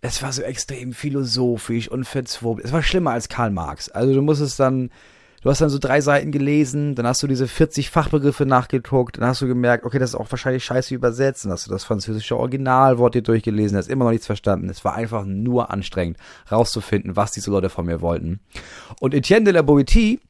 es 0.02 0.20
war 0.20 0.32
so 0.32 0.42
extrem 0.42 0.92
philosophisch 0.92 1.88
und 1.88 2.04
verzwobelt. 2.04 2.66
Es 2.66 2.72
war 2.72 2.82
schlimmer 2.82 3.12
als 3.12 3.28
Karl 3.28 3.52
Marx. 3.52 3.88
Also 3.88 4.12
du 4.12 4.20
musstest 4.20 4.58
dann 4.58 4.90
du 5.42 5.50
hast 5.50 5.60
dann 5.60 5.70
so 5.70 5.78
drei 5.78 6.00
Seiten 6.00 6.32
gelesen, 6.32 6.94
dann 6.94 7.06
hast 7.06 7.22
du 7.22 7.26
diese 7.26 7.48
40 7.48 7.90
Fachbegriffe 7.90 8.46
nachgeguckt, 8.46 9.18
dann 9.18 9.26
hast 9.26 9.42
du 9.42 9.46
gemerkt, 9.46 9.84
okay, 9.84 9.98
das 9.98 10.10
ist 10.10 10.14
auch 10.14 10.30
wahrscheinlich 10.30 10.64
scheiße 10.64 10.94
übersetzt, 10.94 11.44
dann 11.44 11.52
hast 11.52 11.66
du 11.66 11.70
das 11.70 11.84
französische 11.84 12.36
Originalwort 12.36 13.14
dir 13.14 13.22
durchgelesen, 13.22 13.76
hast 13.76 13.88
immer 13.88 14.04
noch 14.04 14.12
nichts 14.12 14.26
verstanden. 14.26 14.70
Es 14.70 14.84
war 14.84 14.94
einfach 14.94 15.24
nur 15.24 15.70
anstrengend, 15.70 16.16
rauszufinden, 16.50 17.16
was 17.16 17.32
diese 17.32 17.50
Leute 17.50 17.68
von 17.68 17.86
mir 17.86 18.00
wollten. 18.00 18.40
Und 19.00 19.14
Etienne 19.14 19.44
de 19.44 19.54
la 19.54 19.60
Boétie 19.60 20.20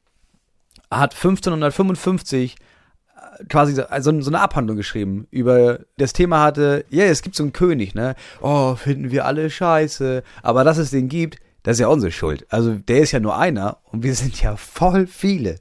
hat 0.97 1.13
1555 1.13 2.55
äh, 2.55 3.45
quasi 3.45 3.73
so, 3.73 3.83
also 3.83 4.21
so 4.21 4.29
eine 4.29 4.41
Abhandlung 4.41 4.77
geschrieben 4.77 5.27
über 5.31 5.79
das 5.97 6.13
Thema 6.13 6.41
hatte, 6.41 6.85
ja, 6.89 7.03
yeah, 7.03 7.11
es 7.11 7.21
gibt 7.21 7.35
so 7.35 7.43
einen 7.43 7.53
König, 7.53 7.95
ne? 7.95 8.15
Oh, 8.41 8.75
finden 8.75 9.11
wir 9.11 9.25
alle 9.25 9.49
scheiße. 9.49 10.23
Aber 10.41 10.63
dass 10.63 10.77
es 10.77 10.91
den 10.91 11.09
gibt, 11.09 11.39
das 11.63 11.77
ist 11.77 11.81
ja 11.81 11.87
unsere 11.87 12.11
Schuld. 12.11 12.45
Also 12.49 12.73
der 12.73 12.99
ist 12.99 13.13
ja 13.13 13.19
nur 13.19 13.37
einer 13.37 13.77
und 13.85 14.03
wir 14.03 14.15
sind 14.15 14.41
ja 14.41 14.55
voll 14.55 15.07
viele. 15.07 15.59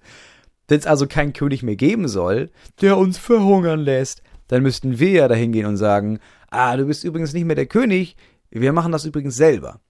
Wenn 0.68 0.78
es 0.78 0.86
also 0.86 1.06
keinen 1.06 1.32
König 1.32 1.62
mehr 1.62 1.76
geben 1.76 2.08
soll, 2.08 2.50
der 2.80 2.96
uns 2.96 3.18
verhungern 3.18 3.80
lässt, 3.80 4.22
dann 4.48 4.62
müssten 4.62 4.98
wir 4.98 5.10
ja 5.10 5.28
dahin 5.28 5.52
gehen 5.52 5.66
und 5.66 5.76
sagen, 5.76 6.18
ah, 6.50 6.76
du 6.76 6.86
bist 6.86 7.04
übrigens 7.04 7.32
nicht 7.32 7.44
mehr 7.44 7.56
der 7.56 7.66
König, 7.66 8.16
wir 8.50 8.72
machen 8.72 8.92
das 8.92 9.04
übrigens 9.04 9.36
selber. 9.36 9.80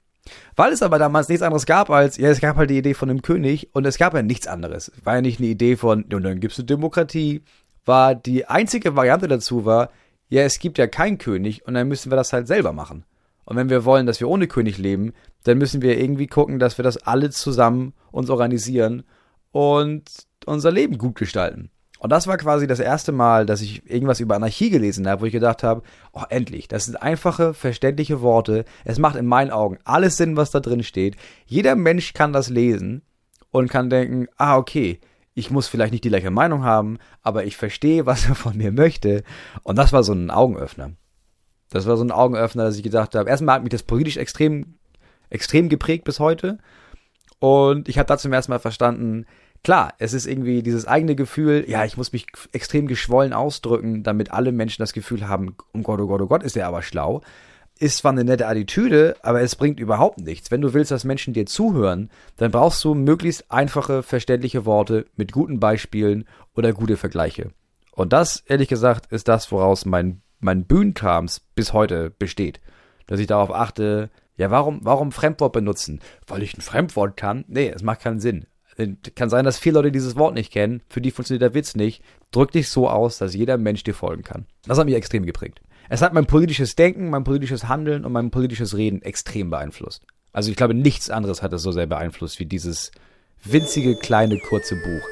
Weil 0.55 0.73
es 0.73 0.83
aber 0.83 0.99
damals 0.99 1.29
nichts 1.29 1.43
anderes 1.43 1.67
gab 1.67 1.91
als, 1.91 2.17
ja, 2.17 2.29
es 2.29 2.41
gab 2.41 2.57
halt 2.57 2.71
die 2.71 2.79
Idee 2.79 2.95
von 2.95 3.11
einem 3.11 3.23
König 3.23 3.75
und 3.75 3.87
es 3.87 3.99
gab 3.99 4.15
ja 4.15 4.23
nichts 4.23 4.47
anderes. 4.47 4.93
War 5.03 5.17
ja 5.17 5.21
nicht 5.21 5.41
eine 5.41 5.49
Idee 5.49 5.77
von, 5.77 6.05
und 6.05 6.23
dann 6.23 6.41
gibst 6.41 6.59
du 6.59 6.63
Demokratie, 6.63 7.43
war 7.85 8.15
die 8.15 8.47
einzige 8.47 8.95
Variante 8.95 9.29
dazu 9.29 9.65
war, 9.65 9.91
ja, 10.29 10.43
es 10.43 10.59
gibt 10.59 10.79
ja 10.79 10.87
keinen 10.87 11.19
König 11.19 11.67
und 11.67 11.75
dann 11.75 11.89
müssen 11.89 12.11
wir 12.11 12.17
das 12.17 12.33
halt 12.33 12.47
selber 12.47 12.73
machen. 12.73 13.05
Und 13.45 13.57
wenn 13.57 13.71
wir 13.71 13.85
wollen, 13.85 14.07
dass 14.07 14.21
wir 14.21 14.29
ohne 14.29 14.47
König 14.47 14.79
leben, 14.79 15.13
dann 15.45 15.59
müssen 15.59 15.83
wir 15.83 16.01
irgendwie 16.01 16.29
gucken, 16.29 16.59
dass 16.59 16.79
wir 16.79 16.85
das 16.85 16.97
alle 16.99 17.31
zusammen 17.31 17.93
uns 18.13 18.31
organisieren 18.31 19.03
und 19.51 20.05
unser 20.47 20.71
Leben 20.71 20.97
gut 20.99 21.17
gestalten. 21.17 21.71
Und 22.03 22.11
das 22.11 22.27
war 22.27 22.37
quasi 22.37 22.67
das 22.67 22.81
erste 22.81 23.13
Mal, 23.13 23.47
dass 23.47 23.61
ich 23.61 23.89
irgendwas 23.89 24.19
über 24.19 24.35
Anarchie 24.35 24.71
gelesen 24.71 25.07
habe, 25.07 25.23
wo 25.23 25.27
ich 25.27 25.33
gedacht 25.33 25.63
habe, 25.63 25.83
oh 26.13 26.25
endlich, 26.31 26.67
das 26.67 26.87
sind 26.87 26.97
einfache, 26.97 27.55
verständliche 27.55 28.21
Worte. 28.23 28.65
Es 28.85 28.99
macht 28.99 29.15
in 29.15 29.25
meinen 29.25 29.53
Augen 29.53 29.79
alles 29.85 30.17
Sinn, 30.17 30.37
was 30.37 30.51
da 30.51 30.59
drin 30.59 30.83
steht. 30.83 31.17
Jeder 31.47 31.77
Mensch 31.77 32.13
kann 32.13 32.33
das 32.33 32.49
lesen 32.49 33.03
und 33.53 33.71
kann 33.71 33.89
denken, 33.89 34.27
ah, 34.37 34.57
okay, 34.57 34.99
ich 35.35 35.53
muss 35.53 35.69
vielleicht 35.69 35.93
nicht 35.93 36.03
die 36.03 36.09
gleiche 36.09 36.33
Meinung 36.33 36.65
haben, 36.65 36.99
aber 37.23 37.45
ich 37.45 37.57
verstehe, 37.57 38.05
was 38.07 38.29
er 38.29 38.35
von 38.35 38.57
mir 38.57 38.73
möchte. 38.73 39.23
Und 39.63 39.79
das 39.79 39.93
war 39.93 40.03
so 40.03 40.13
ein 40.13 40.33
Augenöffner. 40.33 40.91
Das 41.71 41.87
war 41.87 41.97
so 41.97 42.03
ein 42.03 42.11
Augenöffner, 42.11 42.65
dass 42.65 42.77
ich 42.77 42.83
gedacht 42.83 43.15
habe, 43.15 43.31
erstmal 43.31 43.55
hat 43.55 43.63
mich 43.63 43.71
das 43.71 43.85
politisch 43.85 44.17
extrem, 44.17 44.75
extrem 45.31 45.69
geprägt 45.69 46.03
bis 46.03 46.19
heute. 46.19 46.59
Und 47.39 47.89
ich 47.89 47.97
habe 47.99 48.09
da 48.09 48.19
zum 48.19 48.33
ersten 48.33 48.51
Mal 48.51 48.59
verstanden, 48.59 49.25
klar, 49.63 49.95
es 49.99 50.13
ist 50.13 50.27
irgendwie 50.27 50.63
dieses 50.63 50.87
eigene 50.87 51.15
Gefühl, 51.15 51.65
ja, 51.69 51.85
ich 51.85 51.97
muss 51.97 52.13
mich 52.13 52.27
extrem 52.53 52.87
geschwollen 52.87 53.33
ausdrücken, 53.33 54.03
damit 54.03 54.31
alle 54.33 54.53
Menschen 54.53 54.83
das 54.83 54.93
Gefühl 54.93 55.29
haben, 55.29 55.57
um 55.73 55.83
Gott, 55.83 56.01
oh 56.01 56.07
Gott, 56.07 56.21
oh 56.21 56.27
Gott, 56.27 56.43
ist 56.43 56.57
der 56.57 56.67
aber 56.67 56.83
schlau. 56.83 57.23
Ist 57.79 57.99
zwar 57.99 58.13
eine 58.13 58.25
nette 58.25 58.47
Attitüde, 58.47 59.17
aber 59.23 59.41
es 59.41 59.57
bringt 59.57 59.81
überhaupt 59.81 60.21
nichts. 60.21 60.51
Wenn 60.51 60.61
du 60.61 60.73
willst, 60.73 60.91
dass 60.91 61.05
Menschen 61.05 61.35
dir 61.35 61.47
zuhören, 61.47 62.11
dann 62.37 62.51
brauchst 62.51 62.85
du 62.85 62.95
möglichst 62.95 63.51
einfache, 63.51 64.03
verständliche 64.03 64.65
Worte 64.67 65.07
mit 65.17 65.33
guten 65.33 65.59
Beispielen 65.59 66.27
oder 66.55 66.73
gute 66.73 66.97
Vergleiche. 66.97 67.51
Und 67.93 68.13
das, 68.13 68.43
ehrlich 68.47 68.69
gesagt, 68.69 69.11
ist 69.13 69.27
das, 69.29 69.51
woraus 69.51 69.85
mein, 69.85 70.23
mein 70.39 70.65
Bühnenkrams 70.65 71.41
bis 71.55 71.73
heute 71.73 72.11
besteht. 72.11 72.61
Dass 73.07 73.21
ich 73.21 73.27
darauf 73.27 73.53
achte, 73.53 74.11
ja, 74.37 74.51
warum, 74.51 74.81
warum 74.83 75.13
Fremdwort 75.13 75.53
benutzen? 75.53 76.01
Weil 76.27 76.43
ich 76.43 76.57
ein 76.57 76.63
Fremdwort 76.63 77.17
kann? 77.17 77.45
Nee, 77.49 77.69
es 77.69 77.83
macht 77.83 78.01
keinen 78.01 78.21
Sinn. 78.21 78.47
Äh, 78.83 79.11
kann 79.15 79.31
sein, 79.31 79.45
dass 79.45 79.59
viele 79.59 79.75
Leute 79.75 79.93
dieses 79.93 80.17
Wort 80.17 80.35
nicht 80.35 80.53
kennen. 80.53 80.83
Für 80.89 81.01
die 81.01 81.11
funktioniert 81.11 81.43
der 81.43 81.55
Witz 81.55 81.75
nicht. 81.75 82.03
Drück 82.31 82.53
dich 82.53 82.69
so 82.69 82.89
aus, 82.89 83.19
dass 83.19 83.35
jeder 83.35 83.59
Mensch 83.59 83.85
dir 83.85 83.95
folgen 83.95 84.23
kann. 84.23 84.47
Das 84.65 84.79
hat 84.79 84.87
mich 84.87 84.95
extrem 84.95 85.25
geprägt. 85.25 85.61
Es 85.89 86.03
hat 86.03 86.15
mein 86.15 86.27
politisches 86.27 86.75
Denken, 86.75 87.11
mein 87.11 87.25
politisches 87.25 87.69
Handeln 87.69 88.05
und 88.05 88.13
mein 88.13 88.31
politisches 88.31 88.77
Reden 88.77 89.03
extrem 89.03 89.51
beeinflusst. 89.51 90.07
Also 90.33 90.51
ich 90.51 90.57
glaube, 90.57 90.75
nichts 90.75 91.11
anderes 91.11 91.43
hat 91.43 91.53
es 91.53 91.63
so 91.63 91.73
sehr 91.73 91.87
beeinflusst 91.87 92.39
wie 92.39 92.47
dieses 92.47 92.91
winzige, 93.45 93.97
kleine, 93.97 94.39
kurze 94.39 94.77
Buch. 94.77 95.03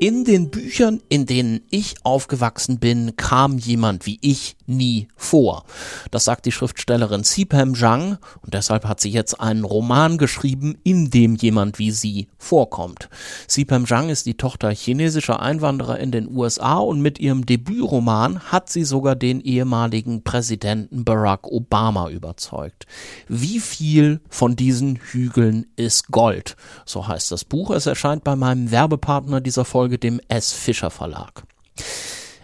In 0.00 0.24
den 0.24 0.50
Büchern, 0.50 1.02
in 1.08 1.26
denen 1.26 1.62
ich 1.70 1.96
aufgewachsen 2.04 2.78
bin, 2.78 3.16
kam 3.16 3.58
jemand 3.58 4.06
wie 4.06 4.20
ich 4.22 4.57
nie 4.68 5.08
vor. 5.16 5.64
Das 6.10 6.24
sagt 6.24 6.46
die 6.46 6.52
Schriftstellerin 6.52 7.24
Sipam 7.24 7.74
Zhang 7.74 8.18
und 8.42 8.54
deshalb 8.54 8.84
hat 8.84 9.00
sie 9.00 9.10
jetzt 9.10 9.40
einen 9.40 9.64
Roman 9.64 10.18
geschrieben, 10.18 10.78
in 10.84 11.10
dem 11.10 11.34
jemand 11.34 11.78
wie 11.78 11.90
sie 11.90 12.28
vorkommt. 12.38 13.08
Sipam 13.46 13.86
Zhang 13.86 14.10
ist 14.10 14.26
die 14.26 14.36
Tochter 14.36 14.70
chinesischer 14.70 15.40
Einwanderer 15.40 15.98
in 15.98 16.12
den 16.12 16.28
USA 16.34 16.78
und 16.78 17.00
mit 17.00 17.18
ihrem 17.18 17.46
Debütroman 17.46 18.40
hat 18.40 18.68
sie 18.68 18.84
sogar 18.84 19.16
den 19.16 19.40
ehemaligen 19.40 20.22
Präsidenten 20.22 21.04
Barack 21.04 21.46
Obama 21.46 22.10
überzeugt. 22.10 22.86
Wie 23.28 23.60
viel 23.60 24.20
von 24.28 24.56
diesen 24.56 24.96
Hügeln 24.96 25.66
ist 25.76 26.08
Gold? 26.08 26.56
So 26.84 27.08
heißt 27.08 27.30
das 27.32 27.44
Buch. 27.44 27.70
Es 27.70 27.86
erscheint 27.86 28.24
bei 28.24 28.36
meinem 28.36 28.70
Werbepartner 28.70 29.40
dieser 29.40 29.64
Folge 29.64 29.98
dem 29.98 30.20
S. 30.28 30.52
Fischer 30.52 30.90
Verlag. 30.90 31.44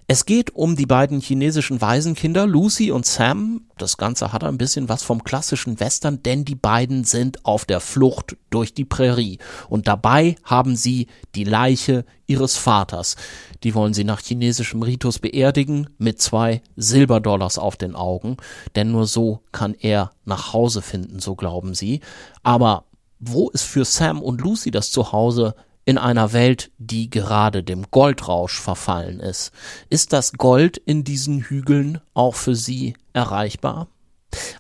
Es 0.07 0.27
geht 0.27 0.55
um 0.55 0.77
die 0.77 0.85
beiden 0.85 1.21
chinesischen 1.21 1.81
Waisenkinder 1.81 2.47
Lucy 2.47 2.91
und 2.91 3.07
Sam. 3.07 3.63
Das 3.79 3.97
Ganze 3.97 4.35
hat 4.35 4.45
ein 4.45 4.59
bisschen 4.59 4.91
was 4.91 5.03
vom 5.03 5.25
klassischen 5.25 5.81
Western, 5.81 6.23
denn 6.23 6.45
die 6.45 6.55
beiden 6.55 7.05
sind 7.05 7.47
auf 7.47 7.65
der 7.65 7.81
Flucht 7.81 8.37
durch 8.51 8.75
die 8.75 8.85
Prärie. 8.85 9.39
Und 9.71 9.89
dabei 9.89 10.37
haben 10.45 10.77
sie 10.77 11.07
die 11.35 11.45
Leiche 11.45 12.05
ihres 12.27 12.59
Vaters. 12.59 13.17
Die 13.63 13.75
wollen 13.75 13.95
sie 13.95 14.05
nach 14.05 14.21
chinesischem 14.21 14.83
Ritus 14.83 15.19
beerdigen 15.19 15.89
mit 15.97 16.21
zwei 16.21 16.61
Silberdollars 16.77 17.59
auf 17.59 17.77
den 17.77 17.95
Augen. 17.95 18.37
Denn 18.77 18.93
nur 18.93 19.07
so 19.07 19.41
kann 19.53 19.75
er 19.75 20.11
nach 20.27 20.53
Hause 20.53 20.83
finden, 20.83 21.19
so 21.19 21.35
glauben 21.35 21.75
sie. 21.75 22.01
Aber 22.43 22.85
Wo 23.27 23.49
ist 23.49 23.63
für 23.63 23.87
Sam 23.87 24.21
und 24.21 24.43
Lucy 24.43 24.71
das 24.71 24.91
Zuhause 24.91 25.55
in 25.85 25.99
einer 25.99 26.32
Welt, 26.32 26.70
die 26.78 27.11
gerade 27.11 27.62
dem 27.62 27.91
Goldrausch 27.91 28.61
verfallen 28.61 29.20
ist? 29.20 29.53
Ist 29.91 30.12
das 30.12 30.32
Gold 30.32 30.76
in 30.78 31.05
diesen 31.05 31.43
Hügeln 31.43 32.01
auch 32.14 32.35
für 32.35 32.55
sie 32.55 32.95
erreichbar? 33.12 33.89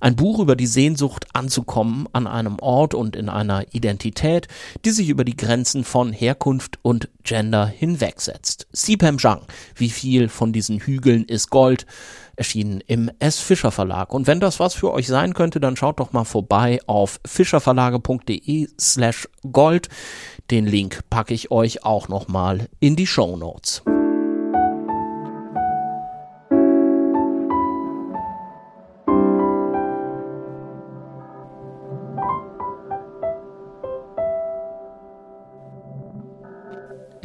Ein 0.00 0.16
Buch 0.16 0.38
über 0.38 0.56
die 0.56 0.66
Sehnsucht 0.66 1.26
anzukommen 1.32 2.06
an 2.12 2.26
einem 2.26 2.58
Ort 2.58 2.94
und 2.94 3.16
in 3.16 3.28
einer 3.28 3.74
Identität, 3.74 4.48
die 4.84 4.90
sich 4.90 5.08
über 5.08 5.24
die 5.24 5.36
Grenzen 5.36 5.84
von 5.84 6.12
Herkunft 6.12 6.78
und 6.82 7.08
Gender 7.22 7.66
hinwegsetzt. 7.66 8.66
Sipem 8.72 9.18
Zhang, 9.18 9.42
wie 9.74 9.90
viel 9.90 10.28
von 10.28 10.52
diesen 10.52 10.78
Hügeln 10.80 11.24
ist 11.24 11.50
Gold, 11.50 11.86
erschienen 12.36 12.80
im 12.86 13.10
S. 13.18 13.40
Fischer 13.40 13.70
Verlag. 13.70 14.12
Und 14.12 14.26
wenn 14.26 14.40
das 14.40 14.60
was 14.60 14.74
für 14.74 14.92
euch 14.92 15.06
sein 15.06 15.34
könnte, 15.34 15.60
dann 15.60 15.76
schaut 15.76 16.00
doch 16.00 16.12
mal 16.12 16.24
vorbei 16.24 16.80
auf 16.86 17.20
fischerverlage.de 17.26 18.68
slash 18.80 19.28
gold. 19.50 19.88
Den 20.50 20.66
Link 20.66 21.00
packe 21.10 21.34
ich 21.34 21.50
euch 21.50 21.84
auch 21.84 22.08
nochmal 22.08 22.68
in 22.80 22.96
die 22.96 23.06
Show 23.06 23.36
Notes. 23.36 23.82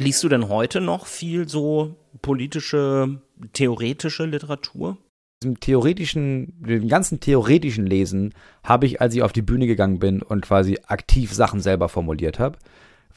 Liest 0.00 0.22
du 0.22 0.30
denn 0.30 0.48
heute 0.48 0.80
noch 0.80 1.04
viel 1.04 1.46
so 1.46 1.94
politische, 2.22 3.20
theoretische 3.52 4.24
Literatur? 4.24 4.98
Im 5.42 5.58
theoretischen, 5.58 6.52
dem 6.60 6.88
ganzen 6.88 7.20
theoretischen 7.20 7.86
Lesen 7.86 8.34
habe 8.62 8.86
ich, 8.86 9.00
als 9.00 9.14
ich 9.14 9.22
auf 9.22 9.32
die 9.32 9.42
Bühne 9.42 9.66
gegangen 9.66 9.98
bin 9.98 10.20
und 10.22 10.42
quasi 10.42 10.78
aktiv 10.86 11.32
Sachen 11.32 11.60
selber 11.60 11.88
formuliert 11.88 12.38
habe, 12.38 12.58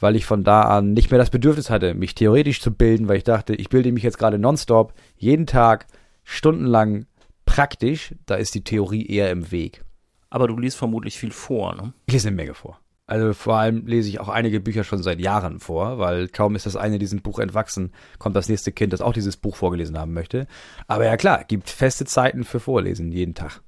weil 0.00 0.16
ich 0.16 0.24
von 0.24 0.42
da 0.42 0.62
an 0.62 0.94
nicht 0.94 1.10
mehr 1.10 1.18
das 1.18 1.30
Bedürfnis 1.30 1.68
hatte, 1.68 1.94
mich 1.94 2.14
theoretisch 2.14 2.60
zu 2.60 2.70
bilden, 2.70 3.08
weil 3.08 3.18
ich 3.18 3.24
dachte, 3.24 3.54
ich 3.54 3.68
bilde 3.68 3.92
mich 3.92 4.02
jetzt 4.02 4.18
gerade 4.18 4.38
nonstop, 4.38 4.94
jeden 5.16 5.46
Tag, 5.46 5.86
stundenlang 6.24 7.06
praktisch, 7.44 8.14
da 8.24 8.36
ist 8.36 8.54
die 8.54 8.64
Theorie 8.64 9.06
eher 9.06 9.30
im 9.30 9.50
Weg. 9.50 9.84
Aber 10.30 10.48
du 10.48 10.56
liest 10.56 10.78
vermutlich 10.78 11.18
viel 11.18 11.30
vor, 11.30 11.74
ne? 11.74 11.92
Ich 12.06 12.14
lese 12.14 12.28
eine 12.28 12.36
Menge 12.36 12.54
vor. 12.54 12.80
Also 13.06 13.34
vor 13.34 13.56
allem 13.56 13.86
lese 13.86 14.08
ich 14.08 14.18
auch 14.18 14.30
einige 14.30 14.60
Bücher 14.60 14.82
schon 14.82 15.02
seit 15.02 15.20
Jahren 15.20 15.60
vor, 15.60 15.98
weil 15.98 16.28
kaum 16.28 16.56
ist 16.56 16.64
das 16.64 16.76
eine 16.76 16.98
diesem 16.98 17.20
Buch 17.20 17.38
entwachsen, 17.38 17.92
kommt 18.18 18.34
das 18.34 18.48
nächste 18.48 18.72
Kind, 18.72 18.94
das 18.94 19.02
auch 19.02 19.12
dieses 19.12 19.36
Buch 19.36 19.56
vorgelesen 19.56 19.98
haben 19.98 20.14
möchte. 20.14 20.46
Aber 20.86 21.04
ja 21.04 21.16
klar, 21.18 21.44
gibt 21.44 21.68
feste 21.68 22.06
Zeiten 22.06 22.44
für 22.44 22.60
Vorlesen 22.60 23.12
jeden 23.12 23.34
Tag. 23.34 23.60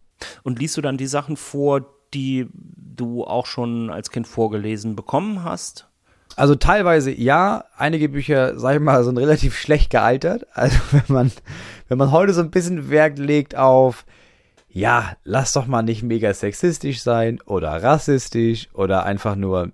Und 0.42 0.58
liest 0.58 0.76
du 0.78 0.80
dann 0.80 0.96
die 0.96 1.06
Sachen 1.06 1.36
vor, 1.36 1.84
die 2.14 2.46
du 2.54 3.24
auch 3.24 3.44
schon 3.44 3.90
als 3.90 4.10
Kind 4.10 4.26
vorgelesen 4.26 4.96
bekommen 4.96 5.44
hast? 5.44 5.88
Also 6.34 6.54
teilweise 6.54 7.10
ja, 7.10 7.64
einige 7.76 8.08
Bücher, 8.08 8.58
sag 8.58 8.76
ich 8.76 8.80
mal, 8.80 9.04
sind 9.04 9.18
relativ 9.18 9.56
schlecht 9.56 9.90
gealtert. 9.90 10.46
Also 10.54 10.78
wenn 10.92 11.14
man, 11.14 11.32
wenn 11.88 11.98
man 11.98 12.10
heute 12.10 12.32
so 12.32 12.40
ein 12.40 12.50
bisschen 12.50 12.88
Wert 12.88 13.18
legt 13.18 13.54
auf 13.54 14.06
ja, 14.76 15.16
lass 15.24 15.54
doch 15.54 15.66
mal 15.66 15.80
nicht 15.80 16.02
mega 16.02 16.34
sexistisch 16.34 17.00
sein 17.00 17.40
oder 17.46 17.82
rassistisch 17.82 18.68
oder 18.74 19.06
einfach 19.06 19.34
nur 19.34 19.72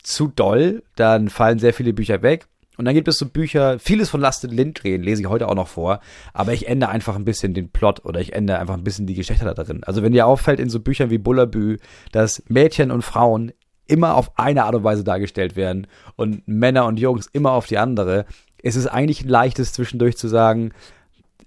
zu 0.00 0.28
doll, 0.28 0.84
dann 0.94 1.28
fallen 1.28 1.58
sehr 1.58 1.74
viele 1.74 1.92
Bücher 1.92 2.22
weg. 2.22 2.46
Und 2.76 2.84
dann 2.84 2.94
gibt 2.94 3.08
es 3.08 3.18
so 3.18 3.26
Bücher, 3.26 3.80
vieles 3.80 4.08
von 4.08 4.20
Lasted 4.20 4.52
Lindgren 4.52 5.02
lese 5.02 5.22
ich 5.22 5.28
heute 5.28 5.48
auch 5.48 5.56
noch 5.56 5.66
vor, 5.66 5.98
aber 6.32 6.52
ich 6.52 6.68
ändere 6.68 6.90
einfach 6.90 7.16
ein 7.16 7.24
bisschen 7.24 7.52
den 7.52 7.70
Plot 7.70 8.04
oder 8.04 8.20
ich 8.20 8.32
ändere 8.32 8.60
einfach 8.60 8.74
ein 8.74 8.84
bisschen 8.84 9.08
die 9.08 9.14
Geschlechter 9.14 9.52
da 9.52 9.64
drin. 9.64 9.82
Also 9.82 10.04
wenn 10.04 10.12
dir 10.12 10.28
auffällt 10.28 10.60
in 10.60 10.70
so 10.70 10.78
Büchern 10.78 11.10
wie 11.10 11.18
Bullabü, 11.18 11.78
dass 12.12 12.44
Mädchen 12.46 12.92
und 12.92 13.02
Frauen 13.02 13.50
immer 13.88 14.14
auf 14.14 14.38
eine 14.38 14.66
Art 14.66 14.76
und 14.76 14.84
Weise 14.84 15.02
dargestellt 15.02 15.56
werden 15.56 15.88
und 16.14 16.46
Männer 16.46 16.86
und 16.86 17.00
Jungs 17.00 17.26
immer 17.32 17.50
auf 17.50 17.66
die 17.66 17.78
andere, 17.78 18.24
ist 18.62 18.76
es 18.76 18.86
eigentlich 18.86 19.24
ein 19.24 19.28
leichtes 19.28 19.72
zwischendurch 19.72 20.16
zu 20.16 20.28
sagen, 20.28 20.70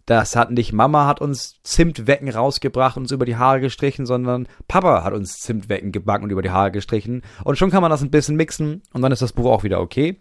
das 0.10 0.36
hat 0.36 0.50
nicht 0.50 0.74
Mama 0.74 1.06
hat 1.06 1.22
uns 1.22 1.62
Zimtwecken 1.62 2.30
rausgebracht 2.30 2.98
und 2.98 3.04
uns 3.04 3.12
über 3.12 3.26
die 3.26 3.36
Haare 3.36 3.62
gestrichen, 3.62 4.08
sondern 4.08 4.48
Papa 4.68 5.04
hat 5.04 5.14
uns 5.14 5.40
Zimtwecken 5.40 5.92
gebacken 5.92 6.24
und 6.24 6.32
über 6.32 6.42
die 6.42 6.50
Haare 6.50 6.72
gestrichen. 6.72 7.22
Und 7.44 7.60
schon 7.60 7.70
kann 7.70 7.84
man 7.84 7.92
das 7.92 8.02
ein 8.02 8.10
bisschen 8.10 8.36
mixen 8.36 8.82
und 8.92 9.04
dann 9.04 9.12
ist 9.12 9.22
das 9.22 9.34
Buch 9.34 9.46
auch 9.46 9.64
wieder 9.64 9.80
okay. 9.80 10.20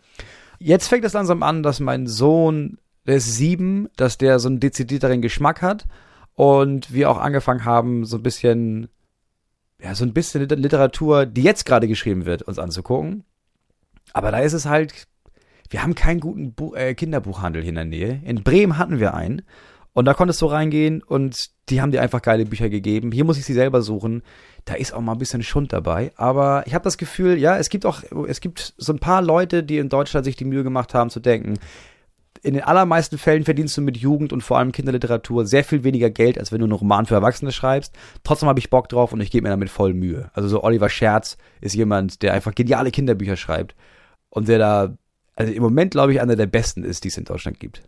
Jetzt 0.59 0.89
fängt 0.89 1.07
es 1.07 1.15
langsam 1.15 1.43
an, 1.43 1.63
dass 1.63 1.81
mein 1.81 2.07
Sohn, 2.07 2.77
der 3.07 3.17
ist 3.17 3.35
sieben, 3.35 3.89
dass 3.97 4.19
der 4.19 4.39
so 4.41 4.49
einen 4.49 4.61
dezidierteren 4.61 5.23
Geschmack 5.23 5.63
hat 5.63 5.87
und 6.35 6.93
wir 6.93 7.11
auch 7.11 7.19
angefangen 7.19 7.65
haben, 7.65 8.05
so 8.05 8.19
ein 8.19 8.23
bisschen, 8.23 8.89
ja, 9.81 9.95
so 9.95 10.05
ein 10.05 10.13
bisschen 10.13 10.47
Literatur, 10.47 11.25
die 11.25 11.43
jetzt 11.43 11.65
gerade 11.65 11.89
geschrieben 11.89 12.27
wird, 12.27 12.43
uns 12.43 12.59
anzugucken. 12.59 13.25
Aber 14.13 14.33
da 14.33 14.41
ist 14.41 14.53
es 14.53 14.67
halt, 14.67 15.09
wir 15.71 15.83
haben 15.83 15.95
keinen 15.95 16.21
guten 16.21 16.53
Bu 16.53 16.75
äh, 16.75 16.95
Kinderbuchhandel 16.95 17.63
hier 17.63 17.71
in 17.71 17.75
der 17.75 17.85
Nähe. 17.87 18.21
In 18.25 18.43
Bremen 18.43 18.77
hatten 18.77 18.99
wir 18.99 19.15
einen 19.15 19.43
und 19.99 20.05
da 20.05 20.15
konntest 20.15 20.41
du 20.43 20.47
reingehen 20.47 21.03
und 21.03 21.51
die 21.71 21.81
haben 21.81 21.91
dir 21.91 22.03
einfach 22.03 22.23
geile 22.23 22.47
Bücher 22.47 22.69
gegeben. 22.69 23.11
Hier 23.11 23.25
muss 23.25 23.37
ich 23.37 23.45
sie 23.45 23.53
selber 23.53 23.83
suchen. 23.83 24.23
Da 24.65 24.75
ist 24.75 24.95
auch 24.95 25.01
mal 25.01 25.15
ein 25.15 25.19
bisschen 25.19 25.43
Schund 25.43 25.73
dabei. 25.73 26.13
Aber 26.15 26.63
ich 26.69 26.75
habe 26.75 26.85
das 26.85 26.99
Gefühl, 26.99 27.37
ja, 27.37 27.59
es 27.59 27.69
gibt 27.69 27.85
auch, 27.85 28.05
es 28.29 28.41
gibt 28.41 28.75
so 28.77 28.93
ein 28.93 29.01
paar 29.01 29.23
Leute, 29.23 29.65
die 29.65 29.79
in 29.79 29.89
Deutschland 29.89 30.25
sich 30.25 30.37
die 30.37 30.45
Mühe 30.45 30.63
gemacht 30.63 30.95
haben 30.95 31.11
zu 31.11 31.19
denken, 31.19 31.59
in 32.45 32.55
den 32.55 32.63
allermeisten 32.63 33.19
Fällen 33.19 33.45
verdienst 33.45 33.77
du 33.77 33.81
mit 33.81 33.97
Jugend 33.97 34.33
und 34.33 34.43
vor 34.43 34.59
allem 34.59 34.71
Kinderliteratur 34.71 35.45
sehr 35.47 35.65
viel 35.65 35.83
weniger 35.83 36.11
Geld, 36.11 36.39
als 36.39 36.53
wenn 36.53 36.61
du 36.61 36.67
einen 36.67 36.75
Roman 36.75 37.07
für 37.07 37.17
Erwachsene 37.17 37.51
schreibst. 37.51 37.93
Trotzdem 38.23 38.49
habe 38.49 38.61
ich 38.61 38.71
Bock 38.71 38.89
drauf 38.89 39.13
und 39.13 39.21
ich 39.21 39.33
gebe 39.33 39.43
mir 39.43 39.51
damit 39.51 39.69
voll 39.69 39.95
Mühe. 39.95 40.31
Also 40.33 40.49
so 40.49 40.63
Oliver 40.63 40.91
Scherz 40.91 41.39
ist 41.61 41.75
jemand, 41.75 42.23
der 42.23 42.35
einfach 42.35 42.55
geniale 42.55 42.93
Kinderbücher 42.93 43.37
schreibt 43.37 43.75
und 44.31 44.47
der 44.47 44.61
da, 44.61 44.97
also 45.35 45.53
im 45.53 45.63
Moment 45.65 45.91
glaube 45.91 46.13
ich 46.13 46.21
einer 46.21 46.37
der 46.37 46.47
besten 46.47 46.85
ist, 46.85 47.03
die 47.03 47.09
es 47.09 47.19
in 47.19 47.25
Deutschland 47.25 47.59
gibt. 47.59 47.83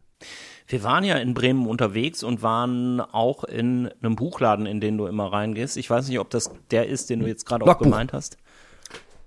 Wir 0.71 0.85
waren 0.85 1.03
ja 1.03 1.17
in 1.17 1.35
Bremen 1.35 1.67
unterwegs 1.67 2.23
und 2.23 2.43
waren 2.43 3.01
auch 3.01 3.43
in 3.43 3.91
einem 4.01 4.15
Buchladen, 4.15 4.67
in 4.67 4.81
den 4.81 4.97
du 4.97 5.07
immer 5.07 5.33
reingehst. 5.33 5.77
Ich 5.77 5.91
weiß 5.91 6.07
nicht, 6.09 6.21
ob 6.21 6.31
das 6.31 6.53
der 6.71 6.87
ist, 6.87 7.11
den 7.11 7.19
du 7.19 7.27
jetzt 7.27 7.45
gerade 7.45 7.65
auch 7.65 7.79
gemeint 7.79 8.13
hast. 8.13 8.37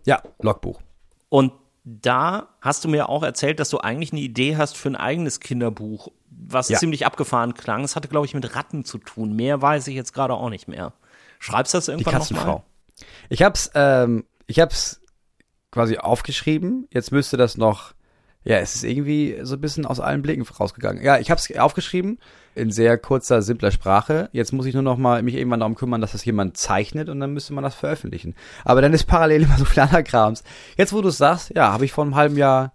Ja, 0.06 0.24
Logbuch. 0.42 0.82
Und 1.28 1.52
da 1.84 2.48
hast 2.62 2.86
du 2.86 2.88
mir 2.88 3.10
auch 3.10 3.24
erzählt, 3.24 3.60
dass 3.60 3.70
du 3.70 3.80
eigentlich 3.80 4.14
eine 4.14 4.22
Idee 4.22 4.56
hast 4.56 4.78
für 4.78 4.88
ein 4.88 4.96
eigenes 4.96 5.42
Kinderbuch, 5.42 6.08
was 6.30 6.70
ja. 6.70 6.80
ziemlich 6.80 7.06
abgefahren 7.06 7.56
klang. 7.56 7.84
Es 7.84 7.98
hatte, 7.98 8.08
glaube 8.08 8.26
ich, 8.26 8.34
mit 8.34 8.56
Ratten 8.56 8.86
zu 8.86 8.98
tun. 8.98 9.36
Mehr 9.36 9.62
weiß 9.62 9.88
ich 9.88 9.96
jetzt 9.96 10.14
gerade 10.14 10.36
auch 10.36 10.50
nicht 10.50 10.70
mehr. 10.70 10.94
Schreibst 11.40 11.74
du 11.74 11.78
das 11.78 11.90
irgendwann 11.90 12.22
Die 12.22 12.34
noch 12.36 12.46
mal? 12.46 12.64
Ich 13.28 13.44
hab's, 13.44 13.70
ähm, 13.76 14.24
ich 14.48 14.62
hab's 14.62 15.02
quasi 15.72 15.98
aufgeschrieben. 15.98 16.88
Jetzt 16.90 17.12
müsste 17.12 17.36
das 17.36 17.58
noch 17.58 17.94
ja, 18.44 18.58
es 18.58 18.76
ist 18.76 18.84
irgendwie 18.84 19.38
so 19.44 19.56
ein 19.56 19.62
bisschen 19.62 19.86
aus 19.86 20.00
allen 20.00 20.22
Blicken 20.22 20.44
rausgegangen. 20.44 21.04
Ja, 21.04 21.18
ich 21.18 21.32
habe 21.32 21.40
es 21.40 21.58
aufgeschrieben 21.58 22.20
in 22.56 22.72
sehr 22.72 22.98
kurzer, 22.98 23.42
simpler 23.42 23.72
Sprache. 23.72 24.30
Jetzt 24.32 24.52
muss 24.52 24.66
ich 24.66 24.74
nur 24.74 24.84
noch 24.84 24.98
mal 24.98 25.24
mich 25.24 25.36
irgendwann 25.36 25.62
darum 25.62 25.76
kümmern, 25.76 26.02
dass 26.02 26.12
das 26.12 26.26
jemand 26.26 26.58
zeichnet 26.58 27.10
und 27.10 27.20
dann 27.20 27.34
müsste 27.34 27.54
man 27.54 27.64
das 27.64 27.76
veröffentlichen. 27.76 28.36
Aber 28.66 28.82
dann 28.82 28.94
ist 28.94 29.06
parallel 29.06 29.44
immer 29.44 29.58
so 29.58 29.66
viel 29.66 29.84
Krams. 30.04 30.44
Jetzt, 30.78 30.94
wo 30.94 31.02
du 31.02 31.10
es 31.10 31.18
sagst, 31.18 31.52
ja, 31.56 31.72
habe 31.72 31.86
ich 31.86 31.94
vor 31.94 32.04
einem 32.04 32.16
halben 32.16 32.38
Jahr 32.38 32.74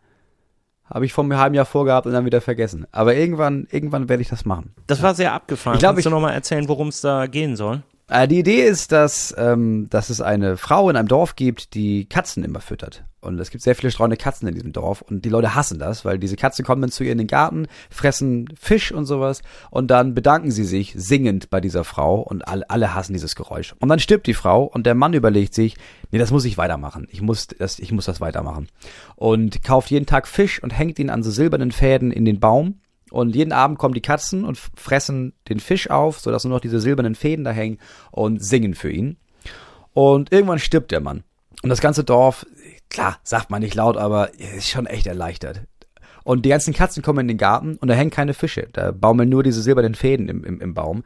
habe 0.91 1.05
ich 1.05 1.13
vor 1.13 1.25
einem 1.25 1.37
halben 1.37 1.55
Jahr 1.55 1.67
vorgehabt 1.67 2.07
und 2.07 2.15
dann 2.15 2.25
wieder 2.25 2.41
vergessen. 2.41 2.87
Aber 2.93 3.15
irgendwann, 3.15 3.67
irgendwann 3.71 4.09
werde 4.09 4.23
ich 4.23 4.29
das 4.31 4.47
machen. 4.47 4.75
Das 4.87 5.03
war 5.03 5.15
sehr 5.15 5.35
abgefahren. 5.35 5.75
Ich 5.75 5.81
glaub, 5.81 5.91
Kannst 5.91 6.07
ich, 6.07 6.11
du 6.11 6.11
noch 6.11 6.21
mal 6.23 6.33
erzählen, 6.33 6.67
worum 6.67 6.89
es 6.89 7.03
da 7.03 7.27
gehen 7.27 7.57
soll? 7.57 7.83
Äh, 8.09 8.27
die 8.27 8.39
Idee 8.39 8.63
ist, 8.63 8.91
dass, 8.91 9.35
ähm, 9.37 9.89
dass 9.91 10.09
es 10.09 10.23
eine 10.23 10.57
Frau 10.57 10.89
in 10.89 10.97
einem 10.97 11.09
Dorf 11.09 11.37
gibt, 11.37 11.75
die 11.75 12.07
Katzen 12.07 12.43
immer 12.43 12.61
füttert. 12.61 13.05
Und 13.21 13.39
es 13.41 13.51
gibt 13.51 13.65
sehr 13.65 13.75
viele 13.75 13.91
streunende 13.91 14.17
Katzen 14.17 14.47
in 14.49 14.55
diesem 14.55 14.73
Dorf. 14.73 15.03
Und 15.03 15.25
die 15.25 15.29
Leute 15.29 15.55
hassen 15.55 15.79
das, 15.79 16.05
weil 16.05 16.19
diese 16.19 16.37
Katzen 16.37 16.65
kommen 16.65 16.83
dann 16.83 16.91
zu 16.91 17.05
ihr 17.05 17.13
in 17.13 17.19
den 17.19 17.27
Garten, 17.27 17.67
fressen 17.91 18.49
Fisch 18.59 18.93
und 18.93 19.07
sowas. 19.07 19.43
Und 19.71 19.91
dann 19.91 20.15
bedanken 20.15 20.51
sie 20.51 20.65
sich 20.65 20.95
singend 20.97 21.51
bei 21.51 21.61
dieser 21.61 21.85
Frau. 21.85 22.21
Und 22.21 22.47
alle, 22.47 22.69
alle 22.71 22.95
hassen 22.95 23.13
dieses 23.13 23.35
Geräusch. 23.35 23.75
Und 23.81 23.89
dann 23.89 23.99
stirbt 23.99 24.27
die 24.27 24.35
Frau 24.35 24.65
und 24.65 24.87
der 24.87 24.95
Mann 24.95 25.15
überlegt 25.15 25.55
sich, 25.55 25.77
nee, 26.11 26.19
das 26.19 26.31
muss 26.31 26.45
ich 26.45 26.59
weitermachen. 26.59 27.09
Ich 27.11 27.21
muss 27.21 27.49
das, 27.49 27.79
ich 27.79 27.93
muss 27.93 28.07
das 28.07 28.21
weitermachen. 28.21 28.69
Und 29.17 29.63
kauft 29.65 29.91
jeden 29.91 30.07
Tag 30.07 30.29
Fisch 30.29 30.63
und 30.63 30.71
hängt 30.71 30.99
ihn 30.99 31.11
an 31.11 31.23
so 31.23 31.31
silbernen 31.31 31.73
Fäden 31.73 32.13
in 32.13 32.25
den 32.25 32.41
Baum 32.41 32.81
und 33.11 33.35
jeden 33.35 33.53
Abend 33.53 33.79
kommen 33.79 33.95
die 33.95 34.01
Katzen 34.01 34.45
und 34.45 34.59
fressen 34.59 35.33
den 35.49 35.61
Fisch 35.61 35.91
auf, 35.91 36.21
sodass 36.21 36.45
nur 36.45 36.55
noch 36.55 36.61
diese 36.61 36.81
silbernen 36.81 37.15
Fäden 37.15 37.45
da 37.45 37.51
hängen 37.51 37.79
und 38.11 38.45
singen 38.45 38.75
für 38.75 38.91
ihn. 38.91 39.17
Und 39.95 40.33
irgendwann 40.33 40.59
stirbt 40.59 40.91
der 40.91 41.01
Mann. 41.01 41.25
Und 41.63 41.71
das 41.71 41.81
ganze 41.81 42.05
Dorf, 42.05 42.47
klar, 42.91 43.19
sagt 43.23 43.51
man 43.51 43.63
nicht 43.63 43.75
laut, 43.75 43.97
aber 43.97 44.39
ist 44.39 44.69
schon 44.69 44.87
echt 44.87 45.07
erleichtert. 45.07 45.63
Und 46.25 46.45
die 46.45 46.51
ganzen 46.51 46.75
Katzen 46.75 47.03
kommen 47.03 47.21
in 47.21 47.29
den 47.29 47.39
Garten 47.39 47.77
und 47.77 47.89
da 47.89 47.95
hängen 47.95 48.11
keine 48.11 48.35
Fische. 48.35 48.69
Da 48.73 48.93
baumeln 48.93 49.29
nur 49.29 49.43
diese 49.43 49.63
silbernen 49.63 49.95
Fäden 49.95 50.29
im, 50.29 50.45
im, 50.45 50.61
im 50.61 50.75
Baum. 50.75 51.03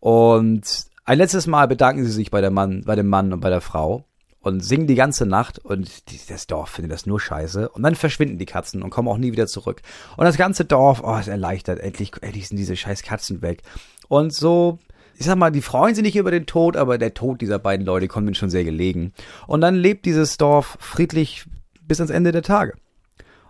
Und 0.00 0.62
ein 1.04 1.18
letztes 1.18 1.46
Mal 1.46 1.68
bedanken 1.68 2.04
sie 2.04 2.10
sich 2.10 2.30
bei, 2.30 2.40
der 2.40 2.50
Mann, 2.50 2.82
bei 2.86 2.96
dem 2.96 3.08
Mann 3.08 3.32
und 3.32 3.40
bei 3.40 3.50
der 3.50 3.60
Frau 3.60 4.04
und 4.40 4.60
singen 4.60 4.86
die 4.86 4.94
ganze 4.94 5.24
Nacht 5.24 5.58
und 5.58 6.10
die, 6.10 6.18
das 6.28 6.46
Dorf 6.46 6.70
findet 6.70 6.92
das 6.92 7.06
nur 7.06 7.20
scheiße. 7.20 7.68
Und 7.68 7.82
dann 7.82 7.94
verschwinden 7.94 8.38
die 8.38 8.46
Katzen 8.46 8.82
und 8.82 8.90
kommen 8.90 9.08
auch 9.08 9.18
nie 9.18 9.32
wieder 9.32 9.46
zurück. 9.46 9.82
Und 10.16 10.24
das 10.24 10.36
ganze 10.36 10.64
Dorf, 10.64 11.02
oh, 11.04 11.16
ist 11.16 11.28
erleichtert. 11.28 11.78
Endlich, 11.78 12.12
endlich 12.20 12.48
sind 12.48 12.56
diese 12.56 12.76
scheiß 12.76 13.02
Katzen 13.02 13.42
weg. 13.42 13.62
Und 14.08 14.34
so, 14.34 14.78
ich 15.16 15.26
sag 15.26 15.36
mal, 15.36 15.50
die 15.50 15.62
freuen 15.62 15.94
sich 15.94 16.02
nicht 16.02 16.16
über 16.16 16.30
den 16.30 16.46
Tod, 16.46 16.76
aber 16.76 16.98
der 16.98 17.14
Tod 17.14 17.40
dieser 17.40 17.58
beiden 17.58 17.86
Leute 17.86 18.08
kommt 18.08 18.26
ihnen 18.26 18.34
schon 18.34 18.50
sehr 18.50 18.64
gelegen. 18.64 19.12
Und 19.46 19.60
dann 19.60 19.74
lebt 19.74 20.04
dieses 20.06 20.36
Dorf 20.36 20.76
friedlich 20.80 21.46
bis 21.86 22.00
ans 22.00 22.10
Ende 22.10 22.32
der 22.32 22.42
Tage. 22.42 22.74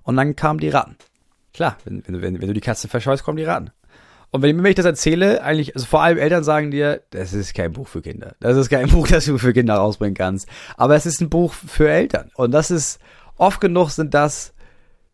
Und 0.02 0.16
dann 0.16 0.36
kamen 0.36 0.58
die 0.58 0.68
Ratten. 0.68 0.96
Klar, 1.54 1.76
wenn, 1.84 2.02
wenn, 2.06 2.22
wenn, 2.22 2.40
wenn 2.40 2.48
du 2.48 2.54
die 2.54 2.60
Katze 2.60 2.88
verscheust, 2.88 3.24
kommen 3.24 3.36
die 3.36 3.44
Ratten. 3.44 3.70
Und 4.30 4.40
wenn 4.40 4.56
ich, 4.56 4.62
wenn 4.62 4.70
ich 4.70 4.76
das 4.76 4.86
erzähle, 4.86 5.42
eigentlich, 5.42 5.76
also 5.76 5.86
vor 5.86 6.02
allem 6.02 6.16
Eltern 6.16 6.42
sagen 6.42 6.70
dir, 6.70 7.02
das 7.10 7.34
ist 7.34 7.54
kein 7.54 7.72
Buch 7.72 7.86
für 7.86 8.00
Kinder. 8.00 8.34
Das 8.40 8.56
ist 8.56 8.70
kein 8.70 8.88
Buch, 8.90 9.06
das 9.06 9.26
du 9.26 9.36
für 9.36 9.52
Kinder 9.52 9.74
rausbringen 9.74 10.14
kannst. 10.14 10.48
Aber 10.76 10.96
es 10.96 11.04
ist 11.04 11.20
ein 11.20 11.28
Buch 11.28 11.52
für 11.52 11.90
Eltern. 11.90 12.30
Und 12.34 12.52
das 12.52 12.70
ist, 12.70 12.98
oft 13.36 13.60
genug 13.60 13.90
sind 13.90 14.14
das 14.14 14.54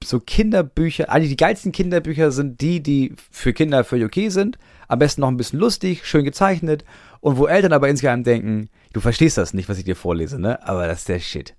so 0.04 0.20
Kinderbücher, 0.20 1.10
eigentlich 1.10 1.30
die 1.30 1.36
geilsten 1.36 1.72
Kinderbücher 1.72 2.30
sind 2.30 2.60
die, 2.60 2.82
die 2.82 3.14
für 3.30 3.52
Kinder 3.52 3.84
völlig 3.84 4.06
okay 4.06 4.28
sind. 4.28 4.58
Am 4.86 4.98
besten 4.98 5.20
noch 5.20 5.28
ein 5.28 5.36
bisschen 5.36 5.58
lustig, 5.58 6.06
schön 6.06 6.24
gezeichnet. 6.24 6.84
Und 7.20 7.36
wo 7.36 7.46
Eltern 7.46 7.72
aber 7.72 7.88
insgeheim 7.88 8.22
denken, 8.22 8.70
du 8.92 9.00
verstehst 9.00 9.38
das 9.38 9.54
nicht, 9.54 9.68
was 9.68 9.78
ich 9.78 9.84
dir 9.84 9.96
vorlese, 9.96 10.40
ne? 10.40 10.66
Aber 10.66 10.86
das 10.86 11.00
ist 11.00 11.08
der 11.08 11.18
Shit. 11.18 11.56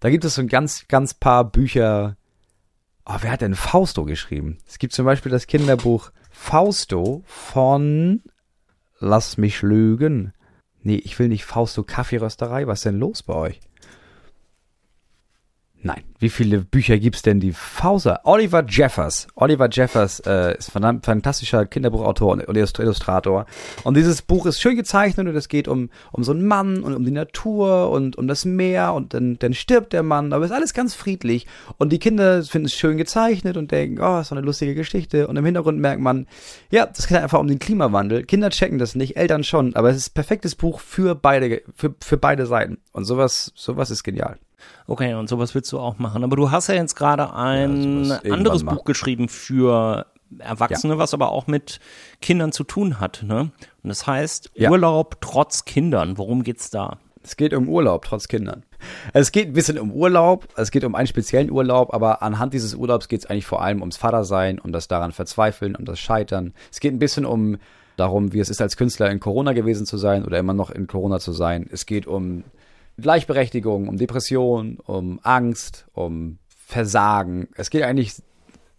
Da 0.00 0.10
gibt 0.10 0.24
es 0.24 0.34
so 0.34 0.42
ein 0.42 0.48
ganz, 0.48 0.88
ganz 0.88 1.14
paar 1.14 1.44
Bücher. 1.44 2.16
Oh, 3.04 3.16
wer 3.20 3.32
hat 3.32 3.40
denn 3.42 3.54
Fausto 3.54 4.04
geschrieben? 4.04 4.58
Es 4.66 4.78
gibt 4.78 4.94
zum 4.94 5.04
Beispiel 5.04 5.30
das 5.30 5.46
Kinderbuch 5.46 6.10
Fausto 6.30 7.22
von 7.26 8.22
Lass 8.98 9.36
mich 9.36 9.62
lügen. 9.62 10.32
Nee, 10.80 10.96
ich 10.96 11.18
will 11.18 11.28
nicht 11.28 11.44
Fausto 11.44 11.82
Kaffeerösterei. 11.82 12.66
Was 12.66 12.80
ist 12.80 12.86
denn 12.86 12.98
los 12.98 13.22
bei 13.22 13.34
euch? 13.34 13.60
Nein. 15.84 16.02
Wie 16.20 16.28
viele 16.28 16.58
Bücher 16.58 16.96
gibt's 16.98 17.22
denn, 17.22 17.40
die 17.40 17.50
Fauser? 17.50 18.20
Oliver 18.22 18.64
Jeffers. 18.68 19.26
Oliver 19.34 19.68
Jeffers 19.68 20.20
äh, 20.20 20.56
ist 20.56 20.76
ein 20.76 21.02
fantastischer 21.02 21.66
Kinderbuchautor 21.66 22.30
und 22.30 22.44
Illustrator. 22.48 23.46
Und 23.82 23.96
dieses 23.96 24.22
Buch 24.22 24.46
ist 24.46 24.60
schön 24.60 24.76
gezeichnet 24.76 25.26
und 25.26 25.34
es 25.34 25.48
geht 25.48 25.66
um, 25.66 25.90
um 26.12 26.22
so 26.22 26.30
einen 26.30 26.46
Mann 26.46 26.84
und 26.84 26.94
um 26.94 27.04
die 27.04 27.10
Natur 27.10 27.90
und 27.90 28.16
um 28.16 28.28
das 28.28 28.44
Meer 28.44 28.94
und 28.94 29.12
dann, 29.12 29.40
dann 29.40 29.54
stirbt 29.54 29.92
der 29.92 30.04
Mann, 30.04 30.32
aber 30.32 30.44
es 30.44 30.52
ist 30.52 30.56
alles 30.56 30.72
ganz 30.72 30.94
friedlich. 30.94 31.48
Und 31.78 31.92
die 31.92 31.98
Kinder 31.98 32.44
finden 32.44 32.66
es 32.66 32.74
schön 32.74 32.96
gezeichnet 32.96 33.56
und 33.56 33.72
denken, 33.72 34.00
oh, 34.00 34.20
ist 34.20 34.28
so 34.28 34.36
eine 34.36 34.46
lustige 34.46 34.76
Geschichte. 34.76 35.26
Und 35.26 35.36
im 35.36 35.44
Hintergrund 35.44 35.80
merkt 35.80 36.00
man, 36.00 36.28
ja, 36.70 36.86
das 36.86 37.08
geht 37.08 37.18
einfach 37.18 37.40
um 37.40 37.48
den 37.48 37.58
Klimawandel. 37.58 38.22
Kinder 38.22 38.50
checken 38.50 38.78
das 38.78 38.94
nicht, 38.94 39.16
Eltern 39.16 39.42
schon, 39.42 39.74
aber 39.74 39.90
es 39.90 39.96
ist 39.96 40.10
ein 40.10 40.14
perfektes 40.14 40.54
Buch 40.54 40.78
für 40.78 41.16
beide, 41.16 41.62
für, 41.74 41.92
für 42.00 42.18
beide 42.18 42.46
Seiten. 42.46 42.78
Und 42.92 43.04
sowas, 43.04 43.50
sowas 43.56 43.90
ist 43.90 44.04
genial. 44.04 44.38
Okay, 44.86 45.14
und 45.14 45.28
sowas 45.28 45.54
willst 45.54 45.70
du 45.72 45.78
auch 45.78 45.98
machen. 45.98 46.24
Aber 46.24 46.36
du 46.36 46.50
hast 46.50 46.68
ja 46.68 46.74
jetzt 46.74 46.96
gerade 46.96 47.34
ein 47.34 48.04
ja, 48.04 48.20
anderes 48.32 48.64
Buch 48.64 48.84
geschrieben 48.84 49.28
für 49.28 50.06
Erwachsene, 50.38 50.94
ja. 50.94 50.98
was 50.98 51.14
aber 51.14 51.30
auch 51.30 51.46
mit 51.46 51.80
Kindern 52.20 52.52
zu 52.52 52.64
tun 52.64 53.00
hat. 53.00 53.22
Ne? 53.26 53.50
Und 53.82 53.88
das 53.88 54.06
heißt 54.06 54.50
ja. 54.54 54.70
Urlaub 54.70 55.20
trotz 55.20 55.64
Kindern. 55.64 56.18
Worum 56.18 56.42
geht's 56.42 56.70
da? 56.70 56.98
Es 57.22 57.36
geht 57.36 57.54
um 57.54 57.68
Urlaub 57.68 58.04
trotz 58.04 58.26
Kindern. 58.26 58.64
Es 59.12 59.30
geht 59.30 59.48
ein 59.48 59.52
bisschen 59.52 59.78
um 59.78 59.92
Urlaub, 59.92 60.48
es 60.56 60.72
geht 60.72 60.82
um 60.82 60.96
einen 60.96 61.06
speziellen 61.06 61.52
Urlaub, 61.52 61.94
aber 61.94 62.20
anhand 62.22 62.52
dieses 62.52 62.74
Urlaubs 62.74 63.06
geht 63.06 63.20
es 63.20 63.26
eigentlich 63.26 63.46
vor 63.46 63.62
allem 63.62 63.80
ums 63.80 63.96
Vatersein, 63.96 64.58
um 64.58 64.72
das 64.72 64.88
daran 64.88 65.12
Verzweifeln, 65.12 65.76
um 65.76 65.84
das 65.84 66.00
Scheitern. 66.00 66.52
Es 66.72 66.80
geht 66.80 66.92
ein 66.92 66.98
bisschen 66.98 67.24
um 67.24 67.58
darum, 67.96 68.32
wie 68.32 68.40
es 68.40 68.48
ist, 68.48 68.60
als 68.60 68.76
Künstler 68.76 69.10
in 69.10 69.20
Corona 69.20 69.52
gewesen 69.52 69.86
zu 69.86 69.98
sein 69.98 70.24
oder 70.24 70.38
immer 70.38 70.54
noch 70.54 70.70
in 70.70 70.88
Corona 70.88 71.20
zu 71.20 71.32
sein. 71.32 71.68
Es 71.70 71.86
geht 71.86 72.08
um 72.08 72.42
Gleichberechtigung, 72.98 73.88
um 73.88 73.96
Depression, 73.96 74.78
um 74.84 75.20
Angst, 75.22 75.86
um 75.92 76.38
Versagen. 76.48 77.48
Es 77.54 77.70
geht 77.70 77.82
eigentlich, 77.82 78.14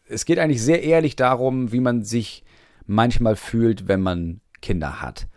es 0.07 0.26
geht 0.26 0.39
eigentlich 0.39 0.61
sehr 0.61 0.84
ehrlich 0.84 1.16
darum, 1.16 1.72
wie 1.72 1.80
man 1.80 2.03
sich 2.03 2.43
manchmal 2.86 3.36
fühlt, 3.36 3.88
wenn 3.88 4.01
man 4.01 4.41
Kinder 4.61 5.01
hat. 5.01 5.28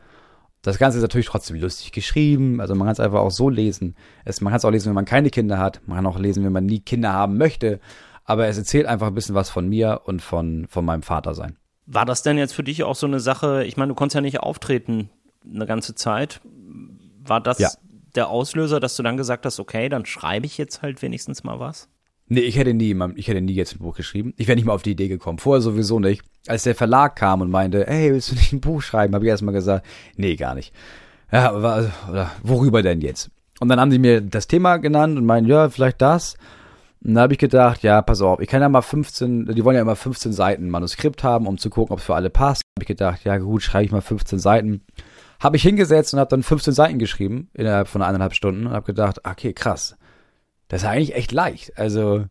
Das 0.62 0.78
Ganze 0.78 0.98
ist 0.98 1.02
natürlich 1.02 1.26
trotzdem 1.26 1.60
lustig 1.60 1.92
geschrieben, 1.92 2.60
also 2.60 2.74
man 2.74 2.86
kann 2.86 2.92
es 2.92 3.00
einfach 3.00 3.20
auch 3.20 3.30
so 3.30 3.48
lesen. 3.48 3.94
Es, 4.24 4.40
man 4.40 4.50
kann 4.50 4.58
es 4.58 4.64
auch 4.64 4.70
lesen, 4.70 4.88
wenn 4.88 4.94
man 4.94 5.04
keine 5.04 5.30
Kinder 5.30 5.58
hat. 5.58 5.80
Man 5.86 5.96
kann 5.96 6.06
auch 6.06 6.18
lesen, 6.18 6.44
wenn 6.44 6.52
man 6.52 6.66
nie 6.66 6.80
Kinder 6.80 7.12
haben 7.12 7.36
möchte. 7.36 7.78
Aber 8.24 8.48
es 8.48 8.58
erzählt 8.58 8.86
einfach 8.86 9.06
ein 9.06 9.14
bisschen 9.14 9.36
was 9.36 9.48
von 9.48 9.68
mir 9.68 10.00
und 10.04 10.22
von, 10.22 10.66
von 10.68 10.84
meinem 10.84 11.02
Vater 11.02 11.34
sein. 11.34 11.56
War 11.86 12.04
das 12.04 12.24
denn 12.24 12.36
jetzt 12.36 12.52
für 12.52 12.64
dich 12.64 12.82
auch 12.82 12.96
so 12.96 13.06
eine 13.06 13.20
Sache? 13.20 13.64
Ich 13.64 13.76
meine, 13.76 13.90
du 13.90 13.94
konntest 13.94 14.16
ja 14.16 14.20
nicht 14.20 14.40
auftreten 14.40 15.10
eine 15.48 15.66
ganze 15.66 15.94
Zeit. 15.94 16.40
War 17.24 17.40
das 17.40 17.60
ja 17.60 17.70
der 18.16 18.28
Auslöser, 18.28 18.80
dass 18.80 18.96
du 18.96 19.02
dann 19.02 19.16
gesagt 19.16 19.46
hast, 19.46 19.60
okay, 19.60 19.88
dann 19.88 20.06
schreibe 20.06 20.46
ich 20.46 20.58
jetzt 20.58 20.82
halt 20.82 21.02
wenigstens 21.02 21.44
mal 21.44 21.60
was? 21.60 21.88
Nee, 22.28 22.40
ich 22.40 22.58
hätte 22.58 22.74
nie, 22.74 22.96
ich 23.14 23.28
hätte 23.28 23.40
nie 23.40 23.54
jetzt 23.54 23.76
ein 23.76 23.78
Buch 23.78 23.96
geschrieben. 23.96 24.34
Ich 24.36 24.48
wäre 24.48 24.56
nicht 24.56 24.64
mal 24.64 24.72
auf 24.72 24.82
die 24.82 24.90
Idee 24.92 25.06
gekommen. 25.06 25.38
Vorher 25.38 25.60
sowieso 25.60 26.00
nicht. 26.00 26.22
Als 26.48 26.64
der 26.64 26.74
Verlag 26.74 27.14
kam 27.14 27.40
und 27.40 27.50
meinte, 27.50 27.84
hey, 27.86 28.12
willst 28.12 28.32
du 28.32 28.34
nicht 28.34 28.52
ein 28.52 28.60
Buch 28.60 28.82
schreiben, 28.82 29.14
habe 29.14 29.24
ich 29.24 29.30
erstmal 29.30 29.54
gesagt, 29.54 29.86
nee, 30.16 30.34
gar 30.34 30.54
nicht. 30.54 30.74
Ja, 31.30 31.52
aber, 31.52 31.92
oder, 32.08 32.32
worüber 32.42 32.82
denn 32.82 33.00
jetzt? 33.00 33.30
Und 33.60 33.68
dann 33.68 33.80
haben 33.80 33.90
die 33.90 33.98
mir 33.98 34.20
das 34.20 34.48
Thema 34.48 34.78
genannt 34.78 35.16
und 35.16 35.24
meinen, 35.24 35.46
ja, 35.46 35.68
vielleicht 35.68 36.02
das. 36.02 36.36
Und 37.04 37.14
da 37.14 37.22
habe 37.22 37.34
ich 37.34 37.38
gedacht, 37.38 37.82
ja, 37.84 38.02
pass 38.02 38.20
auf, 38.20 38.40
ich 38.40 38.48
kann 38.48 38.62
ja 38.62 38.68
mal 38.68 38.82
15, 38.82 39.46
die 39.46 39.64
wollen 39.64 39.76
ja 39.76 39.82
immer 39.82 39.96
15 39.96 40.32
Seiten 40.32 40.68
Manuskript 40.68 41.22
haben, 41.22 41.46
um 41.46 41.58
zu 41.58 41.70
gucken, 41.70 41.92
ob 41.92 42.00
es 42.00 42.04
für 42.04 42.16
alle 42.16 42.30
passt. 42.30 42.62
Habe 42.76 42.82
ich 42.82 42.88
gedacht, 42.88 43.24
ja 43.24 43.38
gut, 43.38 43.62
schreibe 43.62 43.84
ich 43.84 43.92
mal 43.92 44.00
15 44.00 44.40
Seiten. 44.40 44.82
Habe 45.46 45.58
ich 45.58 45.62
hingesetzt 45.62 46.12
und 46.12 46.18
habe 46.18 46.28
dann 46.28 46.42
15 46.42 46.74
Seiten 46.74 46.98
geschrieben 46.98 47.50
innerhalb 47.54 47.86
von 47.86 48.02
eineinhalb 48.02 48.34
Stunden 48.34 48.66
und 48.66 48.72
habe 48.72 48.84
gedacht, 48.84 49.20
okay, 49.24 49.52
krass. 49.52 49.96
Das 50.66 50.82
ist 50.82 50.88
eigentlich 50.88 51.14
echt 51.14 51.30
leicht. 51.30 51.78
Also 51.78 52.24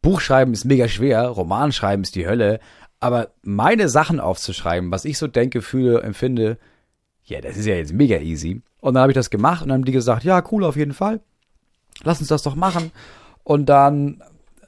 Buchschreiben 0.00 0.54
ist 0.54 0.64
mega 0.64 0.86
schwer, 0.86 1.26
Romanschreiben 1.26 2.04
ist 2.04 2.14
die 2.14 2.24
Hölle, 2.24 2.60
aber 3.00 3.30
meine 3.42 3.88
Sachen 3.88 4.20
aufzuschreiben, 4.20 4.92
was 4.92 5.04
ich 5.04 5.18
so 5.18 5.26
denke, 5.26 5.60
fühle, 5.60 6.02
empfinde, 6.02 6.56
ja, 7.24 7.40
das 7.40 7.56
ist 7.56 7.66
ja 7.66 7.74
jetzt 7.74 7.94
mega 7.94 8.18
easy. 8.18 8.62
Und 8.78 8.94
dann 8.94 9.02
habe 9.02 9.10
ich 9.10 9.16
das 9.16 9.30
gemacht 9.30 9.62
und 9.62 9.70
dann 9.70 9.78
haben 9.78 9.84
die 9.84 9.90
gesagt, 9.90 10.22
ja, 10.22 10.40
cool, 10.52 10.62
auf 10.62 10.76
jeden 10.76 10.94
Fall. 10.94 11.18
Lass 12.04 12.20
uns 12.20 12.28
das 12.28 12.44
doch 12.44 12.54
machen. 12.54 12.92
Und 13.42 13.66
dann 13.66 14.22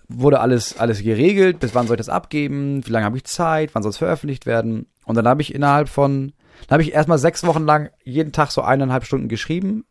wurde 0.09 0.41
alles, 0.41 0.81
alles 0.81 1.01
geregelt, 1.01 1.61
bis 1.61 1.77
wann 1.77 1.87
soll 1.87 1.95
ich 1.95 2.07
das 2.07 2.09
abgeben, 2.09 2.85
wie 2.85 2.91
lange 2.91 3.05
habe 3.05 3.19
ich 3.19 3.25
Zeit, 3.25 3.73
wann 3.77 3.85
soll 3.85 3.91
es 3.91 3.99
veröffentlicht 3.99 4.47
werden. 4.47 4.87
Und 5.05 5.15
dann 5.15 5.29
habe 5.29 5.43
ich 5.43 5.55
innerhalb 5.55 5.89
von 5.89 6.33
dann 6.67 6.75
habe 6.75 6.83
ich 6.83 6.93
erstmal 6.93 7.19
sechs 7.19 7.45
Wochen 7.45 7.65
lang 7.65 7.91
jeden 8.05 8.33
Tag 8.33 8.51
so 8.51 8.63
eineinhalb 8.63 9.05
Stunden 9.05 9.29
geschrieben. 9.29 9.85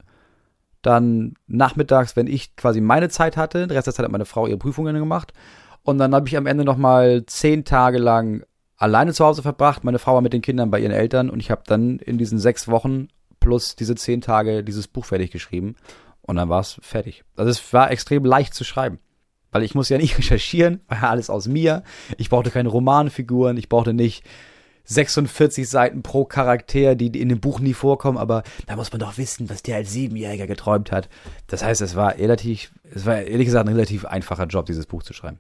Dann 0.82 1.36
nachmittags, 1.48 2.16
wenn 2.16 2.28
ich 2.28 2.56
quasi 2.56 2.82
meine 2.82 3.10
Zeit 3.10 3.38
hatte, 3.38 3.60
den 3.60 3.72
Rest 3.72 3.88
der 3.88 3.94
Zeit 3.94 4.06
hat 4.06 4.12
meine 4.12 4.26
Frau 4.26 4.48
ihre 4.48 4.58
Prüfungen 4.58 4.96
gemacht. 4.96 5.34
Und 5.84 5.98
dann 5.98 6.14
habe 6.14 6.28
ich 6.28 6.38
am 6.38 6.46
Ende 6.46 6.64
nochmal 6.64 7.26
zehn 7.26 7.66
Tage 7.66 7.98
lang 7.98 8.44
alleine 8.78 9.14
zu 9.14 9.24
Hause 9.26 9.42
verbracht. 9.42 9.84
Meine 9.84 10.00
Frau 10.00 10.16
war 10.16 10.22
mit 10.22 10.34
den 10.34 10.42
Kindern 10.42 10.72
bei 10.72 10.80
ihren 10.80 10.92
Eltern 10.92 11.30
und 11.30 11.40
ich 11.40 11.52
habe 11.52 11.64
dann 11.66 12.00
in 12.00 12.18
diesen 12.18 12.40
sechs 12.40 12.68
Wochen 12.68 13.08
plus 13.40 13.76
diese 13.76 13.96
zehn 13.96 14.22
Tage 14.22 14.64
dieses 14.64 14.88
Buch 14.88 15.06
fertig 15.06 15.32
geschrieben. 15.32 15.76
Und 16.22 16.38
dann 16.38 16.50
war 16.50 16.62
es 16.62 16.80
fertig. 16.82 17.24
Also 17.36 17.52
es 17.52 17.74
war 17.74 17.92
extrem 17.92 18.24
leicht 18.24 18.54
zu 18.54 18.64
schreiben. 18.64 19.00
Weil 19.52 19.64
ich 19.64 19.76
muss 19.76 19.90
ja 19.90 19.98
nicht 19.98 20.18
recherchieren, 20.18 20.82
war 20.88 21.02
ja 21.02 21.10
alles 21.10 21.30
aus 21.30 21.48
mir. 21.48 21.84
Ich 22.18 22.30
brauchte 22.30 22.50
keine 22.50 22.70
Romanfiguren, 22.70 23.58
ich 23.58 23.70
brauchte 23.70 23.94
nicht 23.94 24.24
46 24.86 25.70
Seiten 25.70 26.04
pro 26.04 26.26
Charakter, 26.26 26.96
die 26.96 27.08
in 27.20 27.30
dem 27.30 27.40
Buch 27.40 27.60
nie 27.60 27.74
vorkommen, 27.74 28.18
aber 28.18 28.44
da 28.68 28.76
muss 28.76 28.92
man 28.92 29.00
doch 29.00 29.18
wissen, 29.18 29.50
was 29.50 29.64
der 29.64 29.78
als 29.78 29.92
Siebenjähriger 29.92 30.48
geträumt 30.48 30.92
hat. 30.92 31.10
Das 31.48 31.64
heißt, 31.64 31.82
es 31.82 31.96
war 31.96 32.18
relativ, 32.18 32.72
es 32.84 33.06
war 33.06 33.22
ehrlich 33.22 33.46
gesagt 33.46 33.68
ein 33.68 33.74
relativ 33.74 34.06
einfacher 34.06 34.46
Job, 34.46 34.66
dieses 34.66 34.86
Buch 34.86 35.04
zu 35.04 35.14
schreiben. 35.14 35.40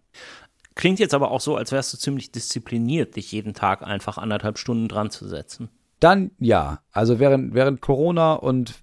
Klingt 0.76 1.00
jetzt 1.00 1.14
aber 1.14 1.32
auch 1.32 1.42
so, 1.42 1.56
als 1.56 1.72
wärst 1.72 1.94
du 1.94 1.98
ziemlich 1.98 2.32
diszipliniert, 2.32 3.16
dich 3.16 3.32
jeden 3.32 3.54
Tag 3.54 3.84
einfach 3.84 4.18
anderthalb 4.18 4.58
Stunden 4.58 4.88
dran 4.88 5.12
zu 5.12 5.28
setzen. 5.28 5.70
Dann 6.00 6.32
ja. 6.40 6.82
Also 6.92 7.20
während, 7.20 7.54
während 7.54 7.82
Corona 7.82 8.34
und 8.34 8.76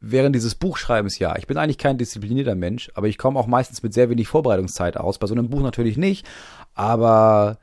während 0.00 0.34
dieses 0.36 0.54
Buchschreibens 0.54 1.18
ja. 1.18 1.36
Ich 1.36 1.46
bin 1.46 1.56
eigentlich 1.56 1.78
kein 1.78 1.98
disziplinierter 1.98 2.54
Mensch, 2.54 2.90
aber 2.94 3.08
ich 3.08 3.18
komme 3.18 3.38
auch 3.38 3.46
meistens 3.46 3.82
mit 3.82 3.94
sehr 3.94 4.10
wenig 4.10 4.28
Vorbereitungszeit 4.28 4.96
aus. 4.96 5.18
Bei 5.18 5.26
so 5.26 5.34
einem 5.34 5.48
Buch 5.48 5.62
natürlich 5.62 5.96
nicht, 5.96 6.26
aber 6.74 7.58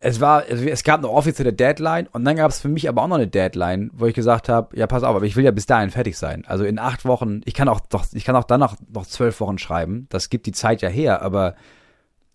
es 0.00 0.20
war, 0.20 0.48
es 0.48 0.84
gab 0.84 0.98
eine 0.98 1.08
offizielle 1.08 1.52
Deadline 1.52 2.06
und 2.12 2.24
dann 2.24 2.36
gab 2.36 2.50
es 2.50 2.60
für 2.60 2.68
mich 2.68 2.88
aber 2.88 3.02
auch 3.02 3.08
noch 3.08 3.16
eine 3.16 3.28
Deadline, 3.28 3.90
wo 3.94 4.06
ich 4.06 4.14
gesagt 4.14 4.48
habe, 4.48 4.76
ja 4.76 4.86
pass 4.86 5.02
auf, 5.02 5.16
aber 5.16 5.24
ich 5.24 5.36
will 5.36 5.44
ja 5.44 5.50
bis 5.50 5.66
dahin 5.66 5.90
fertig 5.90 6.18
sein. 6.18 6.44
Also 6.46 6.64
in 6.64 6.78
acht 6.78 7.04
Wochen, 7.04 7.40
ich 7.44 7.54
kann 7.54 7.68
auch 7.68 7.80
doch, 7.80 8.04
ich 8.12 8.24
kann 8.24 8.36
auch 8.36 8.44
dann 8.44 8.60
noch, 8.60 8.76
noch 8.92 9.06
zwölf 9.06 9.40
Wochen 9.40 9.58
schreiben. 9.58 10.06
Das 10.10 10.28
gibt 10.28 10.46
die 10.46 10.52
Zeit 10.52 10.82
ja 10.82 10.88
her, 10.88 11.22
aber 11.22 11.54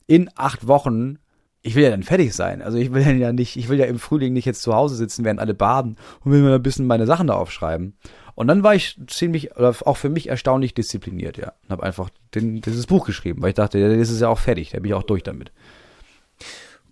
in 0.07 0.29
acht 0.35 0.67
Wochen, 0.67 1.19
ich 1.61 1.75
will 1.75 1.83
ja 1.83 1.91
dann 1.91 2.03
fertig 2.03 2.33
sein. 2.33 2.61
Also 2.61 2.77
ich 2.77 2.93
will 2.93 3.05
ja 3.19 3.31
nicht, 3.31 3.55
ich 3.55 3.69
will 3.69 3.79
ja 3.79 3.85
im 3.85 3.99
Frühling 3.99 4.33
nicht 4.33 4.45
jetzt 4.45 4.63
zu 4.63 4.73
Hause 4.73 4.95
sitzen, 4.95 5.23
während 5.23 5.39
alle 5.39 5.53
baden 5.53 5.97
und 6.23 6.31
will 6.31 6.41
mir 6.41 6.55
ein 6.55 6.63
bisschen 6.63 6.87
meine 6.87 7.05
Sachen 7.05 7.27
da 7.27 7.35
aufschreiben. 7.35 7.95
Und 8.33 8.47
dann 8.47 8.63
war 8.63 8.73
ich 8.73 8.99
ziemlich, 9.07 9.55
oder 9.55 9.75
auch 9.85 9.97
für 9.97 10.09
mich 10.09 10.29
erstaunlich 10.29 10.73
diszipliniert, 10.73 11.37
ja. 11.37 11.53
Und 11.63 11.69
habe 11.69 11.83
einfach 11.83 12.09
den, 12.33 12.61
dieses 12.61 12.87
Buch 12.87 13.05
geschrieben, 13.05 13.41
weil 13.41 13.49
ich 13.49 13.55
dachte, 13.55 13.77
ja, 13.77 13.93
das 13.93 14.09
ist 14.09 14.21
ja 14.21 14.29
auch 14.29 14.39
fertig, 14.39 14.71
da 14.71 14.79
bin 14.79 14.85
ich 14.85 14.93
auch 14.93 15.03
durch 15.03 15.21
damit. 15.21 15.51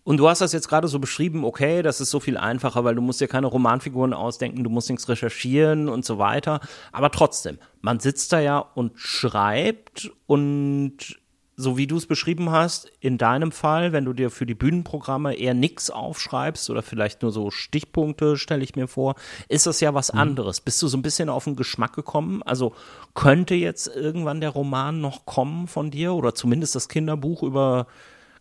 Und 0.03 0.17
du 0.17 0.27
hast 0.27 0.41
das 0.41 0.53
jetzt 0.53 0.69
gerade 0.69 0.87
so 0.87 0.99
beschrieben, 0.99 1.43
okay, 1.43 1.81
das 1.81 2.01
ist 2.01 2.09
so 2.09 2.19
viel 2.19 2.37
einfacher, 2.37 2.83
weil 2.83 2.95
du 2.95 3.01
musst 3.01 3.21
dir 3.21 3.27
keine 3.27 3.47
Romanfiguren 3.47 4.13
ausdenken, 4.13 4.63
du 4.63 4.69
musst 4.69 4.89
nichts 4.89 5.07
recherchieren 5.09 5.89
und 5.89 6.05
so 6.05 6.17
weiter. 6.17 6.61
Aber 6.91 7.11
trotzdem, 7.11 7.59
man 7.81 7.99
sitzt 7.99 8.33
da 8.33 8.39
ja 8.39 8.59
und 8.59 8.93
schreibt 8.95 10.11
und 10.25 11.19
so 11.61 11.75
wie 11.75 11.87
du 11.87 11.97
es 11.97 12.05
beschrieben 12.05 12.51
hast, 12.51 12.89
in 13.01 13.17
deinem 13.17 13.51
Fall, 13.51 13.91
wenn 13.91 14.05
du 14.05 14.13
dir 14.13 14.29
für 14.29 14.45
die 14.45 14.55
Bühnenprogramme 14.55 15.35
eher 15.35 15.53
nichts 15.53 15.89
aufschreibst 15.89 16.69
oder 16.69 16.81
vielleicht 16.81 17.21
nur 17.21 17.33
so 17.33 17.51
Stichpunkte, 17.51 18.37
stelle 18.37 18.63
ich 18.63 18.77
mir 18.77 18.87
vor, 18.87 19.15
ist 19.49 19.67
das 19.67 19.81
ja 19.81 19.93
was 19.93 20.13
mhm. 20.13 20.19
anderes. 20.19 20.61
Bist 20.61 20.81
du 20.81 20.87
so 20.87 20.97
ein 20.97 21.01
bisschen 21.01 21.27
auf 21.27 21.43
den 21.43 21.57
Geschmack 21.57 21.93
gekommen? 21.93 22.41
Also 22.43 22.73
könnte 23.13 23.55
jetzt 23.55 23.87
irgendwann 23.93 24.39
der 24.39 24.51
Roman 24.51 25.01
noch 25.01 25.25
kommen 25.25 25.67
von 25.67 25.91
dir 25.91 26.13
oder 26.13 26.33
zumindest 26.33 26.75
das 26.75 26.87
Kinderbuch 26.87 27.43
über 27.43 27.87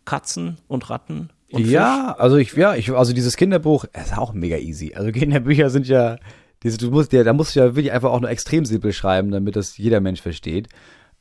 Katzen 0.05 0.57
und 0.69 0.89
Ratten? 0.89 1.29
Ja, 1.51 2.13
Fisch? 2.13 2.21
also 2.21 2.37
ich, 2.37 2.53
ja, 2.53 2.75
ich, 2.75 2.91
also 2.91 3.13
dieses 3.13 3.35
Kinderbuch, 3.37 3.85
ist 3.85 4.17
auch 4.17 4.33
mega 4.33 4.57
easy. 4.57 4.93
Also 4.95 5.11
Kinderbücher 5.11 5.69
sind 5.69 5.87
ja, 5.87 6.17
diese, 6.63 6.77
du 6.77 6.91
musst 6.91 7.13
ja, 7.13 7.23
da 7.23 7.33
musst 7.33 7.55
du 7.55 7.59
ja 7.59 7.65
wirklich 7.67 7.91
einfach 7.91 8.11
auch 8.11 8.19
nur 8.19 8.29
extrem 8.29 8.65
simpel 8.65 8.93
schreiben, 8.93 9.31
damit 9.31 9.55
das 9.55 9.77
jeder 9.77 9.99
Mensch 9.99 10.21
versteht. 10.21 10.67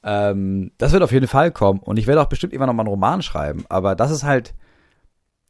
Ähm, 0.02 0.72
das 0.78 0.92
wird 0.92 1.02
auf 1.02 1.12
jeden 1.12 1.28
Fall 1.28 1.50
kommen 1.50 1.80
und 1.80 1.98
ich 1.98 2.06
werde 2.06 2.20
auch 2.20 2.28
bestimmt 2.28 2.52
immer 2.52 2.66
noch 2.66 2.72
mal 2.72 2.82
einen 2.82 2.90
Roman 2.90 3.22
schreiben, 3.22 3.64
aber 3.68 3.96
das 3.96 4.10
ist 4.10 4.22
halt 4.22 4.54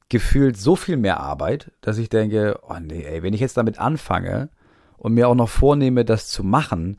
gefühlt 0.09 0.57
so 0.57 0.74
viel 0.74 0.97
mehr 0.97 1.20
Arbeit, 1.20 1.70
dass 1.83 1.99
ich 1.99 2.09
denke, 2.09 2.59
oh 2.66 2.79
nee, 2.81 3.05
ey, 3.05 3.22
wenn 3.22 3.35
ich 3.35 3.41
jetzt 3.41 3.59
damit 3.59 3.79
anfange 3.79 4.49
und 4.97 5.12
mir 5.12 5.29
auch 5.29 5.35
noch 5.35 5.51
vornehme, 5.51 6.05
das 6.05 6.29
zu 6.29 6.43
machen, 6.45 6.99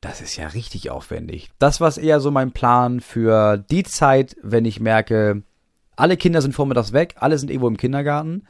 das 0.00 0.20
ist 0.20 0.36
ja 0.36 0.46
richtig 0.48 0.90
aufwendig. 0.90 1.50
Das 1.58 1.80
war 1.80 1.96
eher 1.98 2.20
so 2.20 2.30
mein 2.30 2.52
Plan 2.52 3.00
für 3.00 3.58
die 3.58 3.82
Zeit, 3.82 4.36
wenn 4.42 4.64
ich 4.64 4.80
merke, 4.80 5.42
alle 5.98 6.16
Kinder 6.16 6.40
sind 6.40 6.54
vormittags 6.54 6.92
weg, 6.92 7.16
alle 7.18 7.36
sind 7.38 7.50
irgendwo 7.50 7.68
im 7.68 7.76
Kindergarten. 7.76 8.44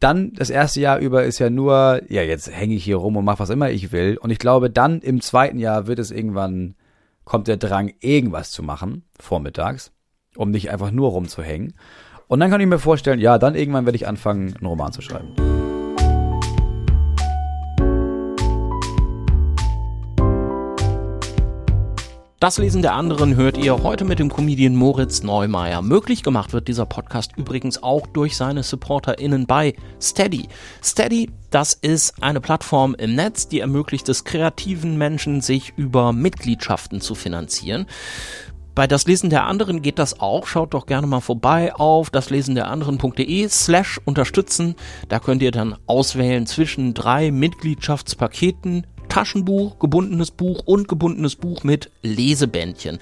Dann 0.00 0.32
das 0.32 0.48
erste 0.48 0.80
Jahr 0.80 0.98
über 0.98 1.24
ist 1.24 1.38
ja 1.38 1.50
nur, 1.50 2.00
ja, 2.08 2.22
jetzt 2.22 2.50
hänge 2.50 2.74
ich 2.74 2.84
hier 2.84 2.96
rum 2.96 3.18
und 3.18 3.24
mache 3.24 3.40
was 3.40 3.50
immer 3.50 3.70
ich 3.70 3.92
will. 3.92 4.16
Und 4.16 4.30
ich 4.30 4.38
glaube, 4.38 4.70
dann 4.70 5.00
im 5.00 5.20
zweiten 5.20 5.58
Jahr 5.58 5.86
wird 5.86 5.98
es 5.98 6.10
irgendwann 6.10 6.74
kommt 7.24 7.48
der 7.48 7.58
Drang, 7.58 7.92
irgendwas 8.00 8.50
zu 8.50 8.62
machen, 8.62 9.04
vormittags, 9.20 9.92
um 10.36 10.50
nicht 10.50 10.70
einfach 10.70 10.90
nur 10.90 11.10
rumzuhängen. 11.10 11.74
Und 12.28 12.40
dann 12.40 12.50
kann 12.50 12.62
ich 12.62 12.66
mir 12.66 12.78
vorstellen, 12.78 13.20
ja, 13.20 13.36
dann 13.36 13.54
irgendwann 13.54 13.84
werde 13.84 13.96
ich 13.96 14.08
anfangen, 14.08 14.54
einen 14.56 14.66
Roman 14.66 14.92
zu 14.92 15.02
schreiben. 15.02 15.49
Das 22.40 22.56
Lesen 22.56 22.80
der 22.80 22.94
anderen 22.94 23.36
hört 23.36 23.58
ihr 23.58 23.82
heute 23.82 24.06
mit 24.06 24.18
dem 24.18 24.30
Comedian 24.32 24.74
Moritz 24.74 25.22
Neumeier. 25.22 25.82
Möglich 25.82 26.22
gemacht 26.22 26.54
wird 26.54 26.68
dieser 26.68 26.86
Podcast 26.86 27.32
übrigens 27.36 27.82
auch 27.82 28.06
durch 28.06 28.34
seine 28.34 28.62
SupporterInnen 28.62 29.46
bei 29.46 29.74
Steady. 30.00 30.48
Steady, 30.82 31.28
das 31.50 31.74
ist 31.74 32.22
eine 32.22 32.40
Plattform 32.40 32.94
im 32.94 33.14
Netz, 33.14 33.48
die 33.48 33.60
ermöglicht 33.60 34.08
es 34.08 34.24
kreativen 34.24 34.96
Menschen, 34.96 35.42
sich 35.42 35.74
über 35.76 36.14
Mitgliedschaften 36.14 37.02
zu 37.02 37.14
finanzieren. 37.14 37.84
Bei 38.74 38.86
das 38.86 39.06
Lesen 39.06 39.28
der 39.28 39.44
anderen 39.44 39.82
geht 39.82 39.98
das 39.98 40.20
auch. 40.20 40.46
Schaut 40.46 40.72
doch 40.72 40.86
gerne 40.86 41.06
mal 41.06 41.20
vorbei 41.20 41.74
auf 41.74 42.08
daslesen 42.08 42.54
der 42.54 42.68
anderen.de 42.68 43.48
slash 43.50 44.00
unterstützen. 44.06 44.76
Da 45.10 45.18
könnt 45.18 45.42
ihr 45.42 45.50
dann 45.50 45.76
auswählen 45.86 46.46
zwischen 46.46 46.94
drei 46.94 47.32
Mitgliedschaftspaketen 47.32 48.86
Taschenbuch, 49.10 49.78
gebundenes 49.78 50.30
Buch 50.30 50.62
und 50.64 50.88
gebundenes 50.88 51.36
Buch 51.36 51.64
mit 51.64 51.90
Lesebändchen. 52.02 52.98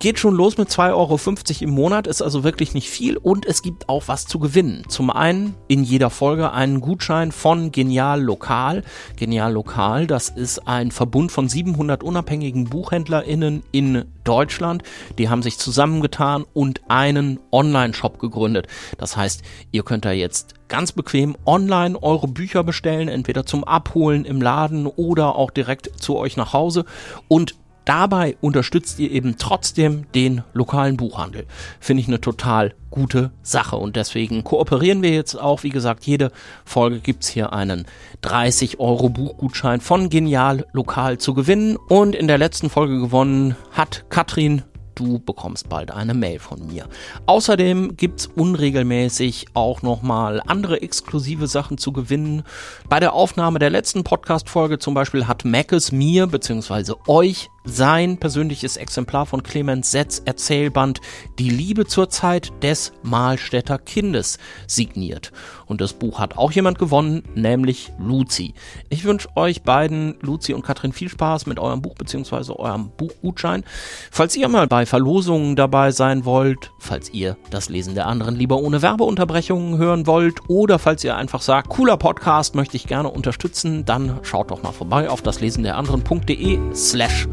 Geht 0.00 0.20
schon 0.20 0.36
los 0.36 0.56
mit 0.56 0.68
2,50 0.68 0.94
Euro 0.94 1.18
im 1.60 1.70
Monat, 1.70 2.06
ist 2.06 2.22
also 2.22 2.44
wirklich 2.44 2.72
nicht 2.72 2.88
viel 2.88 3.16
und 3.16 3.44
es 3.44 3.62
gibt 3.62 3.88
auch 3.88 4.04
was 4.06 4.26
zu 4.26 4.38
gewinnen. 4.38 4.84
Zum 4.86 5.10
einen 5.10 5.56
in 5.66 5.82
jeder 5.82 6.08
Folge 6.08 6.52
einen 6.52 6.80
Gutschein 6.80 7.32
von 7.32 7.72
Genial 7.72 8.22
Lokal. 8.22 8.84
Genial 9.16 9.52
Lokal, 9.52 10.06
das 10.06 10.28
ist 10.28 10.68
ein 10.68 10.92
Verbund 10.92 11.32
von 11.32 11.48
700 11.48 12.04
unabhängigen 12.04 12.66
BuchhändlerInnen 12.66 13.64
in 13.72 14.04
Deutschland. 14.22 14.84
Die 15.18 15.30
haben 15.30 15.42
sich 15.42 15.58
zusammengetan 15.58 16.44
und 16.54 16.80
einen 16.86 17.40
Online-Shop 17.50 18.20
gegründet. 18.20 18.68
Das 18.98 19.16
heißt, 19.16 19.42
ihr 19.72 19.82
könnt 19.82 20.04
da 20.04 20.12
jetzt 20.12 20.54
ganz 20.68 20.92
bequem 20.92 21.36
online 21.44 22.00
eure 22.00 22.28
Bücher 22.28 22.62
bestellen, 22.62 23.08
entweder 23.08 23.46
zum 23.46 23.64
Abholen 23.64 24.24
im 24.24 24.40
Laden 24.40 24.86
oder 24.86 25.34
auch 25.34 25.50
direkt 25.50 26.00
zu 26.00 26.16
euch 26.16 26.36
nach 26.36 26.52
Hause 26.52 26.84
und 27.26 27.56
Dabei 27.88 28.36
unterstützt 28.42 28.98
ihr 28.98 29.10
eben 29.10 29.36
trotzdem 29.38 30.04
den 30.12 30.42
lokalen 30.52 30.98
Buchhandel. 30.98 31.46
Finde 31.80 32.02
ich 32.02 32.08
eine 32.08 32.20
total 32.20 32.74
gute 32.90 33.30
Sache 33.42 33.76
und 33.76 33.96
deswegen 33.96 34.44
kooperieren 34.44 35.00
wir 35.00 35.10
jetzt 35.10 35.36
auch. 35.36 35.62
Wie 35.62 35.70
gesagt, 35.70 36.04
jede 36.04 36.30
Folge 36.66 37.00
gibt's 37.00 37.28
hier 37.28 37.54
einen 37.54 37.86
30 38.20 38.78
Euro 38.78 39.08
Buchgutschein 39.08 39.80
von 39.80 40.10
Genial 40.10 40.66
Lokal 40.74 41.16
zu 41.16 41.32
gewinnen 41.32 41.78
und 41.88 42.14
in 42.14 42.28
der 42.28 42.36
letzten 42.36 42.68
Folge 42.68 43.00
gewonnen 43.00 43.56
hat 43.72 44.04
Katrin 44.10 44.64
du 44.98 45.18
bekommst 45.20 45.68
bald 45.68 45.90
eine 45.90 46.14
Mail 46.14 46.38
von 46.38 46.66
mir. 46.66 46.88
Außerdem 47.26 47.96
gibt's 47.96 48.26
unregelmäßig 48.26 49.46
auch 49.54 49.82
nochmal 49.82 50.42
andere 50.46 50.82
exklusive 50.82 51.46
Sachen 51.46 51.78
zu 51.78 51.92
gewinnen. 51.92 52.42
Bei 52.88 53.00
der 53.00 53.12
Aufnahme 53.12 53.58
der 53.58 53.70
letzten 53.70 54.04
Podcast-Folge 54.04 54.78
zum 54.78 54.94
Beispiel 54.94 55.26
hat 55.26 55.44
Mac 55.44 55.72
es 55.72 55.92
mir 55.92 56.26
bzw. 56.26 56.94
euch 57.06 57.48
sein 57.68 58.18
persönliches 58.18 58.76
Exemplar 58.76 59.26
von 59.26 59.42
Clemens 59.42 59.90
Setz 59.90 60.22
Erzählband 60.24 61.00
Die 61.38 61.50
Liebe 61.50 61.86
zur 61.86 62.08
Zeit 62.08 62.52
des 62.62 62.92
Mahlstädter 63.02 63.78
Kindes 63.78 64.38
signiert. 64.66 65.32
Und 65.66 65.80
das 65.80 65.92
Buch 65.92 66.18
hat 66.18 66.36
auch 66.36 66.50
jemand 66.52 66.78
gewonnen, 66.78 67.22
nämlich 67.34 67.92
Luzi. 67.98 68.54
Ich 68.88 69.04
wünsche 69.04 69.28
euch 69.36 69.62
beiden, 69.62 70.16
Luzi 70.20 70.54
und 70.54 70.64
Katrin, 70.64 70.92
viel 70.92 71.08
Spaß 71.08 71.46
mit 71.46 71.58
eurem 71.58 71.82
Buch 71.82 71.94
bzw. 71.94 72.52
eurem 72.52 72.90
Buchgutschein. 72.96 73.64
Falls 74.10 74.34
ihr 74.36 74.48
mal 74.48 74.66
bei 74.66 74.86
Verlosungen 74.86 75.56
dabei 75.56 75.90
sein 75.90 76.24
wollt, 76.24 76.70
falls 76.78 77.10
ihr 77.10 77.36
das 77.50 77.68
Lesen 77.68 77.94
der 77.94 78.06
anderen 78.06 78.36
lieber 78.36 78.56
ohne 78.56 78.80
Werbeunterbrechungen 78.80 79.78
hören 79.78 80.06
wollt 80.06 80.48
oder 80.48 80.78
falls 80.78 81.04
ihr 81.04 81.16
einfach 81.16 81.42
sagt, 81.42 81.68
cooler 81.68 81.96
Podcast 81.96 82.54
möchte 82.54 82.76
ich 82.76 82.86
gerne 82.86 83.10
unterstützen, 83.10 83.84
dann 83.84 84.20
schaut 84.22 84.50
doch 84.50 84.62
mal 84.62 84.72
vorbei 84.72 85.10
auf 85.10 85.22
das 85.22 85.40
Lesen 85.40 85.64
der 85.64 85.76
anderen.de 85.76 86.58
slash 86.74 87.28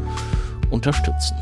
unterstützen. 0.70 1.36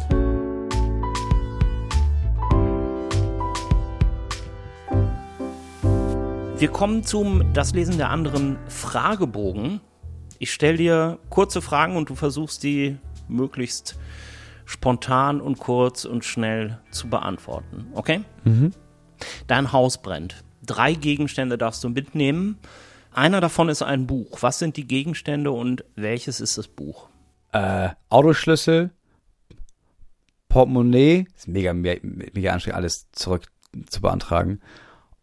Wir 6.57 6.69
kommen 6.69 7.05
zum 7.05 7.53
Das 7.53 7.75
Lesen 7.75 7.99
der 7.99 8.11
anderen 8.11 8.57
Fragebogen. 8.69 9.81
Ich 10.39 10.53
stelle 10.53 10.79
dir 10.79 11.19
kurze 11.29 11.61
Fragen 11.61 11.97
und 11.97 12.09
du 12.09 12.15
versuchst 12.15 12.63
die 12.63 12.97
möglichst 13.29 13.99
spontan 14.65 15.41
und 15.41 15.59
kurz 15.59 16.05
und 16.05 16.25
schnell 16.25 16.79
zu 16.91 17.09
beantworten. 17.09 17.89
Okay? 17.95 18.23
Mhm. 18.45 18.73
Dein 19.47 19.73
Haus 19.73 20.01
brennt. 20.01 20.45
Drei 20.65 20.95
Gegenstände 20.95 21.59
darfst 21.59 21.85
du 21.85 21.91
mitnehmen. 21.91 22.59
Einer 23.13 23.41
davon 23.41 23.69
ist 23.69 23.83
ein 23.83 24.07
Buch. 24.07 24.39
Was 24.41 24.59
sind 24.59 24.77
die 24.77 24.87
Gegenstände 24.87 25.51
und 25.51 25.85
welches 25.97 26.41
ist 26.41 26.57
das 26.57 26.69
Buch? 26.69 27.09
Äh, 27.53 27.91
Autoschlüssel, 28.09 28.91
Portemonnaie, 30.55 31.27
ist 31.35 31.49
mega, 31.49 31.73
mega 31.75 32.53
anstrengend, 32.53 32.77
alles 32.77 33.11
zurück 33.11 33.51
zu 33.89 34.01
beantragen. 34.01 34.61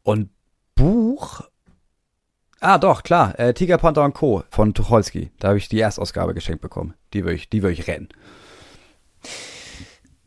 Und 0.03 0.29
Buch, 0.75 1.47
ah 2.59 2.77
doch, 2.77 3.03
klar, 3.03 3.39
äh, 3.39 3.53
Tiger 3.53 3.77
Panther 3.77 4.03
und 4.03 4.13
Co. 4.13 4.43
von 4.49 4.73
Tucholsky. 4.73 5.31
Da 5.39 5.47
habe 5.47 5.57
ich 5.57 5.69
die 5.69 5.79
Erstausgabe 5.79 6.33
geschenkt 6.33 6.59
bekommen. 6.61 6.95
Die 7.13 7.23
würde 7.23 7.35
ich, 7.35 7.49
die 7.49 7.63
würde 7.63 7.71
ich 7.71 7.87
rennen. 7.87 8.09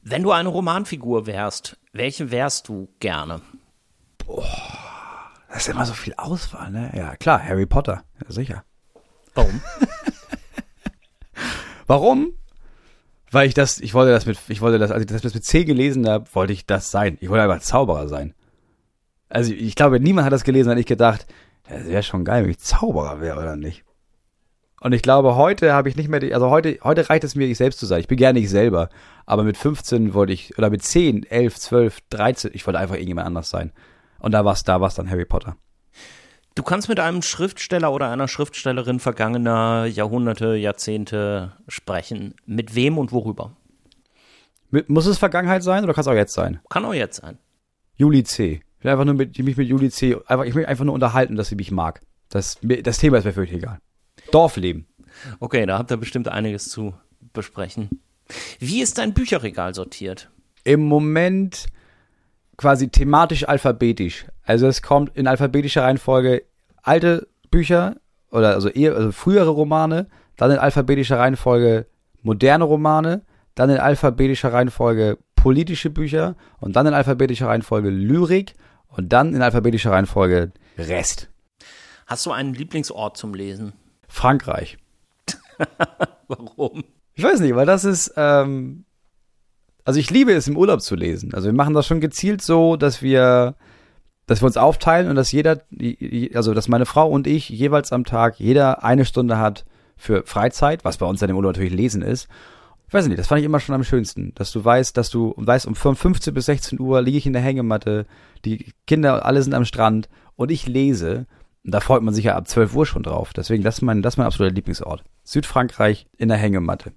Wenn 0.01 0.23
du 0.23 0.33
eine 0.33 0.49
Romanfigur 0.49 1.27
wärst, 1.27 1.77
welche 1.93 2.31
wärst 2.31 2.69
du 2.69 2.89
gerne? 2.99 3.43
Boah, 4.25 4.47
das 5.49 5.59
ist 5.59 5.69
immer 5.69 5.85
so 5.85 5.93
viel 5.93 6.15
Auswahl, 6.17 6.71
ne? 6.71 6.91
Ja, 6.97 7.15
klar, 7.17 7.43
Harry 7.43 7.67
Potter, 7.67 8.05
ja, 8.23 8.33
sicher. 8.33 8.65
Warum? 9.35 9.61
Warum? 11.87 12.33
Weil 13.35 13.49
ich 13.49 13.55
das, 13.55 13.81
ich 13.81 13.95
wollte 13.95 14.13
das 14.13 14.27
mit, 14.27 14.39
ich 14.49 14.61
wollte 14.61 14.79
das, 14.79 14.91
als 14.91 15.03
ich 15.03 15.07
das 15.07 15.35
mit 15.35 15.45
C 15.45 15.65
gelesen 15.65 16.09
habe, 16.09 16.27
wollte 16.33 16.53
ich 16.53 16.67
das 16.67 16.91
sein. 16.91 17.19
Ich 17.21 17.29
wollte 17.29 17.43
einfach 17.43 17.61
Zauberer 17.61 18.09
sein. 18.09 18.35
Also 19.29 19.53
ich 19.53 19.75
glaube, 19.75 20.01
niemand 20.01 20.25
hat 20.25 20.33
das 20.33 20.45
gelesen, 20.45 20.71
hat 20.71 20.79
ich 20.79 20.87
gedacht, 20.87 21.27
es 21.65 21.87
wäre 21.87 22.03
schon 22.03 22.25
geil, 22.25 22.45
wenn 22.45 22.51
ich 22.51 22.59
Zauberer 22.59 23.21
wäre 23.21 23.41
oder 23.41 23.57
nicht. 23.57 23.85
Und 24.81 24.93
ich 24.93 25.03
glaube, 25.03 25.37
heute 25.37 25.73
habe 25.73 25.89
ich 25.89 25.97
nicht 25.97 26.09
mehr, 26.09 26.21
die, 26.21 26.35
also 26.35 26.51
heute, 26.51 26.79
heute 26.85 27.09
reicht 27.09 27.25
es 27.25 27.35
mir, 27.35 27.47
ich 27.47 27.57
selbst 27.57 27.81
zu 27.81 27.87
sein. 27.87 28.01
Ich 28.01 28.09
bin 28.09 28.19
gerne 28.19 28.39
ich 28.39 28.51
selber. 28.51 28.91
Aber 29.25 29.43
mit 29.43 29.57
15 29.57 30.13
wollte 30.13 30.35
ich, 30.35 30.59
oder 30.59 30.69
mit 30.69 30.83
10, 30.83 31.25
11, 31.25 31.59
12, 31.59 32.01
13, 32.11 32.51
ich 32.53 32.67
wollte 32.67 32.79
einfach 32.79 32.97
irgendjemand 32.97 33.27
anders 33.27 33.49
sein. 33.49 33.73
Und 34.19 34.33
da 34.33 34.45
war 34.45 34.53
es, 34.53 34.63
da 34.63 34.81
war 34.83 34.89
es 34.89 34.95
dann 34.95 35.09
Harry 35.09 35.25
Potter. 35.25 35.57
Du 36.55 36.63
kannst 36.63 36.89
mit 36.89 37.01
einem 37.01 37.23
Schriftsteller 37.23 37.93
oder 37.93 38.11
einer 38.11 38.29
Schriftstellerin 38.29 39.01
vergangener 39.01 39.87
Jahrhunderte, 39.87 40.55
Jahrzehnte 40.55 41.53
sprechen. 41.67 42.35
Mit 42.47 42.77
wem 42.77 42.97
und 42.97 43.11
worüber? 43.11 43.57
Muss 44.87 45.07
es 45.07 45.19
Vergangenheit 45.19 45.65
sein 45.65 45.83
oder 45.83 45.95
kann 45.95 46.03
es 46.03 46.09
auch 46.09 46.15
jetzt 46.15 46.35
sein? 46.35 46.61
Kann 46.71 46.85
auch 46.85 46.95
jetzt 46.95 47.21
sein. 47.23 47.39
Juli 47.97 48.23
C. 48.23 48.63
Ich 48.79 48.85
will 48.85 48.93
einfach 48.93 49.05
nur 49.05 49.15
mit, 49.15 49.37
mich 49.39 49.57
mit 49.57 49.69
Juli 49.69 49.91
C. 49.91 50.17
Einfach, 50.27 50.45
ich 50.45 50.55
will 50.55 50.67
einfach 50.67 50.85
nur 50.85 50.95
unterhalten, 50.95 51.35
dass 51.35 51.49
sie 51.49 51.57
mich 51.57 51.73
mag. 51.73 52.01
Das, 52.29 52.59
das 52.63 52.99
Thema 52.99 53.19
ist 53.19 53.25
mir 53.25 53.33
völlig 53.33 53.53
egal. 53.53 53.79
Dorfleben. 54.31 54.87
Okay, 55.41 55.67
da 55.67 55.79
habt 55.79 55.91
ihr 55.91 55.97
bestimmt 55.97 56.29
einiges 56.29 56.69
zu 56.69 56.95
besprechen. 57.33 58.01
Wie 58.61 58.81
ist 58.81 58.99
dein 58.99 59.13
Bücherregal 59.13 59.75
sortiert? 59.75 60.31
Im 60.63 60.83
Moment 60.83 61.67
quasi 62.57 62.89
thematisch 62.89 63.49
alphabetisch. 63.49 64.27
Also 64.43 64.67
es 64.67 64.83
kommt 64.83 65.17
in 65.17 65.27
alphabetischer 65.27 65.83
Reihenfolge 65.83 66.45
alte 66.83 67.29
Bücher 67.51 67.97
oder 68.31 68.55
also 68.55 68.69
eher 68.69 68.95
also 68.95 69.13
frühere 69.13 69.51
Romane, 69.51 70.09
dann 70.37 70.51
in 70.51 70.59
alphabetischer 70.59 71.19
Reihenfolge 71.19 71.87
moderne 72.23 72.65
Romane, 72.65 73.23
dann 73.55 73.71
in 73.71 73.79
alphabetischer 73.79 74.53
Reihenfolge 74.53 75.19
politische 75.37 75.91
Bücher 75.91 76.37
und 76.61 76.75
dann 76.75 76.87
in 76.87 76.95
alphabetischer 76.95 77.49
Reihenfolge 77.49 77.91
Lyrik 77.91 78.55
und 78.89 79.13
dann 79.13 79.35
in 79.35 79.43
alphabetischer 79.43 79.91
Reihenfolge 79.91 80.53
Rest. 80.79 81.29
Hast 82.07 82.27
du 82.27 82.33
einen 82.33 82.55
Lieblingsort 82.55 83.17
zum 83.17 83.35
Lesen? 83.35 83.73
Frankreich. 84.09 84.79
Warum? 86.29 86.85
Ich 87.15 87.23
weiß 87.23 87.41
nicht, 87.41 87.55
weil 87.55 87.67
das 87.67 87.85
ist, 87.85 88.13
ähm, 88.17 88.85
also 89.85 90.01
ich 90.01 90.11
liebe 90.11 90.33
es 90.33 90.49
im 90.49 90.57
Urlaub 90.57 90.81
zu 90.81 90.95
lesen. 90.95 91.35
Also 91.35 91.47
wir 91.47 91.53
machen 91.53 91.75
das 91.75 91.87
schon 91.87 92.01
gezielt 92.01 92.43
so, 92.43 92.77
dass 92.77 93.03
wir, 93.03 93.55
dass 94.27 94.43
wir 94.43 94.47
uns 94.47 94.57
aufteilen 94.57 95.09
und 95.09 95.17
dass 95.17 95.33
jeder, 95.33 95.61
also 96.35 96.55
dass 96.55 96.69
meine 96.69 96.87
Frau 96.87 97.09
und 97.09 97.27
ich 97.27 97.49
jeweils 97.49 97.93
am 97.93 98.05
Tag 98.05 98.41
jeder 98.41 98.83
eine 98.83 99.05
Stunde 99.05 99.39
hat 99.39 99.65
für 99.97 100.25
Freizeit, 100.25 100.85
was 100.85 100.97
bei 100.97 101.07
uns 101.07 101.21
dann 101.21 101.31
im 101.31 101.37
Urlaub 101.37 101.51
natürlich 101.53 101.75
Lesen 101.75 102.03
ist. 102.03 102.29
Ich 102.89 102.95
weiß 102.95 103.07
nicht, 103.09 103.19
das 103.19 103.27
fand 103.27 103.41
ich 103.41 103.45
immer 103.45 103.61
schon 103.61 103.75
am 103.75 103.85
schönsten, 103.85 104.33
dass 104.35 104.53
du 104.53 104.65
weißt, 104.65 104.97
dass 104.97 105.11
du 105.11 105.35
weißt, 105.37 105.67
um 105.67 105.75
15 105.75 106.33
bis 106.33 106.47
16 106.47 106.81
Uhr 106.81 107.03
liege 107.03 107.19
ich 107.19 107.27
in 107.27 107.33
der 107.33 107.43
Hängematte, 107.43 108.07
die 108.45 108.73
Kinder 108.87 109.25
alle 109.25 109.43
sind 109.43 109.55
am 109.55 109.65
Strand 109.65 110.09
und 110.37 110.51
ich 110.51 110.67
lese. 110.67 111.27
Und 111.65 111.75
da 111.75 111.81
freut 111.81 112.03
man 112.03 112.15
sich 112.15 112.27
ja 112.27 112.37
ab 112.37 112.47
12 112.47 112.75
Uhr 112.75 112.87
schon 112.87 113.03
drauf. 113.03 113.33
Deswegen, 113.33 113.65
das 113.65 113.77
ist 113.77 113.83
mein, 113.83 114.03
das 114.03 114.15
ist 114.15 114.19
mein 114.19 114.27
absoluter 114.27 114.55
Lieblingsort. 114.55 115.03
Südfrankreich 115.25 116.07
in 116.19 116.29
der 116.29 116.37
Hängematte. 116.37 116.93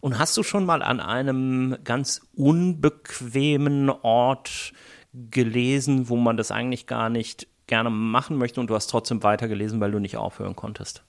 Und 0.00 0.18
hast 0.18 0.36
du 0.36 0.42
schon 0.42 0.64
mal 0.64 0.82
an 0.82 1.00
einem 1.00 1.76
ganz 1.84 2.20
unbequemen 2.34 3.90
Ort 3.90 4.72
gelesen, 5.12 6.08
wo 6.08 6.16
man 6.16 6.36
das 6.36 6.50
eigentlich 6.50 6.86
gar 6.86 7.08
nicht 7.08 7.48
gerne 7.66 7.90
machen 7.90 8.36
möchte 8.36 8.60
und 8.60 8.68
du 8.70 8.74
hast 8.74 8.88
trotzdem 8.88 9.22
weitergelesen, 9.22 9.80
weil 9.80 9.90
du 9.90 9.98
nicht 9.98 10.16
aufhören 10.16 10.56
konntest? 10.56 11.04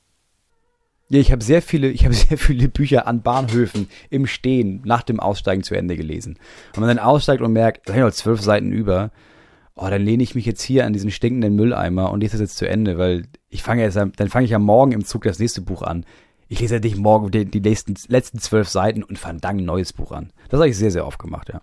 Ja, 1.11 1.19
ich 1.19 1.31
habe 1.31 1.43
sehr 1.43 1.63
viele, 1.63 1.89
ich 1.89 2.05
habe 2.05 2.13
sehr 2.15 2.37
viele 2.37 2.69
Bücher 2.69 3.07
an 3.07 3.21
Bahnhöfen 3.21 3.89
im 4.09 4.27
Stehen 4.27 4.81
nach 4.85 5.03
dem 5.03 5.19
Aussteigen 5.19 5.63
zu 5.63 5.75
Ende 5.75 5.97
gelesen. 5.97 6.37
Und 6.75 6.81
man 6.81 6.89
dann 6.89 6.99
aussteigt 6.99 7.41
und 7.41 7.53
merkt, 7.53 7.89
da 7.89 7.93
sind 7.93 8.03
noch 8.03 8.11
zwölf 8.11 8.41
Seiten 8.41 8.71
über. 8.71 9.11
Oh, 9.75 9.89
dann 9.89 10.01
lehne 10.01 10.23
ich 10.23 10.35
mich 10.35 10.45
jetzt 10.45 10.61
hier 10.61 10.85
an 10.85 10.93
diesen 10.93 11.09
stinkenden 11.09 11.55
Mülleimer 11.55 12.11
und 12.11 12.19
lese 12.19 12.33
das 12.33 12.41
jetzt 12.41 12.57
zu 12.57 12.67
Ende, 12.67 12.97
weil 12.97 13.23
ich 13.49 13.63
fange 13.63 13.81
jetzt, 13.81 13.95
dann 13.95 14.29
fange 14.29 14.45
ich 14.45 14.51
ja 14.51 14.59
morgen 14.59 14.91
im 14.91 15.05
Zug 15.05 15.23
das 15.23 15.39
nächste 15.39 15.61
Buch 15.61 15.81
an. 15.81 16.05
Ich 16.51 16.59
lese 16.59 16.75
ja 16.75 16.81
nicht 16.81 16.97
morgen 16.97 17.29
die, 17.29 17.45
die 17.45 17.61
nächsten, 17.61 17.95
letzten 18.07 18.39
zwölf 18.39 18.67
Seiten 18.67 19.03
und 19.03 19.19
fange 19.19 19.39
dann 19.39 19.57
ein 19.57 19.65
neues 19.65 19.93
Buch 19.93 20.11
an. 20.11 20.33
Das 20.49 20.59
habe 20.59 20.69
ich 20.69 20.77
sehr, 20.77 20.89
sehr 20.89 21.05
oft 21.05 21.19
gemacht, 21.19 21.49
ja. 21.49 21.61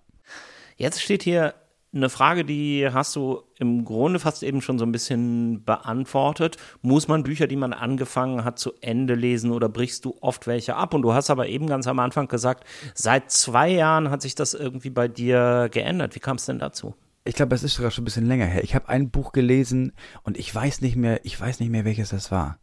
Jetzt 0.77 1.01
steht 1.01 1.23
hier 1.23 1.55
eine 1.93 2.09
Frage, 2.09 2.45
die 2.45 2.87
hast 2.89 3.13
du 3.17 3.41
im 3.59 3.83
Grunde 3.83 4.19
fast 4.19 4.43
eben 4.43 4.61
schon 4.61 4.79
so 4.79 4.85
ein 4.85 4.93
bisschen 4.93 5.65
beantwortet. 5.65 6.55
Muss 6.81 7.09
man 7.09 7.23
Bücher, 7.23 7.47
die 7.47 7.57
man 7.57 7.73
angefangen 7.73 8.45
hat, 8.45 8.59
zu 8.59 8.71
Ende 8.79 9.15
lesen 9.15 9.51
oder 9.51 9.67
brichst 9.67 10.05
du 10.05 10.15
oft 10.21 10.47
welche 10.47 10.75
ab? 10.77 10.93
Und 10.93 11.01
du 11.01 11.13
hast 11.13 11.29
aber 11.29 11.47
eben 11.47 11.67
ganz 11.67 11.85
am 11.87 11.99
Anfang 11.99 12.29
gesagt, 12.29 12.65
seit 12.93 13.29
zwei 13.29 13.69
Jahren 13.69 14.09
hat 14.09 14.21
sich 14.21 14.35
das 14.35 14.53
irgendwie 14.53 14.89
bei 14.89 15.09
dir 15.09 15.67
geändert. 15.69 16.15
Wie 16.15 16.19
kam 16.19 16.37
es 16.37 16.45
denn 16.45 16.59
dazu? 16.59 16.95
Ich 17.25 17.35
glaube, 17.35 17.55
es 17.55 17.63
ist 17.63 17.73
sogar 17.73 17.91
schon 17.91 18.03
ein 18.03 18.05
bisschen 18.05 18.25
länger 18.25 18.45
her. 18.45 18.63
Ich 18.63 18.73
habe 18.73 18.87
ein 18.87 19.09
Buch 19.09 19.33
gelesen 19.33 19.91
und 20.23 20.37
ich 20.37 20.53
weiß 20.53 20.79
nicht 20.79 20.95
mehr, 20.95 21.25
ich 21.25 21.37
weiß 21.37 21.59
nicht 21.59 21.71
mehr, 21.71 21.83
welches 21.83 22.09
das 22.09 22.31
war. 22.31 22.57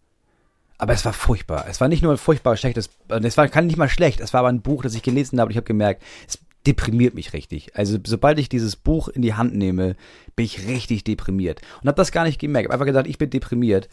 Aber 0.79 0.93
es 0.93 1.05
war 1.05 1.13
furchtbar. 1.13 1.67
Es 1.69 1.81
war 1.81 1.89
nicht 1.89 2.03
nur 2.03 2.13
ein 2.13 2.19
furchtbar 2.19 2.57
schlechtes, 2.57 2.91
es 3.09 3.37
war 3.37 3.49
kann 3.49 3.67
nicht 3.67 3.77
mal 3.77 3.89
schlecht. 3.89 4.21
Es 4.21 4.33
war 4.33 4.41
aber 4.41 4.49
ein 4.49 4.63
Buch, 4.63 4.83
das 4.83 4.95
ich 4.95 5.03
gelesen 5.03 5.39
habe 5.39 5.49
und 5.49 5.53
ich 5.53 5.57
habe 5.57 5.67
gemerkt, 5.67 6.03
es 6.27 6.39
deprimiert 6.67 7.15
mich 7.15 7.33
richtig. 7.33 7.77
Also 7.77 7.99
sobald 8.05 8.39
ich 8.39 8.49
dieses 8.49 8.77
Buch 8.77 9.09
in 9.09 9.23
die 9.23 9.35
Hand 9.35 9.55
nehme, 9.55 9.97
bin 10.35 10.47
ich 10.47 10.67
richtig 10.67 11.05
deprimiert. 11.05 11.61
Und 11.81 11.89
habe 11.89 11.97
das 11.97 12.13
gar 12.13 12.25
nicht 12.25 12.41
gemerkt. 12.41 12.69
Hab 12.69 12.73
einfach 12.75 12.87
gedacht, 12.87 13.07
ich 13.07 13.19
bin 13.19 13.31
deprimiert. 13.31 13.89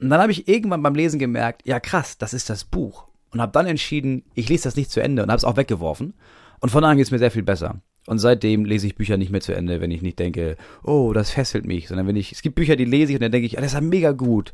Und 0.00 0.10
dann 0.10 0.20
habe 0.20 0.32
ich 0.32 0.48
irgendwann 0.48 0.82
beim 0.82 0.94
Lesen 0.94 1.18
gemerkt, 1.18 1.66
ja 1.66 1.80
krass, 1.80 2.18
das 2.18 2.34
ist 2.34 2.50
das 2.50 2.64
Buch. 2.64 3.06
Und 3.30 3.40
habe 3.40 3.52
dann 3.52 3.66
entschieden, 3.66 4.22
ich 4.34 4.48
lese 4.48 4.64
das 4.64 4.76
nicht 4.76 4.90
zu 4.90 5.00
Ende 5.00 5.22
und 5.22 5.30
habe 5.30 5.38
es 5.38 5.44
auch 5.44 5.56
weggeworfen. 5.56 6.14
Und 6.60 6.70
von 6.70 6.82
da 6.82 6.90
an 6.90 6.96
geht 6.96 7.06
es 7.06 7.10
mir 7.10 7.18
sehr 7.18 7.30
viel 7.30 7.42
besser. 7.42 7.80
Und 8.06 8.18
seitdem 8.18 8.64
lese 8.64 8.86
ich 8.86 8.96
Bücher 8.96 9.16
nicht 9.16 9.32
mehr 9.32 9.40
zu 9.40 9.54
Ende, 9.54 9.80
wenn 9.80 9.90
ich 9.90 10.02
nicht 10.02 10.18
denke, 10.18 10.56
oh, 10.82 11.12
das 11.14 11.30
fesselt 11.30 11.64
mich, 11.64 11.88
sondern 11.88 12.06
wenn 12.06 12.16
ich, 12.16 12.32
es 12.32 12.42
gibt 12.42 12.54
Bücher, 12.54 12.76
die 12.76 12.84
lese 12.84 13.12
ich 13.12 13.16
und 13.16 13.22
dann 13.22 13.32
denke 13.32 13.46
ich, 13.46 13.56
ah, 13.56 13.60
das 13.62 13.72
ist 13.72 13.74
ja 13.74 13.80
mega 13.80 14.12
gut. 14.12 14.52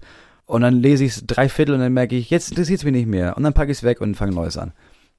Und 0.51 0.63
dann 0.63 0.81
lese 0.81 1.05
ich 1.05 1.13
es 1.13 1.27
drei 1.29 1.49
Viertel 1.49 1.77
und 1.77 1.81
dann 1.81 1.93
merke 1.93 2.17
ich, 2.17 2.29
jetzt 2.29 2.51
interessiert 2.51 2.81
es 2.81 2.85
mich 2.85 2.93
nicht 2.93 3.07
mehr. 3.07 3.37
Und 3.37 3.45
dann 3.45 3.55
packe 3.55 3.71
ich 3.71 3.79
es 3.79 3.85
weg 3.85 4.01
und 4.01 4.17
fange 4.17 4.33
Neues 4.33 4.59
an. 4.59 4.73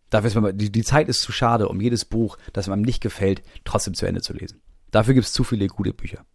Dafür 0.10 0.28
ist 0.28 0.36
man, 0.36 0.58
die, 0.58 0.70
die 0.70 0.84
Zeit 0.84 1.08
ist 1.08 1.22
zu 1.22 1.32
schade, 1.32 1.70
um 1.70 1.80
jedes 1.80 2.04
Buch, 2.04 2.38
das 2.52 2.68
einem 2.68 2.82
nicht 2.82 3.02
gefällt, 3.02 3.42
trotzdem 3.64 3.94
zu 3.94 4.06
Ende 4.06 4.20
zu 4.20 4.34
lesen. 4.34 4.60
Dafür 4.92 5.14
gibt 5.14 5.26
es 5.26 5.32
zu 5.32 5.46
viele 5.46 5.68
gute 5.68 5.94
Bücher. 5.94 6.26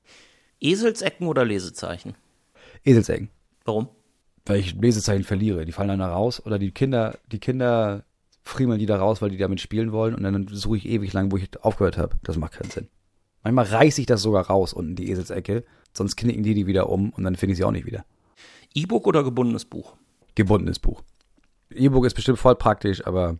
Eselsecken 0.61 1.27
oder 1.27 1.45
Lesezeichen? 1.45 2.15
Eselsecken. 2.85 3.29
Warum? 3.67 3.91
Weil 4.47 4.61
ich 4.61 4.75
Lesezeichen 4.75 5.25
verliere. 5.25 5.67
Die 5.67 5.73
fallen 5.73 5.89
dann 5.89 5.99
da 5.99 6.09
raus 6.09 6.43
oder 6.47 6.59
die 6.59 6.71
Kinder, 6.71 7.19
die 7.31 7.39
Kinder 7.39 8.03
friemeln 8.45 8.79
die 8.79 8.87
da 8.87 8.97
raus, 8.97 9.21
weil 9.21 9.29
die 9.29 9.37
damit 9.37 9.61
spielen 9.61 9.93
wollen 9.93 10.15
und 10.15 10.23
dann 10.23 10.49
suche 10.51 10.79
ich 10.79 10.87
ewig 10.87 11.13
lang, 11.13 11.31
wo 11.31 11.37
ich 11.37 11.51
aufgehört 11.63 11.99
habe. 11.99 12.17
Das 12.23 12.39
macht 12.39 12.53
keinen 12.53 12.71
Sinn. 12.71 12.89
Manchmal 13.43 13.67
reiße 13.67 14.01
ich 14.01 14.07
das 14.07 14.23
sogar 14.23 14.47
raus 14.47 14.73
unten 14.73 14.97
die 14.97 15.11
Eselsecke, 15.11 15.65
sonst 15.93 16.17
knicken 16.17 16.45
die 16.45 16.55
die 16.55 16.67
wieder 16.67 16.89
um 16.89 17.11
und 17.11 17.25
dann 17.25 17.37
finde 17.37 17.53
ich 17.53 17.59
sie 17.59 17.65
auch 17.65 17.73
nicht 17.73 17.85
wieder. 17.85 18.07
E-Book 18.77 19.07
oder 19.07 19.25
gebundenes 19.25 19.65
Buch? 19.65 19.97
Gebundenes 20.35 20.79
Buch. 20.79 21.03
E-Book 21.71 22.05
ist 22.05 22.15
bestimmt 22.15 22.39
voll 22.39 22.57
praktisch, 22.57 23.07
aber 23.07 23.39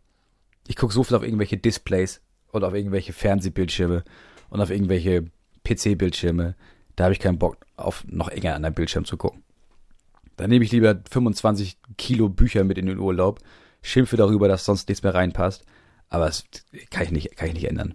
ich 0.67 0.77
gucke 0.77 0.95
so 0.95 1.05
viel 1.05 1.15
auf 1.15 1.23
irgendwelche 1.23 1.59
Displays 1.59 2.23
und 2.53 2.65
auf 2.65 2.73
irgendwelche 2.73 3.13
Fernsehbildschirme 3.13 4.03
und 4.49 4.61
auf 4.63 4.71
irgendwelche 4.71 5.27
PC-Bildschirme. 5.65 6.57
Da 6.97 7.05
habe 7.05 7.13
ich 7.13 7.21
keinen 7.21 7.39
Bock, 7.39 7.59
auf 7.77 8.05
noch 8.09 8.29
enger 8.29 8.55
an 8.55 8.65
einem 8.65 8.75
Bildschirm 8.75 9.05
zu 9.05 9.19
gucken. 9.19 9.45
Dann 10.37 10.49
nehme 10.49 10.65
ich 10.65 10.73
lieber 10.73 10.99
25 11.11 11.77
Kilo 11.99 12.31
Bücher 12.31 12.65
mit 12.65 12.79
in 12.79 12.87
den 12.87 12.99
Urlaub, 12.99 13.41
schimpfe 13.83 14.17
darüber, 14.17 14.49
dass 14.49 14.65
sonst 14.65 14.89
nichts 14.89 15.03
mehr 15.03 15.15
reinpasst. 15.15 15.67
Aber 16.09 16.27
das 16.27 16.45
kann 16.89 17.05
ich 17.05 17.11
nicht, 17.11 17.37
kann 17.37 17.49
ich 17.49 17.55
nicht 17.55 17.69
ändern. 17.69 17.95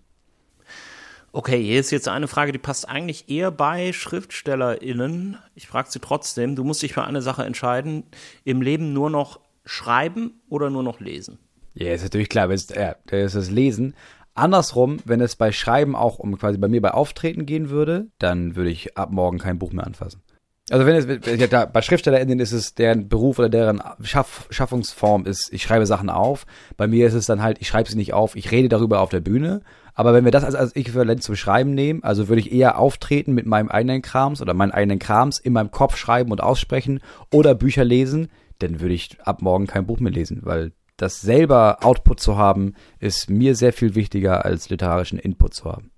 Okay, 1.34 1.64
hier 1.64 1.80
ist 1.80 1.92
jetzt 1.92 2.10
eine 2.10 2.28
Frage, 2.28 2.52
die 2.52 2.58
passt 2.58 2.90
eigentlich 2.90 3.30
eher 3.30 3.52
bei 3.52 3.94
SchriftstellerInnen. 3.94 5.38
Ich 5.56 5.68
frage 5.68 5.90
sie 5.90 6.00
trotzdem. 6.00 6.58
Du 6.58 6.66
musst 6.66 6.82
dich 6.82 6.94
für 6.94 7.06
eine 7.06 7.22
Sache 7.22 7.46
entscheiden. 7.46 8.04
Im 8.44 8.62
Leben 8.62 8.92
nur 8.92 9.10
noch 9.10 9.40
schreiben 9.64 10.42
oder 10.50 10.70
nur 10.70 10.84
noch 10.84 11.00
lesen? 11.00 11.40
Ja, 11.74 11.94
ist 11.94 12.04
natürlich 12.04 12.28
klar, 12.28 12.52
ist, 12.52 12.76
ja, 12.76 12.96
das 13.06 13.28
ist 13.28 13.36
das 13.36 13.50
Lesen. 13.50 13.96
Andersrum, 14.34 14.98
wenn 15.06 15.22
es 15.22 15.38
bei 15.38 15.54
Schreiben 15.54 15.96
auch 15.96 16.20
um 16.20 16.38
quasi 16.38 16.58
bei 16.58 16.68
mir 16.68 16.82
bei 16.82 16.92
Auftreten 16.92 17.46
gehen 17.46 17.70
würde, 17.70 18.08
dann 18.18 18.58
würde 18.58 18.70
ich 18.70 18.98
ab 18.98 19.12
morgen 19.12 19.38
kein 19.38 19.60
Buch 19.60 19.72
mehr 19.72 19.86
anfassen. 19.86 20.22
Also 20.70 20.86
wenn 20.86 20.96
es 20.96 21.40
ja, 21.40 21.48
da, 21.48 21.66
bei 21.66 21.82
SchriftstellerInnen 21.82 22.40
ist 22.40 22.52
es 22.52 22.76
deren 22.76 23.10
Beruf 23.10 23.40
oder 23.40 23.50
deren 23.50 23.82
Schaff, 24.04 24.48
Schaffungsform 24.50 25.26
ist, 25.26 25.52
ich 25.52 25.64
schreibe 25.64 25.86
Sachen 25.86 26.10
auf. 26.10 26.46
Bei 26.78 26.88
mir 26.88 27.08
ist 27.08 27.14
es 27.14 27.26
dann 27.26 27.42
halt, 27.42 27.58
ich 27.60 27.68
schreibe 27.68 27.90
sie 27.90 27.98
nicht 27.98 28.14
auf, 28.14 28.36
ich 28.36 28.52
rede 28.52 28.70
darüber 28.70 29.02
auf 29.02 29.10
der 29.10 29.20
Bühne. 29.22 29.62
Aber 29.94 30.14
wenn 30.14 30.26
wir 30.26 30.32
das 30.32 30.44
als, 30.44 30.56
als 30.56 30.76
Äquivalent 30.76 31.24
zum 31.24 31.36
Schreiben 31.36 31.74
nehmen, 31.74 32.04
also 32.04 32.28
würde 32.28 32.42
ich 32.42 32.52
eher 32.52 32.78
auftreten 32.78 33.34
mit 33.34 33.46
meinem 33.46 33.70
eigenen 33.70 34.02
Krams 34.02 34.42
oder 34.42 34.54
meinen 34.54 34.72
eigenen 34.72 35.00
Krams 35.00 35.40
in 35.40 35.54
meinem 35.54 35.72
Kopf 35.72 35.98
schreiben 35.98 36.32
und 36.32 36.42
aussprechen 36.42 37.02
oder 37.32 37.56
Bücher 37.56 37.84
lesen, 37.84 38.30
dann 38.60 38.80
würde 38.80 38.94
ich 38.94 39.20
ab 39.22 39.42
morgen 39.42 39.68
kein 39.68 39.86
Buch 39.86 40.00
mehr 40.00 40.12
lesen, 40.12 40.42
weil 40.44 40.72
das 40.98 41.22
selber 41.22 41.80
Output 41.82 42.20
zu 42.20 42.38
haben, 42.38 42.76
ist 43.00 43.30
mir 43.30 43.56
sehr 43.56 43.74
viel 43.74 43.96
wichtiger 43.96 44.46
als 44.46 44.70
literarischen 44.70 45.18
Input 45.18 45.54
zu 45.54 45.66
haben. 45.66 45.92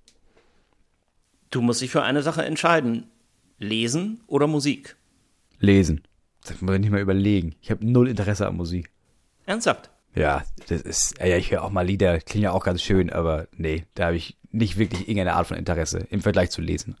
Du 1.50 1.60
musst 1.60 1.82
dich 1.82 1.90
für 1.90 2.02
eine 2.02 2.22
Sache 2.22 2.44
entscheiden. 2.44 3.10
Lesen 3.58 4.22
oder 4.26 4.46
Musik? 4.46 4.96
Lesen. 5.58 6.02
Das 6.44 6.60
muss 6.60 6.74
ich 6.74 6.80
nicht 6.80 6.90
mal 6.90 7.00
überlegen. 7.00 7.54
Ich 7.60 7.70
habe 7.70 7.86
null 7.86 8.08
Interesse 8.08 8.46
an 8.46 8.56
Musik. 8.56 8.90
Ernsthaft? 9.46 9.90
Ja, 10.14 10.44
das 10.68 10.82
ist, 10.82 11.18
ja, 11.18 11.36
ich 11.36 11.50
höre 11.50 11.64
auch 11.64 11.70
mal 11.70 11.86
Lieder, 11.86 12.20
klingt 12.20 12.44
ja 12.44 12.52
auch 12.52 12.64
ganz 12.64 12.82
schön, 12.82 13.10
aber 13.10 13.48
nee, 13.56 13.84
da 13.94 14.06
habe 14.06 14.16
ich 14.16 14.36
nicht 14.52 14.78
wirklich 14.78 15.02
irgendeine 15.02 15.34
Art 15.34 15.48
von 15.48 15.56
Interesse 15.56 16.06
im 16.10 16.22
Vergleich 16.22 16.50
zu 16.50 16.60
lesen. 16.60 16.96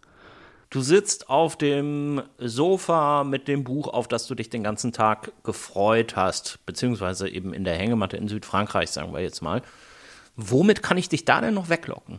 Du 0.70 0.80
sitzt 0.80 1.30
auf 1.30 1.56
dem 1.56 2.22
Sofa 2.38 3.22
mit 3.22 3.46
dem 3.46 3.62
Buch, 3.62 3.86
auf 3.86 4.08
das 4.08 4.26
du 4.26 4.34
dich 4.34 4.50
den 4.50 4.64
ganzen 4.64 4.92
Tag 4.92 5.30
gefreut 5.44 6.16
hast, 6.16 6.66
beziehungsweise 6.66 7.28
eben 7.28 7.54
in 7.54 7.62
der 7.62 7.76
Hängematte 7.76 8.16
in 8.16 8.26
Südfrankreich, 8.26 8.90
sagen 8.90 9.12
wir 9.12 9.20
jetzt 9.20 9.40
mal. 9.40 9.62
Womit 10.34 10.82
kann 10.82 10.98
ich 10.98 11.08
dich 11.08 11.24
da 11.24 11.40
denn 11.40 11.54
noch 11.54 11.68
weglocken? 11.68 12.18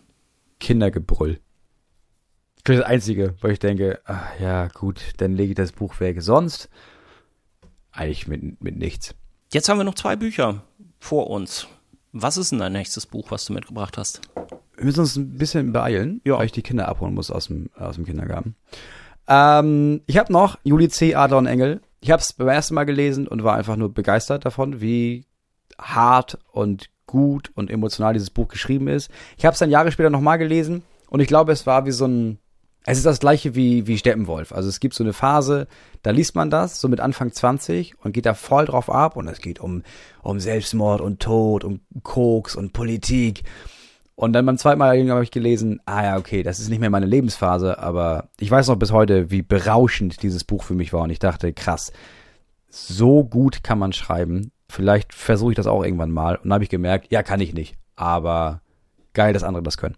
Kindergebrüll. 0.61 1.41
Das 2.63 2.77
ist 2.77 2.81
das 2.81 2.89
Einzige, 2.89 3.35
wo 3.41 3.49
ich 3.49 3.59
denke, 3.59 3.99
ach, 4.05 4.39
ja 4.39 4.69
gut, 4.69 5.01
dann 5.17 5.33
lege 5.33 5.49
ich 5.49 5.55
das 5.55 5.73
Buch 5.73 5.99
weg. 5.99 6.21
Sonst 6.21 6.69
eigentlich 7.91 8.25
mit, 8.27 8.63
mit 8.63 8.77
nichts. 8.77 9.15
Jetzt 9.51 9.69
haben 9.69 9.77
wir 9.79 9.83
noch 9.83 9.95
zwei 9.95 10.15
Bücher 10.15 10.63
vor 11.05 11.29
uns. 11.29 11.67
Was 12.11 12.37
ist 12.37 12.51
denn 12.51 12.59
dein 12.59 12.73
nächstes 12.73 13.05
Buch, 13.05 13.29
was 13.29 13.45
du 13.45 13.53
mitgebracht 13.53 13.97
hast? 13.97 14.21
Wir 14.75 14.85
müssen 14.85 15.01
uns 15.01 15.15
ein 15.15 15.37
bisschen 15.37 15.71
beeilen, 15.71 16.19
ja. 16.25 16.37
weil 16.37 16.47
ich 16.47 16.51
die 16.51 16.63
Kinder 16.63 16.87
abholen 16.87 17.13
muss 17.13 17.29
aus 17.29 17.47
dem, 17.47 17.69
aus 17.77 17.95
dem 17.95 18.05
Kindergarten. 18.05 18.55
Ähm, 19.27 20.01
ich 20.07 20.17
habe 20.17 20.33
noch 20.33 20.57
Juli 20.63 20.89
C. 20.89 21.15
Adler 21.15 21.37
und 21.37 21.45
Engel. 21.45 21.81
Ich 22.01 22.11
habe 22.11 22.21
es 22.21 22.33
beim 22.33 22.47
ersten 22.47 22.73
Mal 22.73 22.85
gelesen 22.85 23.27
und 23.27 23.43
war 23.43 23.55
einfach 23.55 23.75
nur 23.75 23.93
begeistert 23.93 24.45
davon, 24.45 24.81
wie 24.81 25.25
hart 25.79 26.39
und 26.51 26.89
gut 27.05 27.51
und 27.55 27.69
emotional 27.69 28.13
dieses 28.13 28.31
Buch 28.31 28.47
geschrieben 28.47 28.87
ist. 28.87 29.11
Ich 29.37 29.45
habe 29.45 29.53
es 29.53 29.59
dann 29.59 29.69
Jahre 29.69 29.91
später 29.91 30.09
nochmal 30.09 30.37
gelesen 30.37 30.83
und 31.09 31.19
ich 31.19 31.27
glaube, 31.27 31.51
es 31.51 31.67
war 31.67 31.85
wie 31.85 31.91
so 31.91 32.05
ein, 32.05 32.39
es 32.86 32.97
ist 32.97 33.05
das 33.05 33.19
gleiche 33.19 33.55
wie, 33.55 33.88
wie 33.88 33.97
Steppenwolf. 33.97 34.51
Also 34.51 34.69
es 34.69 34.79
gibt 34.79 34.93
so 34.93 35.03
eine 35.03 35.13
Phase, 35.13 35.67
da 36.03 36.11
liest 36.11 36.36
man 36.36 36.51
das, 36.51 36.79
so 36.79 36.88
mit 36.88 36.99
Anfang 36.99 37.31
20 37.31 37.95
und 38.03 38.11
geht 38.11 38.27
da 38.27 38.36
voll 38.36 38.65
drauf 38.65 38.89
ab 38.91 39.17
und 39.17 39.27
es 39.27 39.39
geht 39.39 39.59
um, 39.59 39.83
um 40.21 40.39
Selbstmord 40.39 41.01
und 41.01 41.19
Tod 41.19 41.63
und 41.63 41.81
Koks 42.03 42.55
und 42.55 42.73
Politik. 42.73 43.43
Und 44.13 44.33
dann 44.33 44.45
beim 44.45 44.57
zweiten 44.57 44.79
Mal 44.79 45.09
habe 45.09 45.23
ich 45.23 45.31
gelesen, 45.31 45.81
ah 45.86 46.03
ja, 46.03 46.17
okay, 46.17 46.43
das 46.43 46.59
ist 46.59 46.69
nicht 46.69 46.79
mehr 46.79 46.91
meine 46.91 47.07
Lebensphase, 47.07 47.79
aber 47.79 48.29
ich 48.39 48.49
weiß 48.49 48.67
noch 48.67 48.77
bis 48.77 48.91
heute, 48.91 49.31
wie 49.31 49.41
berauschend 49.41 50.21
dieses 50.21 50.43
Buch 50.43 50.63
für 50.63 50.75
mich 50.75 50.93
war 50.93 51.01
und 51.01 51.09
ich 51.09 51.19
dachte, 51.19 51.53
krass, 51.53 51.91
so 52.69 53.23
gut 53.23 53.63
kann 53.63 53.79
man 53.79 53.93
schreiben. 53.93 54.51
Vielleicht 54.69 55.13
versuche 55.13 55.51
ich 55.51 55.55
das 55.55 55.67
auch 55.67 55.83
irgendwann 55.83 56.11
mal. 56.11 56.36
Und 56.36 56.45
dann 56.45 56.53
habe 56.53 56.63
ich 56.63 56.69
gemerkt, 56.69 57.07
ja, 57.11 57.23
kann 57.23 57.41
ich 57.41 57.53
nicht. 57.53 57.77
Aber 57.95 58.61
geil, 59.13 59.33
dass 59.33 59.43
andere 59.43 59.63
das 59.63 59.77
können. 59.77 59.95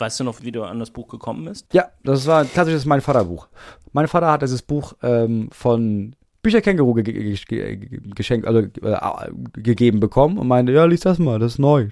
Weißt 0.00 0.18
du 0.18 0.24
noch, 0.24 0.42
wie 0.42 0.52
du 0.52 0.62
an 0.62 0.78
das 0.78 0.90
Buch 0.90 1.08
gekommen 1.08 1.44
bist? 1.44 1.66
Ja, 1.72 1.90
das 2.02 2.26
war 2.26 2.40
ein 2.40 2.50
klassisches 2.50 2.86
Mein 2.86 3.00
Vaterbuch. 3.00 3.48
Mein 3.92 4.08
Vater 4.08 4.32
hat 4.32 4.42
dieses 4.42 4.62
Buch 4.62 4.94
ähm, 5.02 5.48
von 5.52 6.16
Bücherkänguru 6.42 6.94
ge 6.94 7.02
ge 7.02 7.34
ge 7.34 8.00
geschenkt, 8.14 8.46
also 8.46 8.60
äh, 8.60 9.30
gegeben 9.52 10.00
bekommen 10.00 10.38
und 10.38 10.48
meinte, 10.48 10.72
ja, 10.72 10.84
lies 10.86 11.00
das 11.00 11.18
mal, 11.18 11.38
das 11.38 11.52
ist 11.52 11.58
neu. 11.58 11.88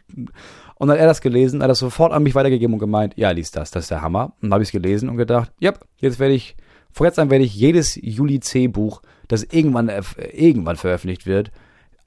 Und 0.77 0.89
dann 0.89 0.91
hat 0.91 0.99
er 0.99 1.07
das 1.07 1.21
gelesen, 1.21 1.63
hat 1.63 1.69
das 1.69 1.81
sofort 1.81 2.13
an 2.13 2.23
mich 2.23 2.35
weitergegeben 2.35 2.73
und 2.73 2.79
gemeint, 2.79 3.15
ja, 3.17 3.31
lies 3.31 3.51
das, 3.51 3.71
das 3.71 3.85
ist 3.85 3.91
der 3.91 4.01
Hammer. 4.01 4.33
Und 4.41 4.45
dann 4.49 4.55
habe 4.55 4.63
ich 4.63 4.69
es 4.69 4.73
gelesen 4.73 5.09
und 5.09 5.17
gedacht, 5.17 5.53
ja, 5.61 5.75
jetzt 5.99 6.19
werde 6.19 6.35
ich, 6.35 6.57
vor 6.91 7.05
jetzt 7.07 7.19
an 7.19 7.31
werde 7.31 7.45
ich 7.45 7.55
jedes 7.55 7.97
Juli 7.97 8.41
C 8.41 8.69
Buch, 8.69 9.03
das 9.27 9.43
irgendwann, 9.45 9.89
äh, 9.91 10.03
irgendwann 10.33 10.77
veröffentlicht 10.77 11.27
wird, 11.27 11.51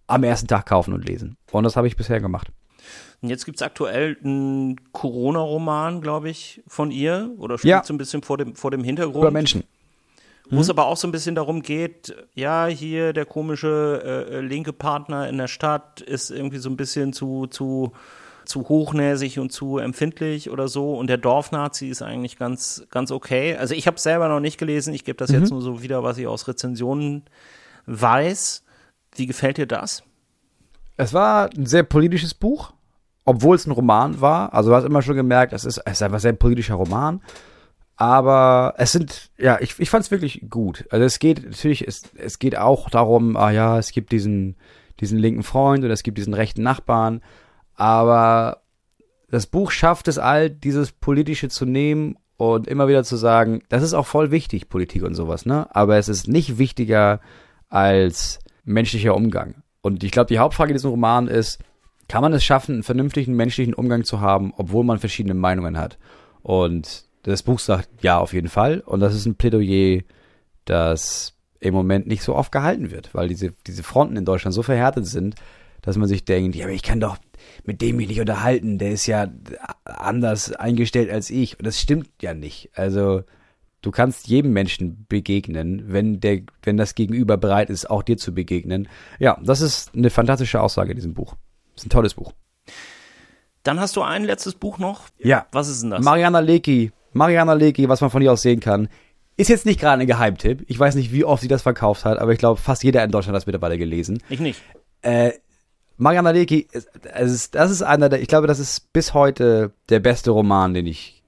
am 0.07 0.23
ersten 0.23 0.47
Tag 0.47 0.65
kaufen 0.65 0.93
und 0.93 1.07
lesen. 1.07 1.37
Und 1.51 1.63
das 1.63 1.75
habe 1.75 1.87
ich 1.87 1.95
bisher 1.95 2.19
gemacht. 2.19 2.51
Und 3.21 3.29
jetzt 3.29 3.45
gibt 3.45 3.57
es 3.57 3.61
aktuell 3.61 4.17
einen 4.23 4.91
Corona-Roman, 4.93 6.01
glaube 6.01 6.29
ich, 6.29 6.63
von 6.67 6.89
ihr. 6.89 7.31
Oder 7.37 7.57
spielt 7.57 7.69
ja. 7.69 7.83
so 7.83 7.93
ein 7.93 7.97
bisschen 7.97 8.23
vor 8.23 8.37
dem, 8.37 8.55
vor 8.55 8.71
dem 8.71 8.83
Hintergrund. 8.83 9.23
Über 9.23 9.31
Menschen. 9.31 9.63
Wo 10.49 10.59
es 10.59 10.69
aber 10.69 10.87
auch 10.87 10.97
so 10.97 11.07
ein 11.07 11.13
bisschen 11.13 11.33
darum 11.33 11.61
geht, 11.61 12.13
ja, 12.35 12.65
hier 12.65 13.13
der 13.13 13.25
komische 13.25 14.01
äh, 14.03 14.35
äh, 14.35 14.41
linke 14.41 14.73
Partner 14.73 15.29
in 15.29 15.37
der 15.37 15.47
Stadt 15.47 16.01
ist 16.01 16.29
irgendwie 16.29 16.57
so 16.57 16.69
ein 16.69 16.75
bisschen 16.75 17.13
zu, 17.13 17.47
zu, 17.47 17.93
zu 18.43 18.67
hochnäsig 18.67 19.39
und 19.39 19.53
zu 19.53 19.77
empfindlich 19.77 20.49
oder 20.49 20.67
so. 20.67 20.95
Und 20.95 21.07
der 21.07 21.17
Dorfnazi 21.17 21.87
ist 21.87 22.01
eigentlich 22.01 22.37
ganz, 22.37 22.85
ganz 22.91 23.11
okay. 23.11 23.55
Also 23.55 23.75
ich 23.75 23.87
habe 23.87 23.95
es 23.95 24.03
selber 24.03 24.27
noch 24.27 24.41
nicht 24.41 24.57
gelesen. 24.57 24.93
Ich 24.93 25.05
gebe 25.05 25.17
das 25.17 25.31
mhm. 25.31 25.39
jetzt 25.39 25.51
nur 25.51 25.61
so 25.61 25.81
wieder, 25.81 26.03
was 26.03 26.17
ich 26.17 26.27
aus 26.27 26.49
Rezensionen 26.49 27.23
weiß. 27.85 28.65
Wie 29.15 29.27
gefällt 29.27 29.57
dir 29.57 29.67
das? 29.67 30.03
Es 30.97 31.13
war 31.13 31.49
ein 31.55 31.65
sehr 31.65 31.83
politisches 31.83 32.33
Buch, 32.33 32.73
obwohl 33.25 33.55
es 33.55 33.67
ein 33.67 33.71
Roman 33.71 34.21
war. 34.21 34.53
Also 34.53 34.69
du 34.69 34.75
hast 34.75 34.83
immer 34.83 35.01
schon 35.01 35.15
gemerkt, 35.15 35.53
es 35.53 35.65
ist, 35.65 35.77
es 35.85 35.93
ist 35.93 36.03
einfach 36.03 36.17
ein 36.17 36.21
sehr 36.21 36.33
politischer 36.33 36.75
Roman. 36.75 37.21
Aber 37.95 38.73
es 38.77 38.93
sind, 38.93 39.29
ja, 39.37 39.59
ich, 39.61 39.79
ich 39.79 39.89
fand 39.89 40.03
es 40.03 40.11
wirklich 40.11 40.45
gut. 40.49 40.85
Also 40.89 41.05
es 41.05 41.19
geht 41.19 41.43
natürlich, 41.43 41.87
es, 41.87 42.03
es 42.15 42.39
geht 42.39 42.57
auch 42.57 42.89
darum, 42.89 43.37
ah 43.37 43.51
ja, 43.51 43.77
es 43.77 43.91
gibt 43.91 44.11
diesen, 44.11 44.55
diesen 44.99 45.19
linken 45.19 45.43
Freund 45.43 45.83
und 45.83 45.91
es 45.91 46.01
gibt 46.03 46.17
diesen 46.17 46.33
rechten 46.33 46.63
Nachbarn. 46.63 47.21
Aber 47.75 48.61
das 49.29 49.45
Buch 49.45 49.71
schafft 49.71 50.07
es 50.07 50.17
all, 50.17 50.49
dieses 50.49 50.91
Politische 50.91 51.49
zu 51.49 51.65
nehmen 51.65 52.17
und 52.37 52.67
immer 52.67 52.87
wieder 52.87 53.03
zu 53.03 53.17
sagen, 53.17 53.61
das 53.69 53.83
ist 53.83 53.93
auch 53.93 54.07
voll 54.07 54.31
wichtig, 54.31 54.67
Politik 54.67 55.03
und 55.03 55.13
sowas, 55.13 55.45
ne? 55.45 55.67
Aber 55.75 55.97
es 55.97 56.09
ist 56.09 56.27
nicht 56.27 56.57
wichtiger 56.57 57.21
als 57.69 58.39
menschlicher 58.63 59.15
Umgang. 59.15 59.61
Und 59.81 60.03
ich 60.03 60.11
glaube, 60.11 60.27
die 60.27 60.39
Hauptfrage 60.39 60.71
in 60.71 60.75
diesem 60.75 60.89
Roman 60.89 61.27
ist, 61.27 61.59
kann 62.11 62.23
man 62.23 62.33
es 62.33 62.43
schaffen, 62.43 62.73
einen 62.73 62.83
vernünftigen 62.83 63.37
menschlichen 63.37 63.73
Umgang 63.73 64.03
zu 64.03 64.19
haben, 64.19 64.53
obwohl 64.57 64.83
man 64.83 64.99
verschiedene 64.99 65.33
Meinungen 65.33 65.77
hat? 65.77 65.97
Und 66.43 67.05
das 67.23 67.41
Buch 67.41 67.57
sagt 67.57 67.87
ja 68.01 68.19
auf 68.19 68.33
jeden 68.33 68.49
Fall. 68.49 68.81
Und 68.81 68.99
das 68.99 69.15
ist 69.15 69.25
ein 69.25 69.35
Plädoyer, 69.35 70.01
das 70.65 71.37
im 71.61 71.73
Moment 71.73 72.07
nicht 72.07 72.21
so 72.21 72.35
oft 72.35 72.51
gehalten 72.51 72.91
wird, 72.91 73.15
weil 73.15 73.29
diese, 73.29 73.53
diese 73.65 73.81
Fronten 73.81 74.17
in 74.17 74.25
Deutschland 74.25 74.53
so 74.53 74.61
verhärtet 74.61 75.05
sind, 75.05 75.35
dass 75.81 75.95
man 75.95 76.09
sich 76.09 76.25
denkt, 76.25 76.57
ja, 76.57 76.65
aber 76.65 76.73
ich 76.73 76.83
kann 76.83 76.99
doch 76.99 77.15
mit 77.63 77.81
dem 77.81 77.95
mich 77.95 78.09
nicht 78.09 78.19
unterhalten, 78.19 78.77
der 78.77 78.91
ist 78.91 79.05
ja 79.05 79.31
anders 79.85 80.51
eingestellt 80.51 81.09
als 81.09 81.29
ich. 81.29 81.59
Und 81.59 81.65
das 81.65 81.79
stimmt 81.79 82.09
ja 82.21 82.33
nicht. 82.33 82.71
Also, 82.75 83.23
du 83.81 83.89
kannst 83.89 84.27
jedem 84.27 84.51
Menschen 84.51 85.05
begegnen, 85.07 85.85
wenn 85.87 86.19
der, 86.19 86.41
wenn 86.63 86.75
das 86.75 86.93
Gegenüber 86.93 87.37
bereit 87.37 87.69
ist, 87.69 87.89
auch 87.89 88.03
dir 88.03 88.17
zu 88.17 88.33
begegnen. 88.33 88.89
Ja, 89.17 89.39
das 89.41 89.61
ist 89.61 89.95
eine 89.95 90.09
fantastische 90.09 90.59
Aussage 90.59 90.91
in 90.91 90.97
diesem 90.97 91.13
Buch. 91.13 91.37
Das 91.75 91.83
ist 91.83 91.87
ein 91.87 91.89
tolles 91.89 92.13
Buch. 92.13 92.33
Dann 93.63 93.79
hast 93.79 93.95
du 93.95 94.01
ein 94.01 94.23
letztes 94.23 94.55
Buch 94.55 94.77
noch. 94.79 95.03
Ja. 95.19 95.45
Was 95.51 95.67
ist 95.67 95.83
denn 95.83 95.91
das? 95.91 96.03
Mariana 96.03 96.39
Lecki. 96.39 96.91
Mariana 97.13 97.53
Lecki, 97.53 97.89
was 97.89 98.01
man 98.01 98.09
von 98.09 98.21
ihr 98.21 98.31
aus 98.31 98.41
sehen 98.41 98.59
kann. 98.59 98.89
Ist 99.37 99.49
jetzt 99.49 99.65
nicht 99.65 99.79
gerade 99.79 100.01
ein 100.01 100.07
Geheimtipp. 100.07 100.65
Ich 100.67 100.77
weiß 100.77 100.95
nicht, 100.95 101.11
wie 101.11 101.25
oft 101.25 101.41
sie 101.41 101.47
das 101.47 101.61
verkauft 101.61 102.05
hat, 102.05 102.19
aber 102.19 102.31
ich 102.31 102.39
glaube, 102.39 102.59
fast 102.59 102.83
jeder 102.83 103.03
in 103.03 103.11
Deutschland 103.11 103.35
hat 103.35 103.43
es 103.43 103.47
mittlerweile 103.47 103.77
gelesen. 103.77 104.21
Ich 104.29 104.39
nicht. 104.39 104.61
Äh, 105.01 105.33
Mariana 105.97 106.31
Lecki, 106.31 106.67
das 107.13 107.47
ist 107.53 107.83
einer 107.83 108.09
der, 108.09 108.21
ich 108.21 108.27
glaube, 108.27 108.47
das 108.47 108.59
ist 108.59 108.91
bis 108.93 109.13
heute 109.13 109.73
der 109.89 109.99
beste 109.99 110.31
Roman, 110.31 110.73
den 110.73 110.87
ich, 110.87 111.23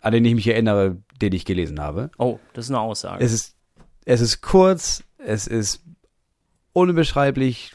an 0.00 0.12
den 0.12 0.24
ich 0.24 0.34
mich 0.34 0.46
erinnere, 0.46 0.98
den 1.20 1.32
ich 1.32 1.44
gelesen 1.44 1.80
habe. 1.80 2.10
Oh, 2.18 2.38
das 2.52 2.66
ist 2.66 2.70
eine 2.70 2.80
Aussage. 2.80 3.24
Es 3.24 3.32
ist, 3.32 3.56
es 4.04 4.20
ist 4.20 4.42
kurz, 4.42 5.04
es 5.18 5.46
ist 5.46 5.82
unbeschreiblich, 6.72 7.72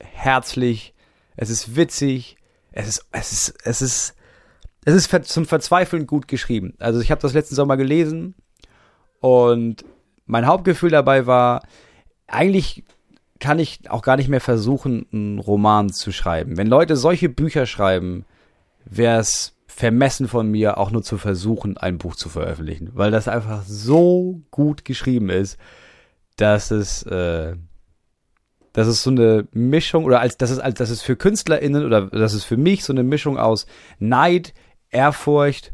herzlich, 0.00 0.94
es 1.38 1.50
ist 1.50 1.76
witzig, 1.76 2.36
es 2.72 2.88
ist, 2.88 3.06
es 3.12 3.32
ist, 3.32 3.54
es 3.64 3.80
ist, 3.80 4.14
es 4.84 4.94
ist 4.94 5.28
zum 5.28 5.46
Verzweifeln 5.46 6.06
gut 6.06 6.26
geschrieben. 6.26 6.74
Also 6.78 7.00
ich 7.00 7.12
habe 7.12 7.22
das 7.22 7.32
letzten 7.32 7.54
Sommer 7.54 7.76
gelesen 7.76 8.34
und 9.20 9.84
mein 10.26 10.46
Hauptgefühl 10.46 10.90
dabei 10.90 11.26
war, 11.26 11.62
eigentlich 12.26 12.84
kann 13.38 13.60
ich 13.60 13.88
auch 13.88 14.02
gar 14.02 14.16
nicht 14.16 14.28
mehr 14.28 14.40
versuchen, 14.40 15.06
einen 15.12 15.38
Roman 15.38 15.90
zu 15.90 16.10
schreiben. 16.10 16.56
Wenn 16.56 16.66
Leute 16.66 16.96
solche 16.96 17.28
Bücher 17.28 17.66
schreiben, 17.66 18.24
wäre 18.84 19.20
es 19.20 19.54
vermessen 19.68 20.26
von 20.26 20.50
mir, 20.50 20.76
auch 20.76 20.90
nur 20.90 21.04
zu 21.04 21.18
versuchen, 21.18 21.76
ein 21.76 21.98
Buch 21.98 22.16
zu 22.16 22.28
veröffentlichen, 22.28 22.90
weil 22.94 23.12
das 23.12 23.28
einfach 23.28 23.62
so 23.64 24.42
gut 24.50 24.84
geschrieben 24.84 25.30
ist, 25.30 25.56
dass 26.34 26.72
es, 26.72 27.04
äh, 27.04 27.54
dass 28.72 28.86
es 28.86 29.02
so 29.02 29.10
eine 29.10 29.46
Mischung 29.52 30.04
oder 30.04 30.20
als 30.20 30.36
dass 30.36 30.50
es 30.50 30.58
als 30.58 30.78
dass 30.78 30.90
es 30.90 31.02
für 31.02 31.16
KünstlerInnen 31.16 31.84
oder 31.84 32.06
dass 32.06 32.34
es 32.34 32.44
für 32.44 32.56
mich 32.56 32.84
so 32.84 32.92
eine 32.92 33.02
Mischung 33.02 33.38
aus 33.38 33.66
Neid, 33.98 34.54
Ehrfurcht 34.90 35.72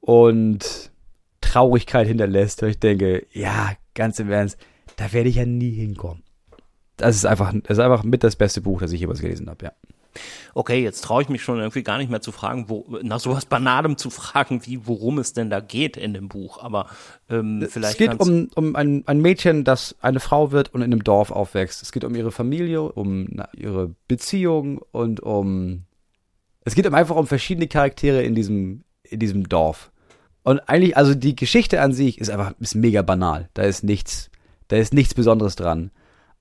und 0.00 0.92
Traurigkeit 1.40 2.06
hinterlässt, 2.06 2.62
weil 2.62 2.70
ich 2.70 2.78
denke, 2.78 3.26
ja, 3.32 3.72
ganz 3.94 4.18
im 4.18 4.30
Ernst, 4.30 4.58
da 4.96 5.12
werde 5.12 5.28
ich 5.28 5.36
ja 5.36 5.46
nie 5.46 5.72
hinkommen. 5.72 6.22
Das 6.96 7.16
ist 7.16 7.26
einfach, 7.26 7.52
das 7.52 7.78
ist 7.78 7.84
einfach 7.84 8.04
mit 8.04 8.22
das 8.22 8.36
beste 8.36 8.60
Buch, 8.60 8.80
das 8.80 8.92
ich 8.92 9.00
jemals 9.00 9.20
gelesen 9.20 9.48
habe, 9.50 9.66
ja 9.66 9.72
okay, 10.54 10.82
jetzt 10.82 11.02
traue 11.02 11.22
ich 11.22 11.28
mich 11.28 11.42
schon 11.42 11.58
irgendwie 11.58 11.82
gar 11.82 11.98
nicht 11.98 12.10
mehr 12.10 12.20
zu 12.20 12.32
fragen, 12.32 12.68
wo, 12.68 12.86
nach 13.02 13.20
sowas 13.20 13.46
Banalem 13.46 13.96
zu 13.96 14.10
fragen, 14.10 14.64
wie 14.66 14.86
worum 14.86 15.18
es 15.18 15.32
denn 15.32 15.50
da 15.50 15.60
geht 15.60 15.96
in 15.96 16.14
dem 16.14 16.28
Buch. 16.28 16.62
Aber 16.62 16.86
ähm, 17.28 17.66
vielleicht. 17.68 17.92
Es 17.92 17.98
geht 17.98 18.20
um, 18.20 18.48
um 18.54 18.76
ein, 18.76 19.02
ein 19.06 19.20
Mädchen, 19.20 19.64
das 19.64 19.96
eine 20.00 20.20
Frau 20.20 20.52
wird 20.52 20.72
und 20.74 20.82
in 20.82 20.92
einem 20.92 21.04
Dorf 21.04 21.30
aufwächst. 21.30 21.82
Es 21.82 21.92
geht 21.92 22.04
um 22.04 22.14
ihre 22.14 22.32
Familie, 22.32 22.82
um 22.82 23.26
na, 23.30 23.48
ihre 23.54 23.94
Beziehung 24.08 24.78
und 24.92 25.20
um. 25.20 25.84
Es 26.66 26.74
geht 26.74 26.86
um 26.86 26.94
einfach 26.94 27.16
um 27.16 27.26
verschiedene 27.26 27.68
Charaktere 27.68 28.22
in 28.22 28.34
diesem, 28.34 28.84
in 29.02 29.18
diesem 29.18 29.48
Dorf. 29.48 29.90
Und 30.44 30.60
eigentlich, 30.68 30.96
also 30.96 31.14
die 31.14 31.36
Geschichte 31.36 31.80
an 31.80 31.92
sich 31.92 32.18
ist 32.18 32.30
einfach, 32.30 32.54
ist 32.60 32.74
mega 32.74 33.02
banal. 33.02 33.48
Da 33.54 33.62
ist 33.62 33.82
nichts, 33.82 34.30
da 34.68 34.76
ist 34.76 34.94
nichts 34.94 35.14
Besonderes 35.14 35.56
dran. 35.56 35.90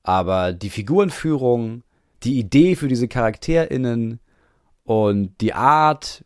Aber 0.03 0.51
die 0.51 0.69
Figurenführung, 0.69 1.83
die 2.23 2.39
Idee 2.39 2.75
für 2.75 2.87
diese 2.87 3.07
CharakterInnen 3.07 4.19
und 4.83 5.41
die 5.41 5.53
Art, 5.53 6.23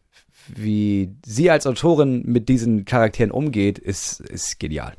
wie 0.48 1.16
sie 1.26 1.50
als 1.50 1.68
Autorin 1.68 2.24
mit 2.26 2.50
diesen 2.50 2.86
Charakteren 2.86 3.32
umgeht, 3.32 3.80
ist, 3.80 4.20
ist 4.22 4.60
genial. 4.60 4.94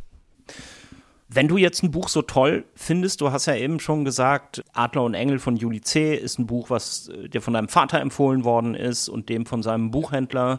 Wenn 1.30 1.46
du 1.46 1.58
jetzt 1.58 1.82
ein 1.82 1.90
Buch 1.90 2.08
so 2.08 2.22
toll 2.22 2.64
findest, 2.74 3.20
du 3.20 3.32
hast 3.32 3.44
ja 3.44 3.54
eben 3.54 3.80
schon 3.80 4.06
gesagt, 4.06 4.64
Adler 4.72 5.02
und 5.02 5.12
Engel 5.12 5.38
von 5.38 5.56
Juli 5.56 5.82
C. 5.82 6.14
ist 6.14 6.38
ein 6.38 6.46
Buch, 6.46 6.70
was 6.70 7.08
äh, 7.08 7.28
dir 7.28 7.42
von 7.42 7.52
deinem 7.52 7.68
Vater 7.68 8.00
empfohlen 8.00 8.44
worden 8.44 8.74
ist 8.74 9.10
und 9.10 9.28
dem 9.28 9.44
von 9.44 9.62
seinem 9.62 9.90
Buchhändler. 9.90 10.58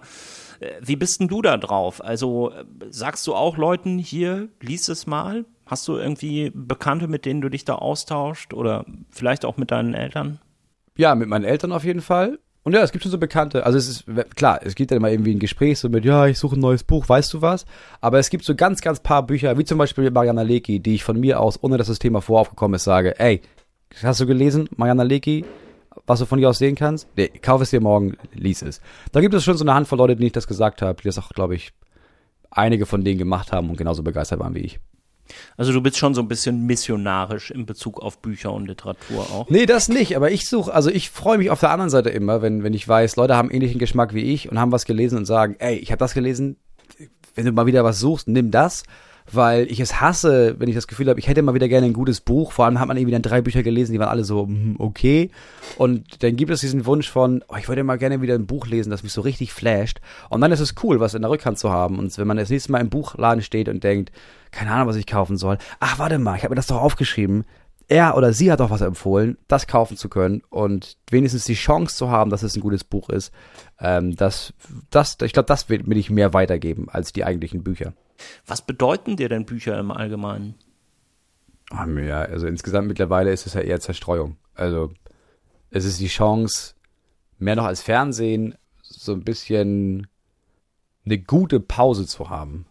Äh, 0.60 0.74
wie 0.82 0.96
bist 0.96 1.22
denn 1.22 1.28
du 1.28 1.42
da 1.42 1.58
drauf? 1.58 2.04
Also 2.04 2.52
äh, 2.52 2.66
sagst 2.90 3.26
du 3.26 3.34
auch 3.34 3.58
Leuten 3.58 3.98
hier, 3.98 4.50
lies 4.62 4.90
es 4.90 5.08
mal? 5.08 5.46
Hast 5.70 5.88
du 5.88 5.98
irgendwie 5.98 6.52
Bekannte, 6.54 7.08
mit 7.08 7.26
denen 7.26 7.42
du 7.42 7.50
dich 7.50 7.64
da 7.64 7.76
austauscht 7.76 8.54
oder 8.54 8.86
vielleicht 9.12 9.46
auch 9.46 9.58
mit 9.58 9.70
deinen 9.70 9.94
Eltern? 9.94 10.40
Ja, 10.98 11.14
mit 11.14 11.30
meinen 11.30 11.46
Eltern 11.46 11.72
auf 11.72 11.84
jeden 11.84 12.02
Fall. 12.02 12.40
Und 12.64 12.74
ja, 12.74 12.82
es 12.82 12.92
gibt 12.92 13.04
schon 13.04 13.12
so 13.12 13.20
Bekannte. 13.20 13.66
Also 13.66 13.78
es 13.78 13.88
ist 13.88 14.06
klar, 14.36 14.60
es 14.64 14.74
gibt 14.74 14.90
dann 14.90 14.98
immer 14.98 15.12
irgendwie 15.12 15.36
ein 15.36 15.40
Gespräch 15.40 15.78
so 15.78 15.88
mit, 15.88 16.06
ja, 16.06 16.26
ich 16.26 16.40
suche 16.40 16.58
ein 16.58 16.60
neues 16.60 16.84
Buch, 16.84 17.08
weißt 17.08 17.32
du 17.34 17.44
was? 17.44 17.66
Aber 18.02 18.18
es 18.18 18.32
gibt 18.32 18.46
so 18.46 18.56
ganz, 18.56 18.82
ganz 18.82 19.00
paar 19.00 19.26
Bücher, 19.26 19.58
wie 19.60 19.64
zum 19.64 19.78
Beispiel 19.78 20.10
Mariana 20.10 20.42
Lecki, 20.42 20.80
die 20.80 20.96
ich 20.96 21.04
von 21.04 21.20
mir 21.20 21.40
aus, 21.40 21.62
ohne 21.64 21.78
dass 21.78 21.88
das 21.88 22.00
Thema 22.00 22.22
voraufgekommen 22.22 22.76
ist, 22.76 22.86
sage, 22.86 23.20
ey, 23.20 23.42
hast 24.02 24.20
du 24.20 24.26
gelesen, 24.26 24.70
Mariana 24.76 25.04
Lecki? 25.04 25.46
was 26.06 26.20
du 26.20 26.26
von 26.26 26.40
dir 26.40 26.50
aus 26.50 26.58
sehen 26.58 26.76
kannst? 26.76 27.08
Nee, 27.16 27.28
kauf 27.28 27.62
es 27.62 27.70
dir 27.70 27.82
morgen, 27.82 28.18
lies 28.34 28.62
es. 28.62 28.82
Da 29.12 29.22
gibt 29.22 29.34
es 29.34 29.44
schon 29.44 29.58
so 29.58 29.64
eine 29.64 29.74
Handvoll 29.74 29.98
Leute, 29.98 30.16
denen 30.16 30.28
ich 30.28 30.34
das 30.34 30.48
gesagt 30.48 30.82
habe, 30.82 31.02
die 31.02 31.08
das 31.08 31.20
auch, 31.20 31.30
glaube 31.30 31.56
ich, 31.56 31.72
einige 32.52 32.86
von 32.86 33.04
denen 33.04 33.20
gemacht 33.20 33.52
haben 33.52 33.70
und 33.70 33.78
genauso 33.78 34.04
begeistert 34.04 34.40
waren 34.40 34.56
wie 34.56 34.60
ich. 34.60 34.80
Also 35.58 35.72
du 35.72 35.82
bist 35.82 35.98
schon 35.98 36.14
so 36.14 36.22
ein 36.22 36.28
bisschen 36.28 36.66
missionarisch 36.66 37.52
in 37.52 37.66
Bezug 37.66 38.02
auf 38.02 38.20
Bücher 38.20 38.54
und 38.54 38.68
Literatur 38.68 39.22
auch. 39.32 39.50
Nee, 39.50 39.66
das 39.66 39.90
nicht, 39.90 40.16
aber 40.16 40.32
ich 40.32 40.48
suche, 40.48 40.74
also 40.74 40.90
ich 40.90 41.10
freue 41.10 41.38
mich 41.38 41.50
auf 41.50 41.60
der 41.60 41.72
anderen 41.72 41.90
Seite 41.90 42.10
immer, 42.10 42.42
wenn, 42.42 42.64
wenn 42.64 42.74
ich 42.74 42.88
weiß, 42.88 43.16
Leute 43.16 43.36
haben 43.36 43.52
ähnlichen 43.52 43.80
Geschmack 43.80 44.14
wie 44.14 44.24
ich 44.24 44.50
und 44.50 44.60
haben 44.60 44.72
was 44.72 44.86
gelesen 44.86 45.18
und 45.18 45.26
sagen, 45.26 45.56
ey, 45.60 45.76
ich 45.76 45.92
habe 45.92 46.00
das 46.00 46.14
gelesen, 46.14 46.58
wenn 47.36 47.46
du 47.46 47.52
mal 47.52 47.66
wieder 47.66 47.84
was 47.84 48.00
suchst, 48.00 48.28
nimm 48.28 48.52
das 48.52 48.84
weil 49.32 49.72
ich 49.72 49.80
es 49.80 50.02
hasse, 50.02 50.56
wenn 50.60 50.70
ich 50.70 50.76
das 50.76 50.88
Gefühl 50.88 51.08
habe, 51.10 51.20
ich 51.20 51.28
hätte 51.28 51.42
mal 51.42 51.54
wieder 51.54 51.68
gerne 51.68 51.86
ein 51.86 51.94
gutes 51.94 52.22
Buch. 52.22 52.52
Vor 52.52 52.66
allem 52.66 52.80
hat 52.80 52.88
man 52.88 52.98
irgendwie 52.98 53.12
dann 53.12 53.22
drei 53.22 53.42
Bücher 53.42 53.64
gelesen, 53.64 53.94
die 53.94 54.00
waren 54.00 54.10
alle 54.10 54.24
so 54.24 54.46
mm, 54.46 54.76
okay. 54.80 55.32
Und 55.78 56.24
dann 56.24 56.36
gibt 56.36 56.52
es 56.52 56.62
diesen 56.62 56.86
Wunsch 56.86 57.10
von, 57.10 57.44
oh, 57.48 57.56
ich 57.58 57.68
würde 57.68 57.84
mal 57.84 57.98
gerne 57.98 58.22
wieder 58.22 58.36
ein 58.36 58.48
Buch 58.48 58.68
lesen, 58.68 58.90
das 58.90 59.04
mich 59.04 59.14
so 59.14 59.22
richtig 59.22 59.54
flasht. 59.54 60.02
Und 60.30 60.42
dann 60.42 60.52
ist 60.52 60.60
es 60.60 60.76
cool, 60.84 61.00
was 61.00 61.14
in 61.14 61.22
der 61.22 61.32
Rückhand 61.32 61.60
zu 61.60 61.70
haben. 61.70 62.00
Und 62.00 62.18
wenn 62.18 62.28
man 62.28 62.38
das 62.38 62.50
nächste 62.50 62.72
Mal 62.72 62.80
im 62.80 62.90
Buchladen 62.90 63.44
steht 63.44 63.70
und 63.70 63.84
denkt, 63.84 64.12
keine 64.52 64.72
Ahnung, 64.72 64.88
was 64.88 64.96
ich 64.96 65.08
kaufen 65.08 65.38
soll. 65.38 65.58
Ach, 65.80 66.00
warte 66.00 66.20
mal, 66.20 66.36
ich 66.36 66.44
habe 66.44 66.52
mir 66.52 66.56
das 66.58 66.68
doch 66.68 66.82
aufgeschrieben. 66.82 67.46
Er 67.88 68.16
oder 68.16 68.34
sie 68.34 68.52
hat 68.52 68.60
doch 68.60 68.70
was 68.70 68.82
empfohlen, 68.82 69.38
das 69.48 69.66
kaufen 69.66 69.98
zu 69.98 70.10
können 70.10 70.44
und 70.50 70.98
wenigstens 71.10 71.46
die 71.46 71.56
Chance 71.56 71.96
zu 71.96 72.12
haben, 72.12 72.30
dass 72.30 72.44
es 72.44 72.56
ein 72.56 72.62
gutes 72.62 72.84
Buch 72.84 73.10
ist. 73.10 73.34
Ähm, 73.80 74.16
das, 74.16 74.54
das, 74.92 75.18
ich 75.24 75.34
glaube, 75.34 75.48
das 75.48 75.70
will, 75.70 75.88
will 75.88 75.98
ich 75.98 76.12
mehr 76.12 76.34
weitergeben 76.34 76.88
als 76.90 77.14
die 77.14 77.26
eigentlichen 77.26 77.64
Bücher. 77.64 77.94
Was 78.46 78.62
bedeuten 78.62 79.16
dir 79.16 79.28
denn 79.28 79.46
Bücher 79.46 79.80
im 79.80 79.90
Allgemeinen? 79.90 80.54
Oh, 81.72 82.00
ja, 82.00 82.22
also 82.22 82.46
insgesamt 82.46 82.88
mittlerweile 82.88 83.32
ist 83.32 83.48
es 83.48 83.56
ja 83.56 83.62
eher 83.62 83.80
Zerstreuung. 83.80 84.38
Also 84.54 84.92
es 85.72 85.86
ist 85.86 86.00
die 86.00 86.08
Chance, 86.08 86.76
mehr 87.40 87.56
noch 87.56 87.66
als 87.66 87.82
Fernsehen, 87.82 88.56
so 88.82 89.14
ein 89.14 89.24
bisschen 89.24 90.08
eine 91.06 91.20
gute 91.20 91.60
Pause 91.60 92.06
zu 92.06 92.30
haben. 92.30 92.66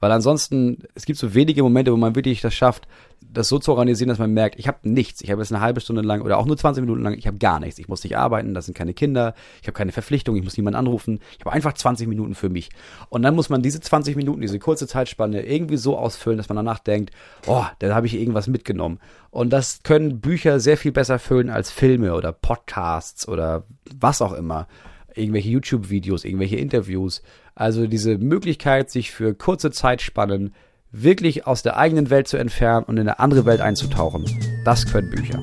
Weil 0.00 0.12
ansonsten, 0.12 0.84
es 0.94 1.06
gibt 1.06 1.18
so 1.18 1.34
wenige 1.34 1.62
Momente, 1.62 1.92
wo 1.92 1.96
man 1.96 2.14
wirklich 2.14 2.40
das 2.40 2.54
schafft, 2.54 2.86
das 3.32 3.48
so 3.48 3.58
zu 3.58 3.72
organisieren, 3.72 4.08
dass 4.08 4.18
man 4.18 4.32
merkt, 4.32 4.58
ich 4.58 4.68
habe 4.68 4.78
nichts. 4.82 5.20
Ich 5.22 5.30
habe 5.30 5.42
jetzt 5.42 5.52
eine 5.52 5.60
halbe 5.60 5.80
Stunde 5.80 6.02
lang 6.02 6.22
oder 6.22 6.38
auch 6.38 6.46
nur 6.46 6.56
20 6.56 6.82
Minuten 6.82 7.02
lang, 7.02 7.14
ich 7.14 7.26
habe 7.26 7.38
gar 7.38 7.60
nichts. 7.60 7.78
Ich 7.78 7.88
muss 7.88 8.04
nicht 8.04 8.16
arbeiten, 8.16 8.54
das 8.54 8.66
sind 8.66 8.76
keine 8.76 8.94
Kinder, 8.94 9.34
ich 9.60 9.66
habe 9.66 9.76
keine 9.76 9.92
Verpflichtung, 9.92 10.36
ich 10.36 10.44
muss 10.44 10.56
niemanden 10.56 10.78
anrufen. 10.78 11.20
Ich 11.38 11.44
habe 11.44 11.52
einfach 11.52 11.72
20 11.72 12.08
Minuten 12.08 12.34
für 12.34 12.48
mich. 12.48 12.70
Und 13.08 13.22
dann 13.22 13.34
muss 13.34 13.48
man 13.48 13.62
diese 13.62 13.80
20 13.80 14.16
Minuten, 14.16 14.40
diese 14.40 14.58
kurze 14.58 14.86
Zeitspanne 14.86 15.44
irgendwie 15.44 15.76
so 15.76 15.98
ausfüllen, 15.98 16.38
dass 16.38 16.48
man 16.48 16.56
danach 16.56 16.78
denkt, 16.78 17.10
oh, 17.46 17.64
da 17.80 17.94
habe 17.94 18.06
ich 18.06 18.14
irgendwas 18.14 18.46
mitgenommen. 18.46 18.98
Und 19.30 19.50
das 19.50 19.82
können 19.82 20.20
Bücher 20.20 20.60
sehr 20.60 20.76
viel 20.76 20.92
besser 20.92 21.18
füllen 21.18 21.50
als 21.50 21.70
Filme 21.70 22.14
oder 22.14 22.32
Podcasts 22.32 23.28
oder 23.28 23.64
was 23.98 24.22
auch 24.22 24.32
immer. 24.32 24.68
Irgendwelche 25.14 25.48
YouTube-Videos, 25.48 26.24
irgendwelche 26.24 26.56
Interviews. 26.56 27.22
Also 27.58 27.88
diese 27.88 28.18
Möglichkeit, 28.18 28.88
sich 28.88 29.10
für 29.10 29.34
kurze 29.34 29.72
Zeitspannen 29.72 30.54
wirklich 30.92 31.48
aus 31.48 31.64
der 31.64 31.76
eigenen 31.76 32.08
Welt 32.08 32.28
zu 32.28 32.36
entfernen 32.36 32.84
und 32.84 32.98
in 32.98 33.08
eine 33.08 33.18
andere 33.18 33.46
Welt 33.46 33.60
einzutauchen, 33.60 34.24
das 34.64 34.86
können 34.86 35.10
Bücher. 35.10 35.42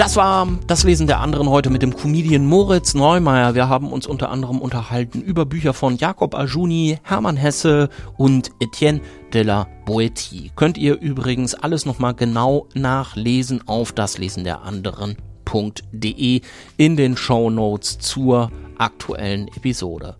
Das 0.00 0.16
war 0.16 0.48
das 0.66 0.84
Lesen 0.84 1.06
der 1.06 1.20
anderen 1.20 1.50
heute 1.50 1.68
mit 1.68 1.82
dem 1.82 1.94
Comedian 1.94 2.46
Moritz 2.46 2.94
Neumeier. 2.94 3.54
Wir 3.54 3.68
haben 3.68 3.92
uns 3.92 4.06
unter 4.06 4.30
anderem 4.30 4.58
unterhalten 4.58 5.20
über 5.20 5.44
Bücher 5.44 5.74
von 5.74 5.98
Jakob 5.98 6.34
Ajuni, 6.34 6.98
Hermann 7.02 7.36
Hesse 7.36 7.90
und 8.16 8.50
Etienne 8.60 9.02
de 9.34 9.42
la 9.42 9.68
Boetie. 9.84 10.52
Könnt 10.56 10.78
ihr 10.78 10.98
übrigens 10.98 11.54
alles 11.54 11.84
nochmal 11.84 12.14
genau 12.14 12.66
nachlesen 12.72 13.68
auf 13.68 13.92
das 13.92 14.16
Lesen 14.16 14.42
der 14.44 14.62
anderen.de 14.62 16.40
in 16.78 16.96
den 16.96 17.14
Show 17.18 17.50
Notes 17.50 17.98
zur 17.98 18.50
aktuellen 18.78 19.48
Episode. 19.48 20.16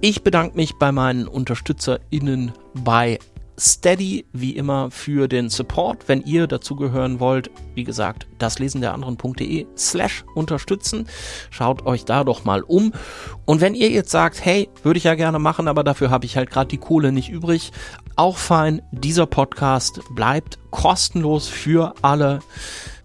Ich 0.00 0.22
bedanke 0.22 0.56
mich 0.56 0.76
bei 0.78 0.92
meinen 0.92 1.28
UnterstützerInnen 1.28 2.52
bei 2.72 3.18
Steady 3.58 4.24
wie 4.32 4.56
immer 4.56 4.90
für 4.90 5.28
den 5.28 5.50
Support. 5.50 6.08
Wenn 6.08 6.22
ihr 6.22 6.46
dazugehören 6.46 7.20
wollt, 7.20 7.50
wie 7.74 7.84
gesagt, 7.84 8.27
das 8.38 8.58
lesen 8.58 8.80
der 8.80 8.98
slash 9.76 10.24
unterstützen. 10.34 11.08
Schaut 11.50 11.86
euch 11.86 12.04
da 12.04 12.24
doch 12.24 12.44
mal 12.44 12.62
um. 12.62 12.92
Und 13.44 13.60
wenn 13.60 13.74
ihr 13.74 13.90
jetzt 13.90 14.10
sagt, 14.10 14.44
hey, 14.44 14.68
würde 14.82 14.98
ich 14.98 15.04
ja 15.04 15.14
gerne 15.14 15.38
machen, 15.38 15.68
aber 15.68 15.84
dafür 15.84 16.10
habe 16.10 16.26
ich 16.26 16.36
halt 16.36 16.50
gerade 16.50 16.68
die 16.68 16.78
Kohle 16.78 17.12
nicht 17.12 17.30
übrig, 17.30 17.72
auch 18.16 18.36
fein. 18.36 18.82
Dieser 18.92 19.26
Podcast 19.26 20.00
bleibt 20.14 20.58
kostenlos 20.70 21.48
für 21.48 21.94
alle. 22.02 22.40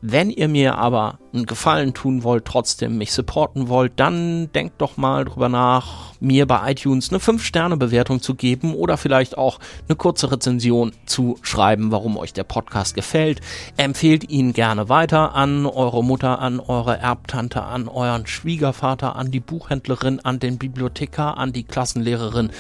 Wenn 0.05 0.29
ihr 0.29 0.49
mir 0.49 0.77
aber 0.77 1.19
einen 1.31 1.45
Gefallen 1.45 1.93
tun 1.93 2.23
wollt, 2.23 2.43
trotzdem 2.43 2.97
mich 2.97 3.13
supporten 3.13 3.69
wollt, 3.69 3.93
dann 3.95 4.51
denkt 4.51 4.81
doch 4.81 4.97
mal 4.97 5.23
drüber 5.23 5.47
nach, 5.47 6.11
mir 6.19 6.45
bei 6.45 6.71
iTunes 6.71 7.09
eine 7.09 7.19
5-Sterne-Bewertung 7.19 8.21
zu 8.21 8.35
geben 8.35 8.75
oder 8.75 8.97
vielleicht 8.97 9.37
auch 9.37 9.59
eine 9.87 9.95
kurze 9.95 10.29
Rezension 10.29 10.91
zu 11.05 11.37
schreiben, 11.41 11.93
warum 11.93 12.17
euch 12.17 12.33
der 12.33 12.43
Podcast 12.43 12.95
gefällt. 12.95 13.39
Empfehlt 13.77 14.29
ihn 14.29 14.51
gerne 14.51 14.89
weiter 14.89 15.22
an 15.27 15.65
eure 15.65 16.03
Mutter, 16.03 16.39
an 16.39 16.59
eure 16.59 16.99
Erbtante, 16.99 17.63
an 17.63 17.87
euren 17.87 18.27
Schwiegervater, 18.27 19.15
an 19.15 19.31
die 19.31 19.39
Buchhändlerin, 19.39 20.19
an 20.19 20.39
den 20.39 20.57
Bibliothekar, 20.57 21.37
an 21.37 21.53
die 21.53 21.63
Klassenlehrerin 21.63 22.51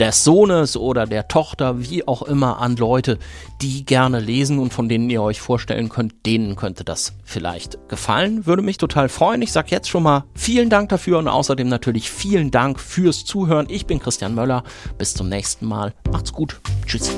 des 0.00 0.24
Sohnes 0.24 0.76
oder 0.76 1.06
der 1.06 1.28
Tochter, 1.28 1.80
wie 1.80 2.06
auch 2.06 2.22
immer, 2.22 2.58
an 2.60 2.76
Leute, 2.76 3.18
die 3.62 3.84
gerne 3.84 4.20
lesen 4.20 4.58
und 4.58 4.72
von 4.72 4.88
denen 4.88 5.08
ihr 5.10 5.22
euch 5.22 5.40
vorstellen 5.40 5.88
könnt, 5.88 6.26
denen 6.26 6.56
könnte 6.56 6.84
das 6.84 7.14
vielleicht 7.24 7.78
gefallen. 7.88 8.46
Würde 8.46 8.62
mich 8.62 8.78
total 8.78 9.08
freuen. 9.08 9.42
Ich 9.42 9.52
sage 9.52 9.68
jetzt 9.70 9.88
schon 9.88 10.02
mal 10.02 10.24
vielen 10.34 10.70
Dank 10.70 10.88
dafür 10.88 11.18
und 11.18 11.28
außerdem 11.28 11.68
natürlich 11.68 12.10
vielen 12.10 12.50
Dank 12.50 12.80
fürs 12.80 13.24
Zuhören. 13.24 13.66
Ich 13.68 13.86
bin 13.86 14.00
Christian 14.00 14.34
Möller. 14.34 14.64
Bis 14.98 15.14
zum 15.14 15.28
nächsten 15.28 15.66
Mal. 15.66 15.94
Macht's 16.10 16.32
gut. 16.32 16.60
Tschüss. 16.86 17.12